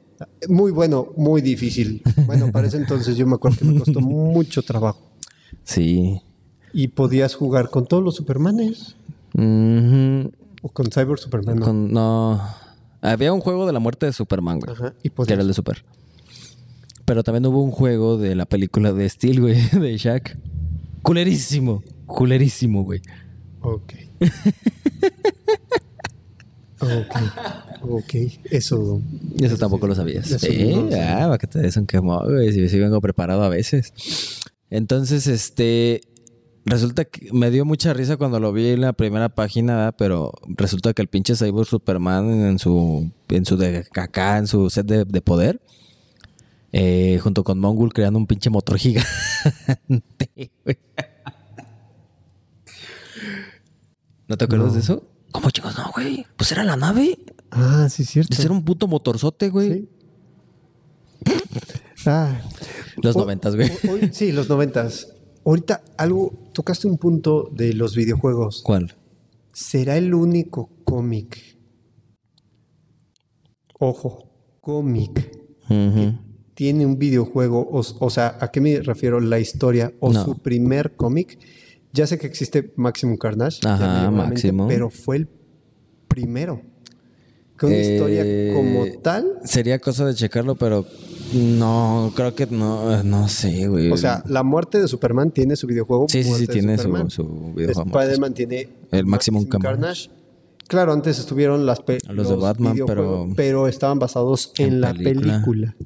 Muy 0.48 0.72
bueno, 0.72 1.12
muy 1.16 1.40
difícil. 1.40 2.02
Bueno, 2.26 2.50
para 2.50 2.66
ese 2.66 2.76
entonces 2.78 3.16
yo 3.16 3.24
me 3.24 3.36
acuerdo 3.36 3.58
que 3.58 3.64
me 3.66 3.78
costó 3.78 4.00
mucho 4.02 4.62
trabajo. 4.62 5.00
Sí. 5.62 6.20
Y 6.72 6.88
podías 6.88 7.36
jugar 7.36 7.70
con 7.70 7.86
todos 7.86 8.02
los 8.02 8.16
Supermanes. 8.16 8.96
Ujú. 9.34 10.32
O 10.68 10.72
con 10.72 10.90
Cyber 10.92 11.18
Superman. 11.18 11.56
¿no? 11.58 11.64
Con- 11.64 11.92
no. 11.92 12.40
Había 13.00 13.32
un 13.32 13.40
juego 13.40 13.66
de 13.66 13.72
la 13.72 13.78
muerte 13.78 14.06
de 14.06 14.12
Superman, 14.12 14.58
güey. 14.60 14.72
Ajá. 14.72 14.94
Y 15.02 15.08
Que 15.08 15.10
podías 15.10 15.32
era 15.32 15.42
el 15.42 15.48
de 15.48 15.54
Super. 15.54 15.84
Pero 17.04 17.22
también 17.24 17.46
hubo 17.46 17.62
un 17.62 17.70
juego 17.70 18.18
de 18.18 18.34
la 18.34 18.44
película 18.44 18.92
de 18.92 19.08
Steel, 19.08 19.40
güey, 19.40 19.60
de 19.72 19.96
Shaq. 19.96 20.36
Culerísimo. 21.02 21.82
Culerísimo, 22.06 22.82
güey. 22.84 23.00
Ok. 23.62 23.92
ok. 26.80 27.16
Ok. 27.82 28.14
Eso. 28.50 29.00
Eso 29.40 29.56
tampoco 29.56 29.86
lo 29.86 29.94
sabías. 29.94 30.30
Eso 30.30 30.38
Sí, 30.38 30.64
no 30.74 30.82
lo 30.82 30.90
sabía. 30.90 31.16
ah, 31.24 31.26
para 31.26 31.38
que 31.38 31.46
te 31.46 31.58
des 31.60 31.76
un 31.76 31.86
quemón, 31.86 32.24
güey. 32.32 32.52
Si 32.52 32.68
sí 32.68 32.78
vengo 32.78 33.00
preparado 33.00 33.42
a 33.42 33.48
veces. 33.48 33.92
Entonces, 34.70 35.26
este. 35.26 36.00
Resulta 36.68 37.04
que 37.06 37.32
me 37.32 37.50
dio 37.50 37.64
mucha 37.64 37.94
risa 37.94 38.16
cuando 38.16 38.38
lo 38.40 38.52
vi 38.52 38.68
en 38.68 38.82
la 38.82 38.92
primera 38.92 39.28
página, 39.30 39.74
¿verdad? 39.76 39.94
pero 39.96 40.32
resulta 40.48 40.92
que 40.92 41.00
el 41.02 41.08
pinche 41.08 41.34
Cyborg 41.34 41.66
Superman 41.66 42.28
en 42.42 42.58
su 42.58 43.10
en 43.28 43.44
su 43.46 43.56
de 43.56 43.86
acá, 43.94 44.36
en 44.38 44.46
su 44.46 44.68
set 44.68 44.86
de, 44.86 45.04
de 45.06 45.20
poder, 45.22 45.62
eh, 46.72 47.18
junto 47.22 47.42
con 47.42 47.58
Mongul 47.58 47.92
creando 47.94 48.18
un 48.18 48.26
pinche 48.26 48.50
motor 48.50 48.76
gigante. 48.78 49.08
¿No 54.26 54.36
te 54.36 54.44
acuerdas 54.44 54.68
No. 54.68 54.74
de 54.74 54.80
eso? 54.80 55.04
¿Cómo 55.32 55.50
chicos? 55.50 55.76
No, 55.78 55.90
güey. 55.94 56.26
Pues 56.36 56.52
era 56.52 56.64
la 56.64 56.76
nave. 56.76 57.18
Ah, 57.50 57.88
sí, 57.90 58.04
cierto. 58.04 58.34
Ese 58.34 58.42
era 58.44 58.52
un 58.52 58.64
puto 58.64 58.86
motorzote, 58.88 59.48
güey. 59.48 59.88
Sí. 61.24 61.34
Ah, 62.06 62.40
Los 63.02 63.16
noventas, 63.16 63.56
güey. 63.56 63.70
hoy- 63.90 64.10
sí, 64.12 64.32
los 64.32 64.48
noventas. 64.48 65.08
Ahorita 65.48 65.82
algo, 65.96 66.50
tocaste 66.52 66.86
un 66.86 66.98
punto 66.98 67.48
de 67.50 67.72
los 67.72 67.96
videojuegos. 67.96 68.60
¿Cuál? 68.62 68.94
¿Será 69.54 69.96
el 69.96 70.12
único 70.12 70.68
cómic? 70.84 71.38
Ojo, 73.78 74.30
cómic. 74.60 75.32
Ujú. 75.70 76.18
Tiene 76.52 76.84
un 76.84 76.98
videojuego, 76.98 77.60
o, 77.62 77.78
o 77.80 78.10
sea, 78.10 78.36
¿a 78.42 78.50
qué 78.50 78.60
me 78.60 78.80
refiero? 78.82 79.20
La 79.20 79.38
historia 79.40 79.90
o 80.00 80.12
No. 80.12 80.22
su 80.22 80.38
primer 80.42 80.96
cómic. 80.96 81.38
Ya 81.94 82.06
sé 82.06 82.18
que 82.18 82.26
existe 82.26 82.74
Maximum 82.76 83.16
Carnage, 83.16 83.66
Ajá, 83.66 84.10
Maximum. 84.10 84.68
pero 84.68 84.90
fue 84.90 85.16
el 85.16 85.28
primero. 86.08 86.60
Que 87.58 87.66
una 87.66 87.74
Eh, 87.74 87.92
historia 87.94 88.54
como 88.54 88.84
tal, 89.02 89.38
Sería 89.44 89.78
cosa 89.78 90.06
de 90.06 90.14
checarlo, 90.14 90.54
pero 90.54 90.86
no, 91.34 92.12
creo 92.14 92.34
que 92.34 92.46
no, 92.46 93.02
no 93.02 93.28
sé, 93.28 93.66
güey. 93.68 93.90
o 93.90 93.96
sea, 93.96 94.22
la 94.26 94.42
muerte 94.42 94.80
de 94.80 94.88
Superman 94.88 95.30
tiene 95.30 95.56
su 95.56 95.66
videojuego. 95.66 96.06
sí, 96.08 96.22
sí, 96.22 96.32
sí, 96.34 96.46
tiene 96.46 96.78
su, 96.78 96.88
su 97.10 97.52
videojuego. 97.54 97.90
Spider-Man 98.00 98.34
tiene 98.34 98.68
El 98.92 99.06
Maximum 99.06 99.44
Carnage. 99.46 100.10
Claro, 100.68 100.92
antes 100.92 101.18
estuvieron 101.18 101.64
las 101.66 101.80
pe- 101.80 101.98
Los 102.10 102.28
de 102.28 102.36
Batman, 102.36 102.76
pero- 102.86 103.28
pero 103.34 103.68
estaban 103.68 103.98
basados 103.98 104.52
en, 104.58 104.66
en 104.74 104.80
la 104.82 104.92
película. 104.94 105.32
película. 105.32 105.76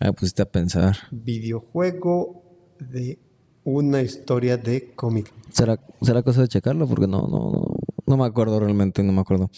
Ah, 0.00 0.12
pusiste 0.12 0.42
a 0.42 0.46
pensar. 0.46 0.96
Videojuego 1.10 2.42
de 2.80 3.18
una 3.64 4.02
historia 4.02 4.56
de 4.56 4.92
cómic. 4.94 5.32
¿Será, 5.52 5.78
será 6.02 6.22
cosa 6.22 6.42
de 6.42 6.48
checarlo? 6.48 6.86
Porque 6.86 7.06
no, 7.06 7.22
no, 7.28 7.50
no, 7.50 7.76
no 8.06 8.16
me 8.16 8.24
acuerdo 8.24 8.58
realmente, 8.60 9.02
no 9.02 9.12
me 9.12 9.20
acuerdo. 9.20 9.50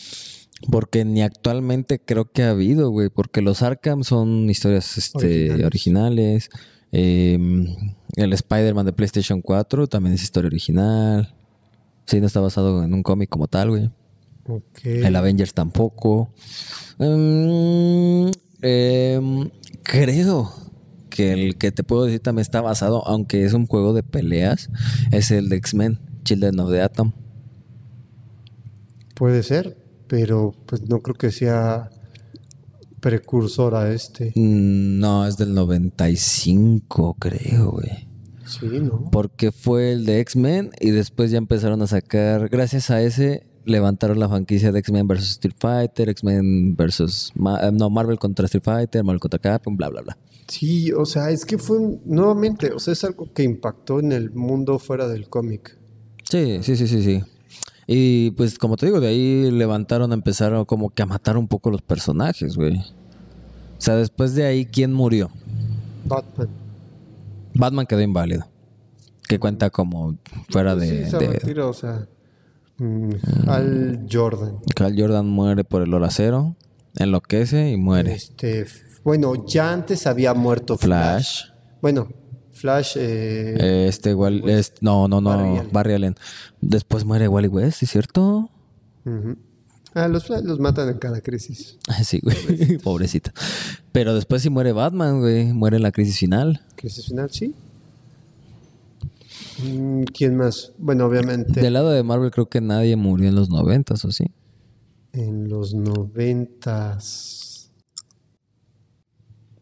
Porque 0.71 1.05
ni 1.05 1.23
actualmente 1.23 2.01
creo 2.01 2.31
que 2.31 2.43
ha 2.43 2.51
habido, 2.51 2.91
güey. 2.91 3.09
Porque 3.11 3.43
los 3.43 3.63
Arkham 3.63 4.03
son 4.05 4.51
historias 4.51 4.99
este, 4.99 5.53
Originales. 5.65 5.67
originales. 5.67 6.51
Eh, 6.91 7.39
el 8.17 8.33
Spider-Man 8.33 8.87
de 8.87 8.93
PlayStation 8.93 9.41
4 9.43 9.87
también 9.87 10.15
es 10.15 10.23
historia 10.23 10.49
original. 10.49 11.35
Sí, 12.07 12.21
no 12.21 12.27
está 12.27 12.41
basado 12.41 12.83
en 12.83 12.95
un 12.95 13.03
cómic 13.03 13.29
como 13.29 13.49
tal, 13.49 13.71
güey. 13.71 13.91
El 14.83 15.15
Avengers 15.15 15.53
tampoco. 15.53 16.33
Mm, 16.99 18.31
em, 18.63 19.51
creo 19.83 20.53
que 21.11 21.33
el 21.33 21.59
que 21.59 21.71
te 21.71 21.85
puedo 21.85 22.05
decir 22.05 22.21
también 22.21 22.43
está 22.43 22.61
basado, 22.61 23.07
aunque 23.07 23.45
es 23.45 23.53
un 23.53 23.67
juego 23.67 23.93
de 23.93 24.03
peleas, 24.03 24.71
es 25.11 25.31
el 25.31 25.49
de 25.49 25.57
X-Men, 25.57 26.01
Children 26.25 26.61
of 26.61 26.71
the 26.71 26.81
Atom. 26.81 27.13
Puede 29.15 29.43
ser, 29.43 29.77
pero 30.09 30.55
pues 30.67 30.83
no 30.89 31.01
creo 31.01 31.15
que 31.15 31.31
sea 31.31 31.91
precursor 33.01 33.75
a 33.75 33.93
este. 33.93 34.33
Mm, 34.35 34.99
No, 34.99 35.27
es 35.27 35.37
del 35.37 35.55
95, 35.55 37.17
creo, 37.19 37.71
güey. 37.73 38.09
Sí, 38.47 38.67
¿no? 38.81 39.11
Porque 39.13 39.53
fue 39.53 39.93
el 39.93 40.07
de 40.07 40.21
X-Men 40.21 40.71
y 40.81 40.91
después 40.91 41.31
ya 41.31 41.39
empezaron 41.39 41.83
a 41.83 41.87
sacar, 41.87 42.49
gracias 42.49 42.91
a 42.91 43.03
ese, 43.03 43.47
levantaron 43.67 44.19
la 44.19 44.29
franquicia 44.29 44.73
de 44.73 44.79
X-Men 44.81 45.07
vs. 45.07 45.31
Street 45.33 45.55
Fighter, 45.59 46.09
X-Men. 46.09 46.75
Ma- 47.35 47.61
eh, 47.63 47.71
no, 47.73 47.91
Marvel 47.91 48.19
contra 48.19 48.47
Street 48.47 48.65
Fighter, 48.65 49.05
Marvel 49.05 49.21
contra 49.21 49.39
Capcom, 49.39 49.77
bla, 49.77 49.91
bla, 49.91 50.01
bla. 50.01 50.19
Sí, 50.49 50.91
o 50.93 51.05
sea, 51.05 51.31
es 51.31 51.45
que 51.45 51.59
fue 51.59 51.79
nuevamente, 52.07 52.73
o 52.73 52.79
sea, 52.79 52.93
es 52.95 53.05
algo 53.05 53.31
que 53.35 53.43
impactó 53.43 54.01
en 54.01 54.13
el 54.13 54.31
mundo 54.31 54.79
fuera 54.79 55.07
del 55.07 55.29
cómic. 55.29 55.77
Sí, 56.25 56.61
sí, 56.63 56.75
sí, 56.75 56.87
sí, 56.89 57.03
sí. 57.03 57.21
Y 57.91 58.33
pues 58.33 58.59
como 58.59 58.77
te 58.77 58.85
digo, 58.85 59.01
de 59.01 59.09
ahí 59.09 59.51
levantaron, 59.51 60.13
empezaron 60.13 60.67
como 60.67 60.91
que 60.91 61.03
a 61.03 61.07
matar 61.07 61.39
un 61.39 61.49
poco 61.49 61.71
los 61.71 61.81
personajes, 61.81 62.55
güey. 62.55 62.77
O 62.77 63.81
sea, 63.81 63.97
después 63.97 64.35
de 64.35 64.45
ahí, 64.45 64.67
¿quién 64.67 64.93
murió? 64.93 65.31
Batman. 66.05 66.49
Batman 67.55 67.87
quedó 67.87 68.03
inválido. 68.03 68.47
Que 69.27 69.39
cuenta 69.39 69.71
como 69.71 70.19
fuera 70.51 70.77
de... 70.77 71.05
sí, 71.07 71.11
se 71.11 71.19
de- 71.19 71.29
retiró, 71.29 71.71
o 71.71 71.73
sea, 71.73 72.07
mm, 72.77 73.11
Hal 73.47 74.07
Jordan. 74.11 74.59
Cal 74.75 74.95
Jordan 74.99 75.27
muere 75.27 75.65
por 75.65 75.81
el 75.83 75.93
horacero, 75.95 76.57
enloquece 76.97 77.71
y 77.71 77.79
muere. 77.79 78.13
Este, 78.15 78.67
bueno, 79.03 79.47
ya 79.47 79.73
antes 79.73 80.07
había 80.07 80.35
muerto 80.35 80.77
Flash. 80.77 81.45
Flash. 81.47 81.53
Bueno, 81.81 82.09
Flash, 82.59 82.97
eh, 82.99 83.87
Este 83.89 84.11
igual... 84.11 84.49
es- 84.49 84.75
no, 84.81 85.09
no, 85.09 85.21
no. 85.21 85.31
Barry 85.31 85.49
Allen. 85.59 85.69
Barry 85.73 85.95
Allen. 85.95 86.15
Después 86.61 87.05
muere 87.05 87.29
Wally 87.29 87.49
West, 87.49 87.79
¿sí 87.79 87.85
¿es 87.87 87.91
cierto? 87.93 88.51
Ah, 89.95 90.07
los 90.09 90.25
Flash 90.27 90.43
los 90.45 90.59
matan 90.61 90.89
en 90.91 90.99
cada 90.99 91.21
crisis. 91.23 91.79
Sí, 92.05 92.21
güey. 92.23 92.77
Pobrecito. 92.79 93.31
Pero 93.93 94.15
después 94.15 94.43
sí 94.43 94.51
muere 94.51 94.73
Batman, 94.73 95.21
güey. 95.21 95.53
Muere 95.53 95.77
en 95.79 95.83
la 95.83 95.93
crisis 95.93 96.19
final. 96.19 96.61
Crisis 96.77 97.07
final, 97.07 97.31
sí. 97.31 97.55
Mm, 99.65 100.03
¿Quién 100.05 100.37
más? 100.37 100.73
Bueno, 100.79 101.07
obviamente 101.07 101.61
Del 101.61 101.73
lado 101.73 101.91
de 101.91 102.03
Marvel 102.03 102.31
creo 102.31 102.49
que 102.49 102.61
nadie 102.61 102.95
murió 102.97 103.29
en 103.29 103.35
los 103.35 103.49
noventas, 103.51 104.05
¿o 104.05 104.13
sí? 104.13 104.27
en 105.13 105.49
los 105.49 105.75
noventas. 105.75 107.71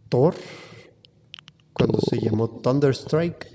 Thor, 0.08 0.34
cuando 1.76 1.98
se 2.00 2.18
llamó 2.20 2.48
Thunderstrike, 2.48 3.46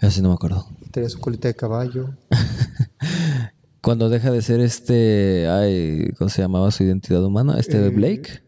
Eso 0.00 0.10
sí 0.10 0.22
no 0.22 0.28
me 0.30 0.34
acuerdo. 0.34 0.66
tenía 0.90 1.08
su 1.08 1.20
colita 1.20 1.48
de 1.48 1.54
caballo. 1.54 2.16
Cuando 3.82 4.08
deja 4.08 4.30
de 4.30 4.42
ser 4.42 4.60
este... 4.60 5.48
Ay, 5.48 6.12
¿cómo 6.16 6.30
se 6.30 6.40
llamaba 6.40 6.70
su 6.70 6.84
identidad 6.84 7.24
humana? 7.24 7.58
Este 7.58 7.78
de 7.80 7.88
Eh, 7.88 7.90
Blake. 7.90 8.42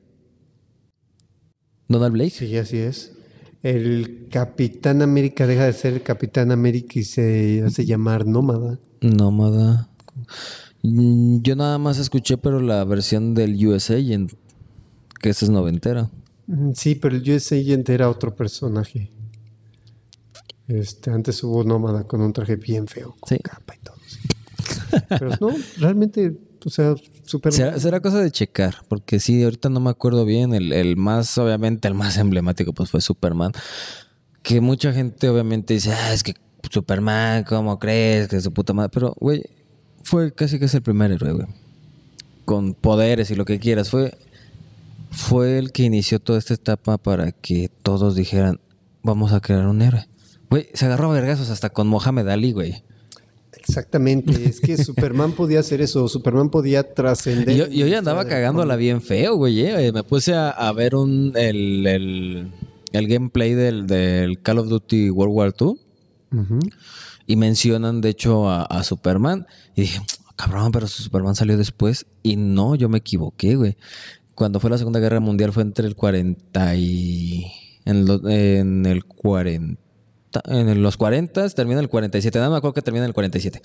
Donald 1.89 2.13
Blake. 2.13 2.31
Sí, 2.31 2.57
así 2.57 2.79
es. 2.79 3.13
El 3.65 4.29
Capitán 4.31 5.03
América 5.03 5.47
deja 5.49 5.65
de 5.65 5.73
ser 5.73 5.95
el 5.95 6.03
Capitán 6.03 6.53
América 6.53 7.01
y 7.01 7.03
se 7.03 7.65
hace 7.67 7.85
llamar 7.85 8.27
Nómada. 8.27 8.79
Nómada. 9.01 9.89
Yo 10.83 11.57
nada 11.57 11.79
más 11.79 11.99
escuché, 11.99 12.37
pero 12.39 12.61
la 12.61 12.85
versión 12.85 13.35
del 13.35 13.55
US 13.67 13.91
Agent, 13.91 14.33
que 15.21 15.31
esa 15.31 15.47
es 15.47 15.51
noventera. 15.51 16.11
Mm, 16.47 16.73
Sí, 16.75 16.95
pero 16.95 17.17
el 17.17 17.29
US 17.31 17.53
Agent 17.53 17.89
era 17.89 18.09
otro 18.11 18.35
personaje. 18.35 19.11
Este, 20.69 21.11
antes 21.11 21.43
hubo 21.45 21.63
Nómada 21.65 22.05
con 22.05 22.21
un 22.23 22.33
traje 22.33 22.57
bien 22.57 22.87
feo, 22.87 23.15
con 23.21 23.37
Sí. 23.37 23.43
capa 23.43 23.75
y 23.75 23.79
todo. 23.85 23.97
sí. 24.07 24.19
Pero 25.09 25.31
no, 25.41 25.49
realmente, 25.79 26.37
o 26.65 26.71
sea, 26.71 26.95
súper... 27.25 27.53
Será, 27.53 27.79
será 27.79 28.01
cosa 28.01 28.21
de 28.23 28.31
checar, 28.31 28.77
porque 28.89 29.21
sí, 29.21 29.43
ahorita 29.43 29.69
no 29.69 29.81
me 29.81 29.91
acuerdo 29.91 30.25
bien. 30.25 30.55
El, 30.55 30.73
el 30.73 30.97
más, 30.97 31.37
obviamente, 31.39 31.87
el 31.89 31.95
más 31.95 32.17
emblemático, 32.17 32.73
pues 32.73 32.91
fue 32.91 33.01
Superman. 33.03 33.53
Que 34.43 34.61
mucha 34.61 34.93
gente, 34.93 35.29
obviamente, 35.29 35.75
dice, 35.75 35.93
ah, 35.93 36.13
es 36.15 36.23
que 36.23 36.35
Superman, 36.71 37.45
¿cómo 37.45 37.79
crees? 37.79 38.29
Que 38.29 38.37
es 38.37 38.45
su 38.45 38.53
puta 38.53 38.73
madre. 38.73 38.91
Pero, 38.93 39.15
güey, 39.21 39.43
fue 40.03 40.33
casi 40.35 40.59
que 40.59 40.65
es 40.67 40.75
el 40.75 40.83
primer 40.83 41.13
héroe, 41.13 41.33
güey. 41.33 41.47
Con 42.47 42.75
poderes 42.75 43.31
y 43.31 43.35
lo 43.35 43.45
que 43.45 43.59
quieras. 43.59 43.91
Fue, 43.91 44.17
fue 45.15 45.59
el 45.59 45.73
que 45.73 45.85
inició 45.85 46.21
toda 46.21 46.39
esta 46.39 46.55
etapa 46.55 46.99
para 46.99 47.33
que 47.33 47.71
todos 47.83 48.15
dijeran, 48.15 48.61
vamos 49.03 49.33
a 49.33 49.41
crear 49.41 49.67
un 49.67 49.83
héroe. 49.83 50.07
Güey, 50.51 50.69
se 50.75 50.87
agarró 50.87 51.11
a 51.11 51.15
vergazos 51.15 51.51
hasta 51.51 51.71
con 51.71 51.87
Mohamed 51.89 52.29
Ali, 52.29 52.53
güey. 52.53 52.83
Exactamente, 53.57 54.45
es 54.49 54.61
que 54.61 54.77
Superman 54.85 55.33
podía 55.33 55.61
hacer 55.61 55.81
eso, 55.81 56.07
Superman 56.09 56.51
podía 56.51 56.93
trascender. 56.95 57.57
Yo, 57.57 57.67
yo 57.69 57.87
ya 57.87 57.99
andaba 57.99 58.27
cagándola 58.27 58.77
bien 58.77 59.01
feo, 59.01 59.37
güey. 59.37 59.61
eh. 59.61 59.91
Me 59.93 60.03
puse 60.03 60.35
a, 60.35 60.51
a 60.51 60.73
ver 60.73 60.95
un, 60.95 61.33
el, 61.37 61.87
el, 61.87 62.53
el 62.93 63.09
gameplay 63.09 63.55
del, 63.55 63.87
del 63.87 64.41
Call 64.43 64.59
of 64.59 64.69
Duty 64.69 65.11
World 65.11 65.35
War 65.35 65.55
II 65.59 65.75
y 67.27 67.37
mencionan, 67.37 68.01
de 68.01 68.11
hecho, 68.11 68.51
a, 68.51 68.63
a 68.65 68.83
Superman. 68.83 69.47
Y 69.75 69.83
dije, 69.83 70.01
cabrón, 70.37 70.73
pero 70.73 70.87
su 70.87 71.03
Superman 71.03 71.35
salió 71.35 71.57
después. 71.57 72.07
Y 72.23 72.37
no, 72.37 72.75
yo 72.75 72.89
me 72.91 72.99
equivoqué, 72.99 73.57
güey. 73.57 73.77
Cuando 74.35 74.61
fue 74.61 74.71
la 74.71 74.79
Segunda 74.79 75.01
Guerra 75.01 75.21
Mundial 75.21 75.53
fue 75.53 75.63
entre 75.63 75.87
el 75.87 75.95
40 75.97 76.75
y... 76.77 77.47
En, 77.85 78.07
lo- 78.07 78.29
en 78.29 78.87
el 78.87 79.05
40... 79.05 79.79
En 80.47 80.83
los 80.83 80.97
40 80.97 81.49
termina 81.51 81.79
el 81.79 81.89
47. 81.89 82.39
Nada, 82.41 82.51
me 82.51 82.57
acuerdo 82.57 82.75
que 82.75 82.83
termina 82.83 83.07
el 83.07 83.13
47. 83.15 83.63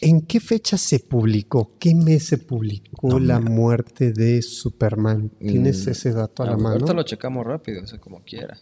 ¿En 0.00 0.22
qué 0.22 0.40
fecha 0.40 0.76
se 0.76 0.98
publicó? 0.98 1.76
¿Qué 1.78 1.94
mes 1.94 2.26
se 2.26 2.38
publicó 2.38 3.20
la 3.20 3.38
muerte 3.38 4.12
de 4.12 4.42
Superman? 4.42 5.30
¿Tienes 5.38 5.86
Mm, 5.86 5.90
ese 5.90 6.12
dato 6.12 6.42
a 6.42 6.46
la 6.46 6.56
mano? 6.56 6.70
Ahorita 6.70 6.92
lo 6.94 7.04
checamos 7.04 7.46
rápido, 7.46 7.84
o 7.84 7.86
sea, 7.86 8.00
como 8.00 8.20
quiera. 8.24 8.58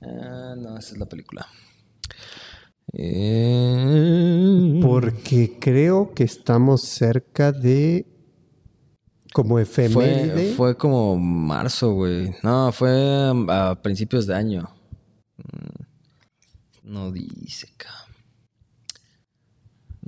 Ah, 0.00 0.54
no, 0.56 0.76
esa 0.78 0.92
es 0.92 0.98
la 0.98 1.06
película. 1.06 1.44
Eh, 2.92 4.80
Porque 4.82 5.56
creo 5.58 6.12
que 6.14 6.24
estamos 6.24 6.82
cerca 6.82 7.50
de 7.52 8.06
como 9.32 9.54
fue, 9.54 9.62
efeméride. 9.62 10.52
fue 10.54 10.76
como 10.76 11.16
marzo, 11.18 11.92
güey. 11.94 12.34
No, 12.42 12.70
fue 12.72 13.32
a 13.48 13.80
principios 13.82 14.26
de 14.26 14.34
año. 14.34 14.68
Mm, 15.38 15.82
No 16.92 17.10
dice, 17.12 17.68
cabrón. 17.76 18.02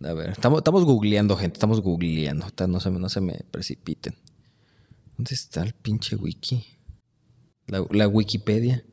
A 0.04 0.12
ver, 0.12 0.30
estamos, 0.30 0.58
estamos 0.58 0.84
googleando, 0.84 1.36
gente. 1.36 1.54
Estamos 1.54 1.80
googleando. 1.80 2.46
No 2.68 2.80
se, 2.80 2.90
me- 2.90 2.98
no 3.00 3.08
se 3.08 3.20
me 3.20 3.40
precipiten. 3.50 4.14
¿Dónde 5.16 5.34
está 5.34 5.62
el 5.62 5.72
pinche 5.72 6.16
wiki? 6.16 6.64
La, 7.68 7.84
la 7.90 8.06
Wikipedia. 8.08 8.84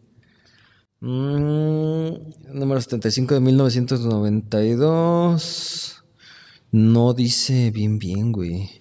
Mm, 1.01 2.11
número 2.53 2.79
75 2.79 3.33
de 3.33 3.39
1992. 3.41 6.03
No 6.71 7.13
dice 7.13 7.71
bien, 7.71 7.99
bien, 7.99 8.31
güey. 8.31 8.80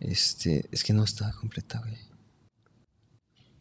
Este, 0.00 0.68
es 0.70 0.84
que 0.84 0.92
no 0.92 1.04
está 1.04 1.32
completa, 1.32 1.80
güey. 1.80 1.96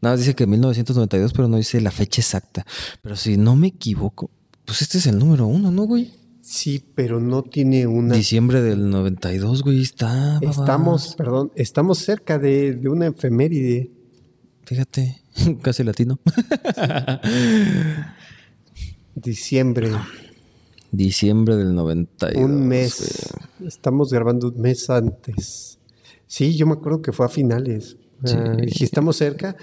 Nada, 0.01 0.13
más 0.13 0.19
dice 0.19 0.35
que 0.35 0.45
1992, 0.45 1.33
pero 1.33 1.47
no 1.47 1.57
dice 1.57 1.81
la 1.81 1.91
fecha 1.91 2.21
exacta. 2.21 2.65
Pero 3.01 3.15
si 3.15 3.37
no 3.37 3.55
me 3.55 3.67
equivoco, 3.67 4.29
pues 4.65 4.81
este 4.81 4.99
es 4.99 5.07
el 5.07 5.17
número 5.17 5.47
uno, 5.47 5.71
¿no, 5.71 5.83
güey? 5.83 6.13
Sí, 6.41 6.83
pero 6.95 7.19
no 7.19 7.43
tiene 7.43 7.87
una. 7.87 8.15
Diciembre 8.15 8.61
del 8.61 8.89
92, 8.89 9.63
güey, 9.63 9.81
está. 9.81 10.39
babas. 10.41 10.57
Estamos, 10.57 11.15
perdón, 11.15 11.51
estamos 11.55 11.97
cerca 11.97 12.37
de, 12.39 12.73
de 12.73 12.89
una 12.89 13.07
efeméride. 13.07 13.91
Fíjate, 14.65 15.21
casi 15.61 15.83
latino. 15.83 16.19
Diciembre, 19.15 19.91
Diciembre 20.91 21.55
del 21.55 21.73
92. 21.75 22.43
un 22.43 22.67
mes. 22.67 23.29
Estamos 23.65 24.11
grabando 24.11 24.49
un 24.49 24.61
mes 24.61 24.89
antes. 24.89 25.66
Sí, 26.27 26.55
yo 26.55 26.67
me 26.67 26.73
acuerdo 26.73 27.01
que 27.01 27.11
fue 27.11 27.25
a 27.25 27.29
finales. 27.29 27.97
Ah, 28.23 28.55
Sí. 28.67 28.81
y 28.81 28.83
estamos 28.83 29.15
cerca. 29.17 29.55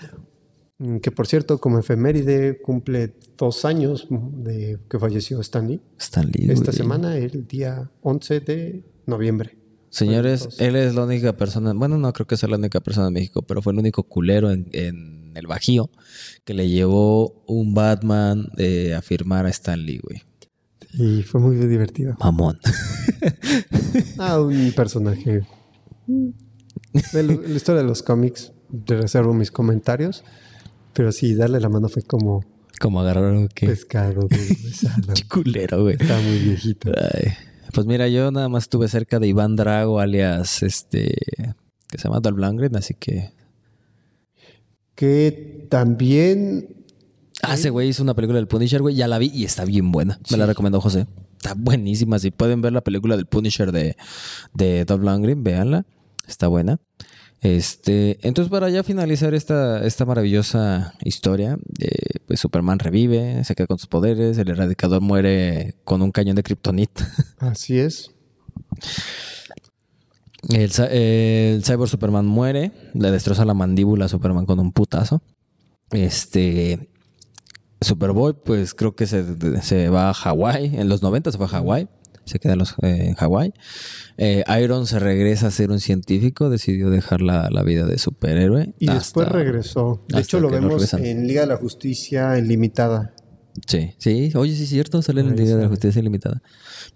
Que 1.00 1.10
por 1.12 1.26
cierto, 1.28 1.58
como 1.58 1.78
efeméride, 1.78 2.60
cumple 2.60 3.14
dos 3.38 3.64
años 3.64 4.08
de 4.10 4.80
que 4.90 4.98
falleció 4.98 5.40
Stanley. 5.40 5.80
Stan 5.98 6.26
Lee, 6.30 6.50
Esta 6.50 6.66
güey. 6.72 6.76
semana, 6.76 7.16
el 7.16 7.46
día 7.46 7.90
11 8.02 8.40
de 8.40 8.84
noviembre. 9.06 9.56
Señores, 9.90 10.40
Entonces- 10.42 10.60
él 10.66 10.74
es 10.76 10.94
la 10.96 11.04
única 11.04 11.36
persona, 11.36 11.72
bueno, 11.74 11.96
no 11.96 12.12
creo 12.12 12.26
que 12.26 12.36
sea 12.36 12.48
la 12.48 12.56
única 12.56 12.80
persona 12.80 13.06
en 13.06 13.12
México, 13.14 13.42
pero 13.42 13.62
fue 13.62 13.72
el 13.72 13.78
único 13.78 14.02
culero 14.02 14.50
en, 14.50 14.68
en 14.72 15.32
el 15.36 15.46
Bajío 15.46 15.90
que 16.44 16.54
le 16.54 16.68
llevó 16.68 17.44
un 17.46 17.72
Batman 17.74 18.48
eh, 18.58 18.94
a 18.94 19.00
firmar 19.02 19.46
a 19.46 19.50
Stan 19.50 19.80
Lee, 19.80 20.00
güey. 20.02 20.22
Y 20.94 21.22
fue 21.22 21.40
muy 21.40 21.54
divertido. 21.56 22.16
Mamón. 22.18 22.58
Ah, 24.18 24.40
un 24.40 24.72
personaje. 24.72 25.46
De 27.12 27.22
la 27.22 27.32
historia 27.54 27.82
de 27.82 27.88
los 27.88 28.02
cómics, 28.02 28.52
te 28.86 28.96
reservo 28.96 29.34
mis 29.34 29.50
comentarios. 29.50 30.24
Pero 30.92 31.12
sí, 31.12 31.34
darle 31.34 31.60
la 31.60 31.68
mano 31.68 31.88
fue 31.88 32.02
como 32.02 32.44
Como 32.80 33.00
agarraron 33.00 33.48
que 33.48 33.66
pescado 33.66 34.28
de 34.28 35.28
culero, 35.28 35.82
güey. 35.82 35.96
Está 35.98 36.20
muy 36.20 36.38
viejito. 36.38 36.92
Ay, 36.96 37.32
Pues 37.72 37.86
mira, 37.86 38.08
yo 38.08 38.30
nada 38.30 38.48
más 38.48 38.64
estuve 38.64 38.88
cerca 38.88 39.18
de 39.18 39.26
Iván 39.26 39.56
Drago, 39.56 39.98
alias 39.98 40.62
este, 40.62 41.14
que 41.88 41.98
se 41.98 42.04
llama 42.04 42.20
Dolph 42.20 42.38
Lundgren, 42.38 42.76
así 42.76 42.94
que. 42.94 43.32
Que 44.94 45.66
también 45.68 46.84
Ah, 47.42 47.54
ese 47.54 47.70
güey 47.70 47.88
hizo 47.88 48.02
una 48.02 48.14
película 48.14 48.38
del 48.38 48.46
Punisher, 48.48 48.80
güey, 48.80 48.94
ya 48.94 49.08
la 49.08 49.18
vi 49.18 49.30
y 49.34 49.44
está 49.44 49.64
bien 49.64 49.92
buena. 49.92 50.18
Me 50.30 50.36
la 50.36 50.46
recomendó 50.46 50.80
José. 50.80 51.06
Está 51.36 51.54
buenísima. 51.54 52.18
Si 52.18 52.30
pueden 52.30 52.62
ver 52.62 52.72
la 52.72 52.80
película 52.80 53.16
del 53.16 53.26
Punisher 53.26 53.70
de, 53.70 53.96
de 54.54 54.84
Dolph 54.84 55.02
Lundgren, 55.02 55.42
véanla. 55.44 55.84
Está 56.26 56.48
buena. 56.48 56.80
Este, 57.40 58.26
entonces, 58.26 58.50
para 58.50 58.70
ya 58.70 58.82
finalizar 58.82 59.34
esta, 59.34 59.84
esta 59.84 60.06
maravillosa 60.06 60.94
historia, 61.04 61.58
eh, 61.78 62.20
pues 62.26 62.40
Superman 62.40 62.78
revive, 62.78 63.44
se 63.44 63.54
queda 63.54 63.66
con 63.66 63.78
sus 63.78 63.86
poderes, 63.86 64.38
el 64.38 64.48
erradicador 64.48 65.02
muere 65.02 65.74
con 65.84 66.00
un 66.00 66.10
cañón 66.10 66.36
de 66.36 66.42
kriptonita. 66.42 67.06
así 67.38 67.78
es. 67.78 68.10
El, 70.48 70.70
el 70.90 71.64
Cyborg 71.64 71.90
Superman 71.90 72.24
muere, 72.24 72.72
le 72.94 73.10
destroza 73.10 73.44
la 73.44 73.54
mandíbula 73.54 74.06
a 74.06 74.08
Superman 74.08 74.46
con 74.46 74.58
un 74.58 74.72
putazo. 74.72 75.22
Este. 75.90 76.88
Superboy, 77.80 78.32
pues 78.42 78.72
creo 78.72 78.96
que 78.96 79.06
se, 79.06 79.22
se 79.60 79.90
va 79.90 80.08
a 80.08 80.14
Hawái. 80.14 80.76
En 80.76 80.88
los 80.88 81.02
90 81.02 81.30
se 81.30 81.36
fue 81.36 81.46
a 81.46 81.50
Hawái. 81.50 81.88
Se 82.24 82.38
queda 82.38 82.54
en, 82.54 82.58
los- 82.60 82.74
eh, 82.82 83.08
en 83.08 83.14
Hawái. 83.14 83.52
Eh, 84.16 84.44
Iron 84.62 84.86
se 84.86 84.98
regresa 84.98 85.48
a 85.48 85.50
ser 85.50 85.70
un 85.70 85.80
científico. 85.80 86.48
Decidió 86.50 86.90
dejar 86.90 87.20
la, 87.20 87.48
la 87.50 87.62
vida 87.62 87.84
de 87.86 87.98
superhéroe. 87.98 88.74
Y 88.78 88.86
hasta- 88.88 88.98
después 88.98 89.28
regresó. 89.28 90.04
De 90.08 90.20
hecho, 90.20 90.40
lo 90.40 90.48
vemos 90.50 90.92
en 90.94 91.26
Liga 91.26 91.42
de 91.42 91.48
la 91.48 91.56
Justicia 91.56 92.38
Ilimitada. 92.38 93.14
Sí, 93.68 93.94
sí. 93.98 94.32
Oye, 94.34 94.54
sí 94.56 94.64
es 94.64 94.68
cierto. 94.68 95.00
Sale 95.02 95.20
en 95.20 95.36
Liga 95.36 95.56
de 95.56 95.62
la. 95.62 95.68
Justicia 95.68 96.00
Ilimitada. 96.00 96.42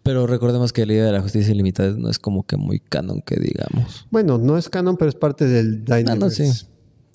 Pero 0.03 0.26
recordemos 0.26 0.72
que 0.72 0.81
la 0.87 0.93
Liga 0.93 1.05
de 1.07 1.12
la 1.12 1.20
Justicia 1.20 1.53
Ilimitada 1.55 1.91
no 1.97 2.11
es 2.11 2.18
como 2.18 2.45
que 2.47 2.57
muy 2.57 2.81
canon 2.81 3.22
que 3.22 3.37
digamos. 3.37 4.07
Bueno, 4.11 4.39
no 4.39 4.59
es 4.59 4.68
canon, 4.68 4.97
pero 4.97 5.09
es 5.09 5.14
parte 5.14 5.47
del 5.47 5.85
Ah, 5.89 5.97
Dynaverse. 5.99 6.47
no, 6.47 6.53
sí. 6.53 6.66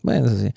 Bueno, 0.04 0.28
eso 0.28 0.38
sí. 0.38 0.49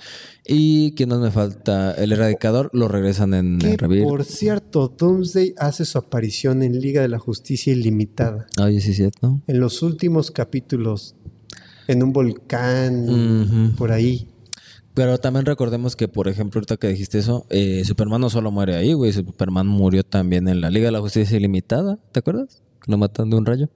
Y 0.44 0.92
quién 0.97 1.09
más 1.09 1.20
me 1.20 1.30
falta, 1.30 1.92
el 1.92 2.11
erradicador 2.12 2.68
lo 2.72 2.88
regresan 2.88 3.32
en 3.32 3.59
Que, 3.59 3.76
Revir. 3.76 4.03
por 4.03 4.24
cierto, 4.24 4.92
Doomsday 4.99 5.55
hace 5.57 5.84
su 5.84 5.99
aparición 5.99 6.64
en 6.64 6.80
Liga 6.80 7.01
de 7.01 7.09
la 7.09 7.20
Justicia 7.20 7.72
Ilimitada. 7.72 8.49
Oye, 8.61 8.80
sí 8.80 8.92
cierto. 8.92 9.40
En 9.47 9.61
los 9.61 9.82
últimos 9.82 10.32
capítulos, 10.32 11.14
en 11.86 12.03
un 12.03 12.12
volcán, 12.12 13.74
por 13.78 13.92
ahí. 13.92 14.28
Pero 14.94 15.18
también 15.18 15.47
recordemos 15.47 15.94
que, 15.94 16.09
por 16.09 16.26
ejemplo, 16.26 16.59
ahorita 16.59 16.78
que 16.78 16.88
dijiste 16.88 17.18
eso, 17.18 17.47
eh, 17.51 17.84
Superman 17.84 18.20
no 18.20 18.30
solo 18.30 18.51
muere 18.51 18.74
ahí, 18.74 18.94
güey. 18.94 19.12
Superman 19.12 19.68
murió 19.68 20.03
también 20.03 20.49
en 20.49 20.61
la 20.61 20.70
Liga 20.70 20.86
de 20.86 20.92
la 20.92 21.01
Justicia 21.01 21.36
Ilimitada. 21.36 21.99
¿Te 22.11 22.18
acuerdas? 22.18 22.62
Que 22.82 22.90
lo 22.90 22.99
matan 22.99 23.30
de 23.30 23.36
un 23.36 23.47
rayo. 23.47 23.68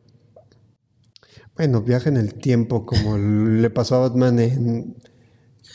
Bueno, 1.57 1.83
viaja 1.83 2.09
en 2.09 2.17
el 2.17 2.35
tiempo, 2.35 2.87
como 2.87 3.19
le 3.19 3.71
pasó 3.71 3.97
a 3.97 4.09
Batman 4.09 4.41
en 4.41 4.97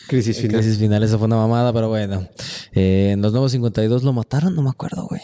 Crisis 0.08 0.38
Final. 0.42 0.62
Crisis 0.62 0.78
Final, 0.78 1.04
eso 1.04 1.18
fue 1.18 1.28
una 1.28 1.38
mamada, 1.38 1.74
pero 1.74 1.90
bueno. 1.90 2.28
Eh, 2.74 3.12
en 3.14 3.22
los 3.22 3.32
nuevos 3.32 3.52
52 3.52 4.04
lo 4.04 4.14
mataron, 4.14 4.56
no 4.56 4.62
me 4.62 4.70
acuerdo, 4.70 5.08
güey. 5.08 5.22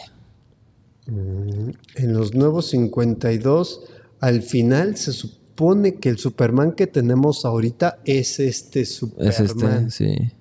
En 1.06 2.12
los 2.12 2.34
nuevos 2.34 2.70
52, 2.70 3.80
al 4.20 4.42
final 4.42 4.96
se 4.96 5.12
supone 5.12 5.96
que 5.96 6.08
el 6.08 6.18
Superman 6.18 6.72
que 6.72 6.86
tenemos 6.86 7.44
ahorita 7.44 7.98
es 8.04 8.38
este 8.40 8.84
Superman. 8.84 9.28
Es 9.28 9.40
este, 9.40 9.90
sí. 9.90 10.32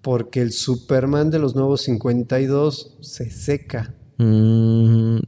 Porque 0.00 0.40
el 0.40 0.52
Superman 0.52 1.30
de 1.30 1.38
los 1.38 1.54
nuevos 1.54 1.82
52 1.82 2.96
se 3.00 3.30
seca. 3.30 3.94
Mm. 4.18 5.18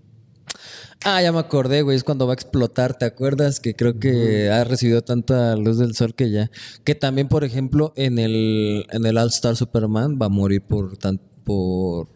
Ah, 1.04 1.20
ya 1.22 1.32
me 1.32 1.38
acordé, 1.38 1.82
güey. 1.82 1.96
Es 1.96 2.04
cuando 2.04 2.26
va 2.26 2.32
a 2.32 2.34
explotar, 2.34 2.96
¿te 2.96 3.04
acuerdas? 3.04 3.60
Que 3.60 3.76
creo 3.76 3.98
que 3.98 4.50
ha 4.50 4.64
recibido 4.64 5.02
tanta 5.02 5.54
luz 5.54 5.78
del 5.78 5.94
sol 5.94 6.14
que 6.14 6.30
ya. 6.30 6.50
Que 6.82 6.94
también, 6.94 7.28
por 7.28 7.44
ejemplo, 7.44 7.92
en 7.94 8.18
el, 8.18 8.86
en 8.90 9.04
el 9.04 9.18
All 9.18 9.28
Star 9.28 9.54
Superman 9.54 10.18
va 10.20 10.26
a 10.26 10.30
morir 10.30 10.62
por 10.62 10.96
tan, 10.96 11.20
por, 11.44 12.08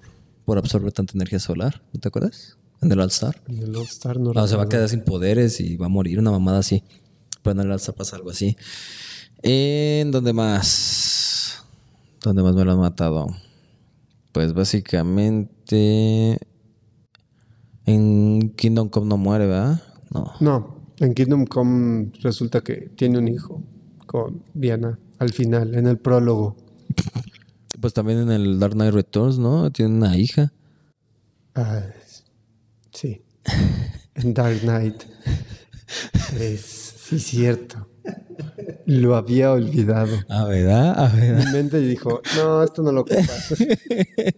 por 0.46 0.56
absorber 0.56 0.92
tanta 0.92 1.12
energía 1.14 1.38
solar. 1.38 1.82
¿No 1.92 2.00
te 2.00 2.08
acuerdas? 2.08 2.56
En 2.80 2.90
el 2.92 3.00
All 3.00 3.08
Star. 3.08 3.42
En 3.48 3.58
el 3.58 3.76
All-Star 3.76 4.18
no 4.20 4.30
O 4.30 4.46
se 4.46 4.56
va 4.56 4.62
a 4.64 4.68
quedar 4.68 4.88
sin 4.88 5.02
poderes 5.02 5.60
y 5.60 5.76
va 5.76 5.86
a 5.86 5.90
morir, 5.90 6.18
una 6.18 6.30
mamada 6.30 6.60
así. 6.60 6.82
Pero 7.42 7.60
en 7.60 7.66
el 7.66 7.72
All 7.72 7.78
Star 7.78 7.94
pasa 7.94 8.16
algo 8.16 8.30
así. 8.30 8.56
¿En 9.42 10.10
dónde 10.10 10.32
más? 10.32 11.62
¿Dónde 12.22 12.42
más 12.42 12.54
me 12.54 12.64
lo 12.64 12.72
han 12.72 12.78
matado? 12.78 13.26
Pues 14.32 14.52
básicamente 14.52 16.38
en 17.88 18.52
Kingdom 18.54 18.90
Come 18.90 19.06
no 19.08 19.16
muere, 19.16 19.46
¿verdad? 19.46 19.82
No. 20.10 20.32
No, 20.40 20.76
en 20.98 21.14
Kingdom 21.14 21.46
Come 21.46 22.10
resulta 22.20 22.60
que 22.60 22.90
tiene 22.96 23.18
un 23.18 23.28
hijo 23.28 23.62
con 24.06 24.42
Diana 24.52 24.98
al 25.18 25.32
final, 25.32 25.74
en 25.74 25.86
el 25.86 25.98
prólogo. 25.98 26.56
Pues 27.80 27.94
también 27.94 28.18
en 28.18 28.32
el 28.32 28.58
Dark 28.58 28.72
Knight 28.72 28.92
Returns, 28.92 29.38
¿no? 29.38 29.70
Tiene 29.70 29.94
una 29.94 30.16
hija. 30.18 30.52
Ah, 31.54 31.82
sí. 32.92 33.22
En 34.16 34.34
Dark 34.34 34.62
Knight. 34.62 35.04
Es, 36.40 36.62
sí, 36.64 37.20
cierto. 37.20 37.86
Lo 38.84 39.14
había 39.14 39.52
olvidado. 39.52 40.16
Ah, 40.28 40.46
¿verdad? 40.46 40.92
Ah, 40.96 41.12
¿verdad? 41.14 41.44
Mi 41.44 41.52
mente 41.52 41.78
dijo, 41.78 42.20
no, 42.36 42.64
esto 42.64 42.82
no 42.82 42.90
lo 42.90 43.02
ocupas. 43.02 43.54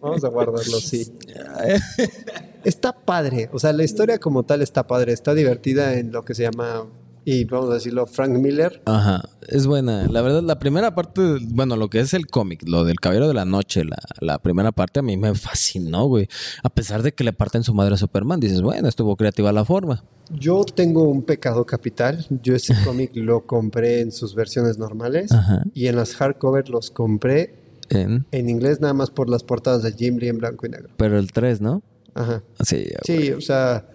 Vamos 0.03 0.23
a 0.23 0.29
guardarlo 0.29 0.77
así. 0.77 1.11
Está 2.65 2.93
padre. 2.93 3.49
O 3.53 3.59
sea, 3.59 3.73
la 3.73 3.85
historia 3.85 4.19
como 4.19 4.43
tal 4.45 4.63
está 4.63 4.87
padre. 4.87 5.13
Está 5.13 5.35
divertida 5.35 5.95
en 5.99 6.13
lo 6.13 6.25
que 6.25 6.35
se 6.35 6.43
llama, 6.45 6.87
y 7.25 7.45
vamos 7.45 7.71
a 7.71 7.75
decirlo, 7.75 8.07
Frank 8.07 8.31
Miller. 8.39 8.81
Ajá, 8.87 9.23
es 9.49 9.67
buena. 9.67 10.07
La 10.09 10.23
verdad, 10.23 10.43
la 10.43 10.59
primera 10.59 10.95
parte, 10.95 11.21
bueno, 11.49 11.77
lo 11.77 11.89
que 11.91 12.01
es 12.01 12.15
el 12.15 12.27
cómic, 12.27 12.63
lo 12.67 12.85
del 12.85 12.99
Caballero 12.99 13.29
de 13.29 13.35
la 13.35 13.45
Noche, 13.45 13.85
la, 13.85 13.99
la 14.21 14.39
primera 14.39 14.73
parte 14.73 15.01
a 15.01 15.03
mí 15.03 15.17
me 15.17 15.35
fascinó, 15.35 16.07
güey. 16.07 16.29
A 16.63 16.71
pesar 16.71 17.03
de 17.03 17.13
que 17.13 17.25
le 17.25 17.33
parten 17.33 17.63
su 17.63 17.75
madre 17.75 17.95
a 17.95 17.99
Superman, 17.99 18.41
dices, 18.41 18.63
bueno, 18.63 18.89
estuvo 18.89 19.17
creativa 19.17 19.53
la 19.53 19.65
forma. 19.65 20.03
Yo 20.33 20.65
tengo 20.65 21.03
un 21.03 21.23
pecado 21.25 21.67
capital. 21.67 22.25
Yo 22.43 22.55
ese 22.55 22.75
cómic 22.85 23.11
lo 23.15 23.45
compré 23.47 24.01
en 24.01 24.13
sus 24.13 24.35
versiones 24.35 24.79
normales 24.79 25.31
Ajá. 25.33 25.65
y 25.75 25.89
en 25.89 25.97
las 25.97 26.15
hardcover 26.15 26.69
los 26.71 26.91
compré 26.91 27.55
En- 27.91 28.25
en 28.31 28.49
inglés 28.49 28.81
nada 28.81 28.95
más 28.95 29.11
por 29.11 29.29
las 29.29 29.43
portadas 29.43 29.83
de 29.83 29.93
Jim 29.93 30.17
Lee 30.19 30.29
en 30.29 30.39
blanco 30.39 30.65
y 30.67 30.71
negro. 30.71 30.91
pero 30.97 31.19
el 31.19 31.33
3, 31.33 31.61
¿no? 31.61 31.83
Ajá. 32.15 32.43
Sí, 32.65 32.87
Sí, 33.05 33.31
o 33.33 33.41
sea, 33.41 33.89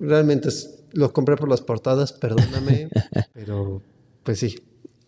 realmente 0.00 0.48
es- 0.48 0.74
los 0.92 1.12
compré 1.12 1.36
por 1.36 1.48
las 1.48 1.60
portadas, 1.60 2.12
perdóname, 2.12 2.88
pero 3.34 3.82
pues 4.22 4.38
sí. 4.40 4.58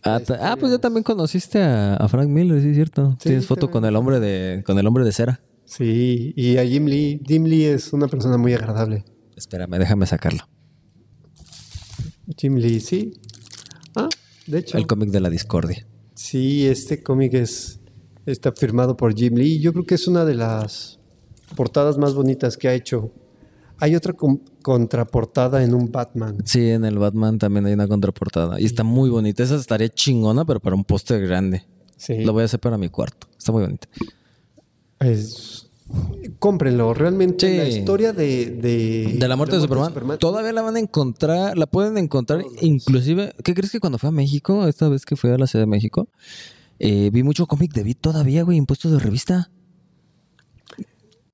Ah, 0.03 0.21
ta- 0.25 0.39
ah, 0.53 0.57
pues 0.59 0.73
ya 0.73 0.79
también 0.79 1.03
conociste 1.05 1.61
a, 1.63 1.95
a 1.95 2.09
Frank 2.09 2.29
Miller, 2.29 2.61
sí, 2.63 2.69
es 2.71 2.75
cierto. 2.75 3.13
Sí, 3.21 3.29
Tienes 3.29 3.47
foto 3.47 3.71
con 3.71 3.85
el 3.85 3.95
hombre 3.97 4.19
de, 4.21 4.63
con 4.65 4.79
el 4.79 4.87
hombre 4.87 5.05
de 5.05 5.13
cera. 5.13 5.41
Sí, 5.67 6.33
y 6.37 6.57
a 6.57 6.65
Jim 6.67 6.87
Lee, 6.87 7.21
Jim 7.27 7.45
Lee 7.45 7.65
es 7.65 7.93
una 7.93 8.09
persona 8.09 8.37
muy 8.39 8.53
agradable. 8.55 9.05
Espérame, 9.37 9.79
déjame 9.79 10.07
sacarlo. 10.07 10.49
Jim 12.37 12.57
Lee, 12.57 12.81
sí. 12.81 13.13
Ah, 13.95 14.09
de 14.47 14.59
hecho, 14.59 14.79
El 14.79 14.87
cómic 14.87 15.11
de 15.11 15.21
la 15.21 15.31
discordia. 15.31 15.87
sí, 16.15 16.67
este 16.67 17.03
cómic 17.03 17.35
es 17.35 17.81
está 18.27 18.53
firmado 18.53 18.97
por 18.97 19.15
Jim 19.15 19.35
Lee. 19.35 19.61
Yo 19.61 19.73
creo 19.73 19.85
que 19.85 19.95
es 19.97 20.07
una 20.07 20.25
de 20.25 20.35
las 20.35 21.00
portadas 21.57 21.99
más 21.99 22.15
bonitas 22.15 22.57
que 22.57 22.69
ha 22.69 22.75
hecho. 22.75 23.11
Hay 23.79 23.95
otra 23.97 24.13
con- 24.13 24.43
contraportada 24.63 25.65
en 25.65 25.73
un 25.75 25.91
Batman. 25.91 26.39
Sí, 26.45 26.69
en 26.69 26.85
el 26.85 26.99
Batman 26.99 27.39
también 27.39 27.65
hay 27.67 27.73
una 27.73 27.89
contraportada. 27.89 28.61
Y 28.61 28.67
está 28.67 28.85
muy 28.85 29.09
bonita. 29.09 29.43
Esa 29.43 29.57
estaría 29.57 29.89
chingona, 29.89 30.45
pero 30.45 30.61
para 30.61 30.77
un 30.77 30.85
póster 30.85 31.21
grande. 31.27 31.65
Sí. 31.97 32.23
Lo 32.25 32.33
voy 32.33 32.43
a 32.43 32.45
hacer 32.45 32.61
para 32.61 32.77
mi 32.79 32.89
cuarto. 32.91 33.27
Está 33.39 33.53
muy 33.53 33.63
bonita. 33.63 33.89
Es- 35.01 35.67
Cómprenlo. 36.39 36.95
Realmente 36.95 37.51
Sí. 37.51 37.57
la 37.57 37.69
historia 37.69 38.13
de, 38.13 38.47
de, 38.51 39.17
De 39.19 39.29
la 39.29 39.35
muerte 39.35 39.57
de 39.57 39.63
Superman, 39.63 39.93
Todavía 40.21 40.53
la 40.53 40.63
van 40.63 40.77
a 40.77 40.79
encontrar, 40.79 41.59
la 41.59 41.67
pueden 41.67 41.99
encontrar, 41.99 42.45
inclusive, 42.61 43.35
¿qué 43.43 43.55
crees 43.55 43.73
que 43.73 43.81
cuando 43.81 43.99
fue 43.99 44.11
a 44.11 44.13
México, 44.13 44.69
esta 44.69 44.89
vez 44.89 45.05
que 45.05 45.17
fui 45.17 45.31
a 45.31 45.37
la 45.39 45.49
Ciudad 45.49 45.65
de 45.65 45.71
México, 45.71 46.09
eh, 46.79 47.11
vi 47.13 47.25
mucho 47.25 47.47
cómic 47.47 47.73
de 47.73 47.83
Beat 47.83 47.99
todavía, 48.01 48.45
güey, 48.45 48.57
impuestos 48.57 48.93
de 48.93 49.01
revista. 49.01 49.51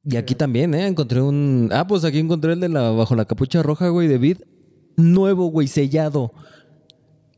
Y 0.09 0.17
aquí 0.17 0.35
también, 0.37 0.73
¿eh? 0.75 0.87
Encontré 0.87 1.21
un... 1.21 1.69
Ah, 1.73 1.87
pues 1.87 2.05
aquí 2.05 2.19
encontré 2.19 2.53
el 2.53 2.61
de 2.61 2.69
la 2.69 2.91
Bajo 2.91 3.17
la 3.17 3.25
Capucha 3.25 3.63
Roja, 3.63 3.89
güey, 3.89 4.07
de 4.07 4.19
Beat. 4.19 4.39
Nuevo, 4.97 5.47
güey, 5.51 5.67
sellado. 5.67 6.33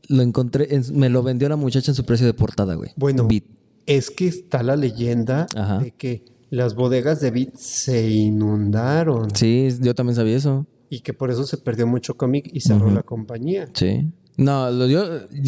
Lo 0.07 0.21
encontré, 0.21 0.73
en- 0.75 0.83
me 0.97 1.09
lo 1.09 1.23
vendió 1.23 1.49
la 1.49 1.55
muchacha 1.55 1.91
en 1.91 1.95
su 1.95 2.05
precio 2.05 2.25
de 2.27 2.33
portada, 2.33 2.75
güey. 2.75 2.91
Bueno, 2.95 3.27
Beat. 3.27 3.43
es 3.85 4.09
que 4.11 4.27
está 4.27 4.63
la 4.63 4.75
leyenda 4.75 5.47
Ajá. 5.55 5.79
de 5.79 5.91
que 5.91 6.25
las 6.51 6.75
bodegas 6.75 7.19
de 7.21 7.31
Beat 7.31 7.55
se 7.55 8.09
inundaron 8.09 9.29
Sí, 9.35 9.69
yo 9.81 9.93
también 9.95 10.15
sabía 10.15 10.35
eso. 10.37 10.65
y 10.89 11.01
que 11.01 11.13
por 11.13 11.29
eso 11.31 11.45
se 11.45 11.57
perdió 11.57 11.85
mucho 11.87 12.17
cómic 12.17 12.49
y 12.51 12.61
cerró 12.61 12.89
la 12.89 13.03
compañía. 13.03 13.67
Sí. 13.73 14.11
No, 14.37 14.71
lo 14.71 14.87
dio, 14.87 15.03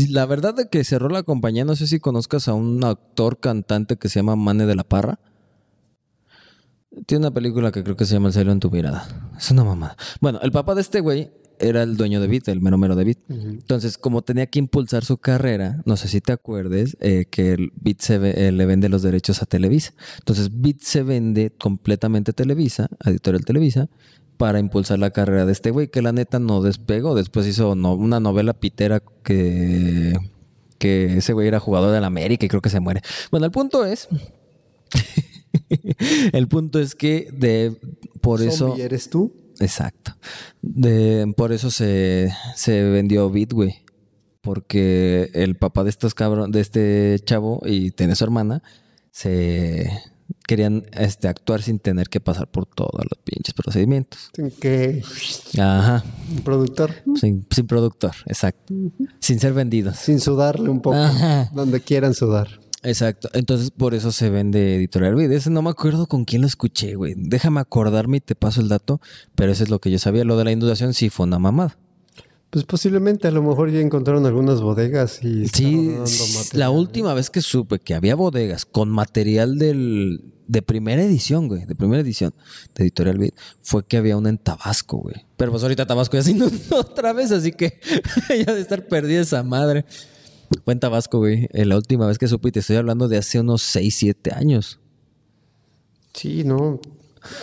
la 0.10 0.26
verdad 0.26 0.54
de 0.54 0.68
que 0.70 0.84
cerró 0.84 1.08
la 1.10 1.24
compañía, 1.24 1.66
no 1.66 1.76
sé 1.76 1.88
si 1.88 2.00
conozcas 2.00 2.48
a 2.48 2.54
un 2.54 2.84
actor 2.84 3.40
cantante 3.40 3.96
que 3.98 4.10
se 4.10 4.20
llama 4.20 4.36
Mane 4.36 4.66
de 4.66 4.76
la 4.76 4.84
Parra. 4.84 5.20
Tiene 7.06 7.26
una 7.28 7.34
película 7.34 7.72
que 7.72 7.84
creo 7.84 7.96
que 7.96 8.06
se 8.06 8.14
llama 8.14 8.28
El 8.28 8.34
cielo 8.34 8.52
en 8.52 8.60
tu 8.60 8.70
mirada. 8.70 9.08
Es 9.38 9.50
una 9.52 9.64
mamada. 9.64 9.96
Bueno, 10.20 10.40
el 10.42 10.52
papá 10.52 10.76
de 10.76 10.82
este 10.82 11.00
güey 11.00 11.32
era 11.58 11.84
el 11.84 11.96
dueño 11.96 12.20
de 12.20 12.28
Beat, 12.28 12.48
el 12.50 12.60
mero 12.60 12.78
mero 12.78 12.96
de 12.96 13.04
Beat. 13.06 13.18
Entonces, 13.30 13.98
como 13.98 14.24
tenía 14.24 14.48
que 14.48 14.60
impulsar 14.60 15.06
su 15.06 15.18
carrera, 15.18 15.82
no 15.86 15.96
sé 15.96 16.08
si 16.08 16.20
te 16.20 16.34
acuerdes, 16.34 16.98
eh, 17.00 17.26
que 17.30 17.54
el 17.54 17.72
Beat 17.76 18.02
se 18.02 18.18
ve- 18.18 18.48
eh, 18.48 18.52
le 18.52 18.66
vende 18.66 18.90
los 18.90 19.04
derechos 19.04 19.42
a 19.42 19.46
Televisa. 19.46 19.94
Entonces, 20.20 20.50
Beat 20.52 20.80
se 20.82 21.04
vende 21.04 21.52
completamente 21.58 22.32
a 22.32 22.34
Televisa, 22.34 22.90
a 23.00 23.10
Editorial 23.12 23.46
Televisa, 23.46 23.88
para 24.38 24.60
impulsar 24.60 24.98
la 25.00 25.12
carrera 25.12 25.46
de 25.46 25.52
este 25.52 25.70
güey, 25.72 25.88
que 25.88 26.02
la 26.02 26.12
neta 26.12 26.40
no 26.40 26.62
despegó. 26.62 27.14
Después 27.16 27.46
hizo 27.48 27.76
no- 27.76 27.94
una 27.94 28.20
novela 28.20 28.54
pitera 28.54 29.02
que, 29.24 30.14
que 30.80 31.18
ese 31.18 31.34
güey 31.34 31.48
era 31.48 31.60
jugador 31.60 31.92
de 31.94 32.02
la 32.02 32.08
América 32.08 32.46
y 32.46 32.50
creo 32.50 32.62
que 32.62 32.70
se 32.70 32.80
muere. 32.80 33.02
Bueno, 33.30 33.46
el 33.46 33.52
punto 33.52 33.86
es... 33.86 34.10
el 36.34 36.48
punto 36.48 36.80
es 36.80 36.96
que 36.96 37.30
de 37.32 37.76
por 38.22 38.42
eso... 38.42 38.76
¿Eres 38.78 39.10
tú? 39.10 39.34
Exacto. 39.60 40.16
De, 40.62 41.32
por 41.36 41.52
eso 41.52 41.72
se, 41.72 42.32
se 42.56 42.84
vendió 42.84 43.30
güey. 43.30 43.84
Porque 44.42 45.30
el 45.34 45.56
papá 45.56 45.84
de 45.84 45.92
estos 45.92 46.16
cabros, 46.16 46.52
de 46.52 46.62
este 46.62 47.20
chavo 47.24 47.62
y 47.64 47.92
tiene 47.92 48.16
su 48.16 48.24
hermana, 48.24 48.64
se 49.12 49.92
querían 50.48 50.84
este, 50.94 51.28
actuar 51.28 51.62
sin 51.62 51.80
tener 51.80 52.10
que 52.10 52.20
pasar 52.20 52.50
por 52.50 52.66
todos 52.66 52.92
los 52.94 53.20
pinches 53.24 53.54
procedimientos. 53.54 54.32
Sin 54.36 54.52
que 54.52 55.04
Ajá. 55.60 56.04
un 56.30 56.42
productor 56.42 56.92
Sin, 57.16 57.46
sin 57.50 57.68
productor, 57.68 58.16
exacto. 58.26 58.74
Sin 59.20 59.40
ser 59.40 59.54
vendidos. 59.54 59.98
sin 59.98 60.20
sudarle 60.20 60.70
un 60.70 60.82
poco 60.82 60.98
Ajá. 60.98 61.50
donde 61.54 61.82
quieran 61.82 62.14
sudar. 62.14 62.60
Exacto. 62.84 63.30
Entonces, 63.34 63.72
por 63.72 63.94
eso 63.94 64.12
se 64.12 64.30
vende 64.30 64.76
Editorial 64.76 65.16
Beat. 65.16 65.32
Ese 65.32 65.50
no 65.50 65.62
me 65.62 65.70
acuerdo 65.70 66.08
con 66.08 66.26
quién 66.26 66.42
lo 66.42 66.48
escuché, 66.48 66.96
güey. 66.96 67.14
Déjame 67.16 67.60
acordarme 67.60 68.18
y 68.18 68.22
te 68.22 68.36
paso 68.36 68.62
el 68.62 68.70
dato. 68.70 69.02
Pero 69.36 69.52
eso 69.52 69.64
es 69.64 69.70
lo 69.70 69.80
que 69.80 69.92
yo 69.92 70.00
sabía. 70.00 70.24
Lo 70.24 70.38
de 70.38 70.46
la 70.46 70.52
inundación 70.52 70.94
sí 70.94 71.10
fue 71.10 71.26
una 71.26 71.40
mamada. 71.40 71.78
Pues 72.50 72.66
posiblemente 72.66 73.30
a 73.30 73.32
lo 73.32 73.42
mejor 73.42 73.72
ya 73.72 73.80
encontraron 73.80 74.26
algunas 74.26 74.60
bodegas 74.60 75.24
y 75.24 75.48
Sí, 75.48 75.88
dando 75.88 76.06
la 76.52 76.70
última 76.70 77.14
vez 77.14 77.30
que 77.30 77.40
supe 77.40 77.80
que 77.80 77.94
había 77.94 78.14
bodegas 78.14 78.66
con 78.66 78.90
material 78.90 79.58
del, 79.58 80.34
de 80.50 80.62
primera 80.62 81.02
edición, 81.02 81.48
güey, 81.48 81.64
de 81.66 81.76
primera 81.76 82.02
edición 82.02 82.34
de 82.76 82.84
Editorial 82.84 83.20
Beat, 83.20 83.36
fue 83.62 83.86
que 83.86 83.96
había 83.96 84.18
una 84.18 84.28
en 84.28 84.38
Tabasco, 84.38 84.98
güey. 84.98 85.16
Pero 85.38 85.52
pues 85.52 85.64
ahorita 85.64 85.88
Tabasco 85.88 86.18
ya 86.18 86.24
se 86.24 86.32
inundó 86.32 86.76
otra 86.80 87.14
vez, 87.14 87.32
así 87.32 87.54
que 87.54 87.80
ya 88.46 88.54
de 88.54 88.60
estar 88.60 88.86
perdida 88.86 89.22
esa 89.22 89.44
madre. 89.44 89.86
Fue 90.64 90.74
en 90.74 90.80
Tabasco, 90.80 91.20
güey, 91.20 91.48
eh, 91.52 91.66
la 91.66 91.78
última 91.78 92.08
vez 92.08 92.18
que 92.18 92.28
supe 92.28 92.50
y 92.50 92.52
te 92.52 92.60
estoy 92.60 92.76
hablando 92.76 93.08
de 93.08 93.18
hace 93.18 93.40
unos 93.40 93.62
6, 93.64 93.96
7 93.96 94.32
años. 94.34 94.80
Sí, 96.14 96.44
no. 96.44 96.80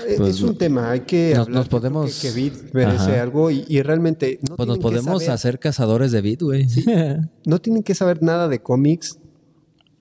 Eh, 0.09 0.14
Pues, 0.18 0.34
es 0.36 0.42
un 0.42 0.56
tema, 0.59 0.90
hay 0.90 1.00
que 1.00 1.32
nos- 1.34 1.46
hablar. 1.46 1.68
podemos- 1.68 2.20
Que, 2.20 2.32
merece 2.72 3.02
Ajá. 3.12 3.22
algo 3.22 3.50
y, 3.50 3.64
y 3.68 3.80
realmente 3.82 4.40
no 4.48 4.56
Pues 4.56 4.68
nos 4.68 4.78
podemos 4.78 5.22
saber- 5.22 5.30
hacer 5.30 5.59
cazadores 5.59 6.11
de 6.12 6.20
Beat, 6.20 6.42
güey. 6.42 6.66
no 7.46 7.61
tienen 7.61 7.82
que 7.82 7.94
saber 7.94 8.22
nada 8.22 8.48
de 8.48 8.61
cómics. 8.61 9.18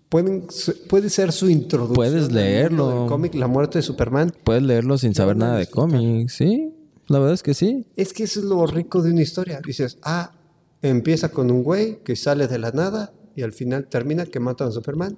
Pueden, 0.09 0.47
puede 0.89 1.09
ser 1.09 1.31
su 1.31 1.49
introducción. 1.49 1.95
Puedes 1.95 2.31
leerlo. 2.31 3.01
del 3.01 3.09
cómic 3.09 3.35
La 3.35 3.47
muerte 3.47 3.79
de 3.79 3.83
Superman. 3.83 4.33
Puedes 4.43 4.63
leerlo 4.63 4.97
sin 4.97 5.13
saber 5.13 5.35
nada 5.37 5.57
de 5.57 5.67
cómics, 5.67 6.33
sí. 6.33 6.73
La 7.07 7.19
verdad 7.19 7.33
es 7.35 7.43
que 7.43 7.53
sí. 7.53 7.85
Es 7.95 8.13
que 8.13 8.23
eso 8.23 8.39
es 8.39 8.45
lo 8.45 8.65
rico 8.67 9.01
de 9.01 9.11
una 9.11 9.21
historia. 9.21 9.61
Dices, 9.65 9.97
ah, 10.03 10.31
empieza 10.89 11.29
con 11.29 11.51
un 11.51 11.63
güey 11.63 12.03
que 12.03 12.15
sale 12.15 12.47
de 12.47 12.59
la 12.59 12.71
nada 12.71 13.13
y 13.35 13.43
al 13.43 13.53
final 13.53 13.87
termina 13.87 14.25
que 14.25 14.39
matan 14.39 14.69
a 14.69 14.71
Superman. 14.71 15.17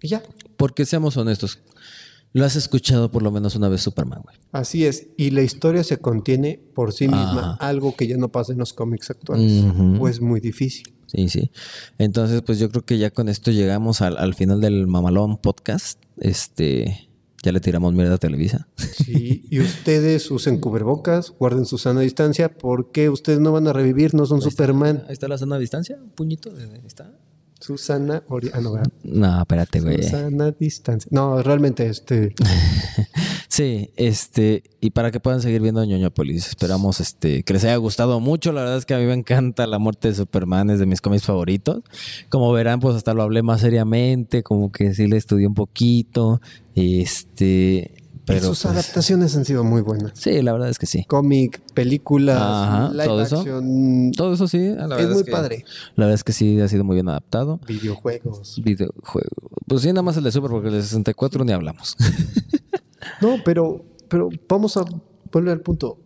Y 0.00 0.08
ya. 0.08 0.22
Porque 0.56 0.84
seamos 0.84 1.16
honestos, 1.16 1.60
lo 2.32 2.44
has 2.44 2.56
escuchado 2.56 3.10
por 3.10 3.22
lo 3.22 3.30
menos 3.30 3.54
una 3.54 3.68
vez 3.68 3.80
Superman, 3.82 4.20
güey. 4.22 4.36
Así 4.52 4.84
es. 4.86 5.08
Y 5.16 5.30
la 5.30 5.42
historia 5.42 5.84
se 5.84 5.98
contiene 5.98 6.60
por 6.74 6.92
sí 6.92 7.06
misma, 7.06 7.54
Ajá. 7.54 7.66
algo 7.66 7.94
que 7.94 8.06
ya 8.06 8.16
no 8.16 8.30
pasa 8.30 8.52
en 8.52 8.58
los 8.58 8.72
cómics 8.72 9.10
actuales. 9.10 9.64
O 10.00 10.08
es 10.08 10.20
muy 10.20 10.40
difícil. 10.40 10.94
Sí, 11.06 11.28
sí. 11.28 11.52
Entonces, 11.98 12.42
pues 12.42 12.58
yo 12.58 12.70
creo 12.70 12.84
que 12.84 12.98
ya 12.98 13.10
con 13.10 13.28
esto 13.28 13.52
llegamos 13.52 14.00
al, 14.00 14.16
al 14.18 14.34
final 14.34 14.60
del 14.60 14.88
Mamalón 14.88 15.36
podcast. 15.36 16.02
Este, 16.18 17.08
ya 17.44 17.52
le 17.52 17.60
tiramos 17.60 17.92
mierda 17.92 18.14
a 18.14 18.18
Televisa. 18.18 18.68
Sí, 18.76 19.44
y 19.50 19.60
ustedes 19.60 20.30
usen 20.30 20.58
cubrebocas, 20.60 21.30
guarden 21.38 21.66
su 21.66 21.76
sana 21.76 22.00
distancia, 22.00 22.56
porque 22.56 23.10
ustedes 23.10 23.38
no 23.38 23.52
van 23.52 23.68
a 23.68 23.74
revivir, 23.74 24.14
no 24.14 24.24
son 24.24 24.40
Superman. 24.40 25.04
Ahí 25.06 25.12
está 25.12 25.28
la 25.28 25.36
sana 25.36 25.58
distancia, 25.58 25.98
un 26.02 26.10
puñito, 26.10 26.50
ahí 26.50 26.80
está. 26.86 27.12
Susana 27.64 28.22
Ori- 28.28 28.50
ah, 28.52 28.60
no, 28.60 28.72
¿verdad? 28.72 28.92
No, 29.04 29.40
espérate, 29.40 29.80
güey. 29.80 30.02
Susana 30.02 30.50
Distancia. 30.50 31.08
No, 31.12 31.42
realmente, 31.42 31.86
este. 31.86 32.34
Sí, 33.48 33.90
este, 33.94 34.64
y 34.80 34.90
para 34.90 35.12
que 35.12 35.20
puedan 35.20 35.40
seguir 35.40 35.62
viendo 35.62 35.84
Ñoñopolis, 35.84 36.48
esperamos 36.48 36.98
este, 36.98 37.44
que 37.44 37.52
les 37.52 37.62
haya 37.62 37.76
gustado 37.76 38.18
mucho. 38.18 38.50
La 38.50 38.62
verdad 38.62 38.78
es 38.78 38.84
que 38.84 38.94
a 38.94 38.98
mí 38.98 39.04
me 39.04 39.12
encanta 39.14 39.68
la 39.68 39.78
muerte 39.78 40.08
de 40.08 40.14
Superman, 40.14 40.70
es 40.70 40.80
de 40.80 40.86
mis 40.86 41.00
cómics 41.00 41.22
favoritos. 41.24 41.84
Como 42.30 42.50
verán, 42.52 42.80
pues 42.80 42.96
hasta 42.96 43.14
lo 43.14 43.22
hablé 43.22 43.44
más 43.44 43.60
seriamente, 43.60 44.42
como 44.42 44.72
que 44.72 44.92
sí 44.92 45.06
le 45.06 45.18
estudié 45.18 45.46
un 45.46 45.54
poquito. 45.54 46.40
Este, 46.74 47.92
pero. 48.26 48.40
sus 48.48 48.62
pues, 48.62 48.72
adaptaciones 48.74 49.36
han 49.36 49.44
sido 49.44 49.64
muy 49.64 49.82
buenas. 49.82 50.12
sí, 50.14 50.40
la 50.42 50.52
verdad 50.52 50.68
es 50.70 50.78
que 50.78 50.86
sí. 50.86 51.04
Cómic, 51.04 51.60
películas, 51.74 52.38
Ajá, 52.40 52.90
live 52.92 53.04
todo 53.04 53.22
eso. 53.22 53.38
action. 53.40 54.12
Todo 54.16 54.32
eso 54.34 54.48
sí, 54.48 54.58
la 54.68 54.86
verdad 54.86 55.00
es 55.02 55.08
muy 55.14 55.24
que- 55.24 55.30
padre. 55.32 55.64
La 55.96 56.04
verdad 56.06 56.14
es 56.14 56.24
que 56.24 56.32
sí, 56.32 56.60
ha 56.60 56.68
sido 56.68 56.84
muy 56.84 56.94
bien 56.94 57.08
adaptado. 57.08 57.60
Videojuegos. 57.66 58.60
Videojuego. 58.64 59.50
Pues 59.66 59.82
sí, 59.82 59.88
nada 59.88 60.02
más 60.02 60.16
el 60.16 60.24
de 60.24 60.32
Super, 60.32 60.50
porque 60.50 60.68
el 60.68 60.74
de 60.74 60.82
64 60.82 61.44
ni 61.44 61.52
hablamos. 61.52 61.96
No, 63.20 63.36
pero, 63.44 63.84
pero 64.08 64.28
vamos 64.48 64.76
a 64.76 64.84
volver 65.30 65.52
al 65.52 65.60
punto. 65.60 65.98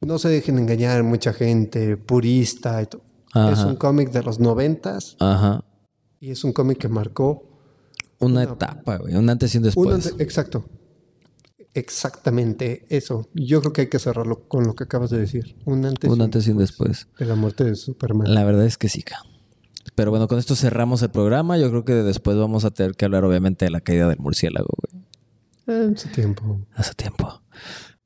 No 0.00 0.18
se 0.18 0.28
dejen 0.28 0.58
engañar 0.58 1.02
mucha 1.04 1.32
gente 1.32 1.96
purista 1.96 2.80
y 2.82 2.86
todo. 2.86 3.02
Es 3.52 3.60
un 3.60 3.76
cómic 3.76 4.10
de 4.10 4.22
los 4.22 4.40
noventas 4.40 5.16
Ajá. 5.20 5.64
y 6.20 6.30
es 6.30 6.42
un 6.44 6.52
cómic 6.52 6.78
que 6.78 6.88
marcó 6.88 7.44
Una, 8.20 8.42
Una- 8.42 8.52
etapa, 8.52 8.96
güey. 8.96 9.14
Un 9.14 9.28
antes 9.30 9.54
y 9.54 9.58
un 9.58 9.62
un 9.62 9.66
después. 9.66 10.06
ante- 10.08 10.22
exacto. 10.22 10.64
Exactamente 11.78 12.84
eso. 12.88 13.28
Yo 13.34 13.60
creo 13.60 13.72
que 13.72 13.80
hay 13.82 13.88
que 13.88 13.98
cerrarlo 13.98 14.48
con 14.48 14.64
lo 14.66 14.74
que 14.74 14.84
acabas 14.84 15.10
de 15.10 15.18
decir. 15.18 15.56
Un 15.64 15.84
antes, 15.84 16.10
un 16.10 16.20
antes 16.20 16.46
y 16.46 16.50
un 16.50 16.58
después. 16.58 17.08
de 17.18 17.24
la 17.26 17.34
muerte 17.34 17.64
de 17.64 17.74
Superman. 17.76 18.32
La 18.32 18.44
verdad 18.44 18.66
es 18.66 18.76
que 18.78 18.88
sí, 18.88 19.02
ca. 19.02 19.22
Pero 19.94 20.10
bueno, 20.10 20.28
con 20.28 20.38
esto 20.38 20.54
cerramos 20.54 21.02
el 21.02 21.10
programa. 21.10 21.56
Yo 21.58 21.70
creo 21.70 21.84
que 21.84 21.94
después 21.94 22.36
vamos 22.36 22.64
a 22.64 22.70
tener 22.70 22.94
que 22.94 23.04
hablar, 23.04 23.24
obviamente, 23.24 23.64
de 23.64 23.70
la 23.70 23.80
caída 23.80 24.08
del 24.08 24.18
murciélago, 24.18 24.68
güey. 24.76 25.04
En 25.66 25.96
su 25.96 26.08
tiempo. 26.08 26.60
Hace 26.74 26.94
tiempo. 26.94 27.42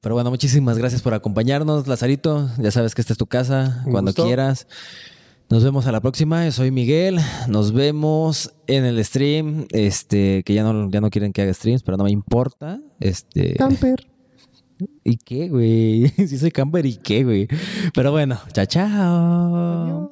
Pero 0.00 0.14
bueno, 0.16 0.30
muchísimas 0.30 0.78
gracias 0.78 1.00
por 1.02 1.14
acompañarnos, 1.14 1.86
Lazarito. 1.86 2.48
Ya 2.58 2.70
sabes 2.70 2.94
que 2.94 3.00
esta 3.02 3.12
es 3.12 3.18
tu 3.18 3.26
casa, 3.26 3.82
Un 3.86 3.92
cuando 3.92 4.10
gusto. 4.10 4.24
quieras. 4.24 4.66
Nos 5.48 5.62
vemos 5.62 5.86
a 5.86 5.92
la 5.92 6.00
próxima. 6.00 6.44
Yo 6.46 6.52
soy 6.52 6.70
Miguel. 6.70 7.18
Nos 7.46 7.72
vemos 7.72 8.54
en 8.66 8.84
el 8.84 9.04
stream. 9.04 9.66
Este, 9.70 10.42
que 10.44 10.54
ya 10.54 10.62
no, 10.64 10.90
ya 10.90 11.00
no 11.00 11.10
quieren 11.10 11.32
que 11.32 11.42
haga 11.42 11.52
streams, 11.52 11.82
pero 11.82 11.96
no 11.98 12.04
me 12.04 12.10
importa. 12.10 12.80
Este. 13.02 13.54
Camper. 13.54 14.06
¿Y 15.04 15.16
qué, 15.16 15.48
güey? 15.48 16.08
Si 16.16 16.38
soy 16.38 16.50
camper, 16.50 16.86
¿y 16.86 16.96
qué, 16.96 17.24
güey? 17.24 17.48
Pero 17.94 18.12
bueno, 18.12 18.38
chao, 18.52 18.66
chao. 18.66 20.10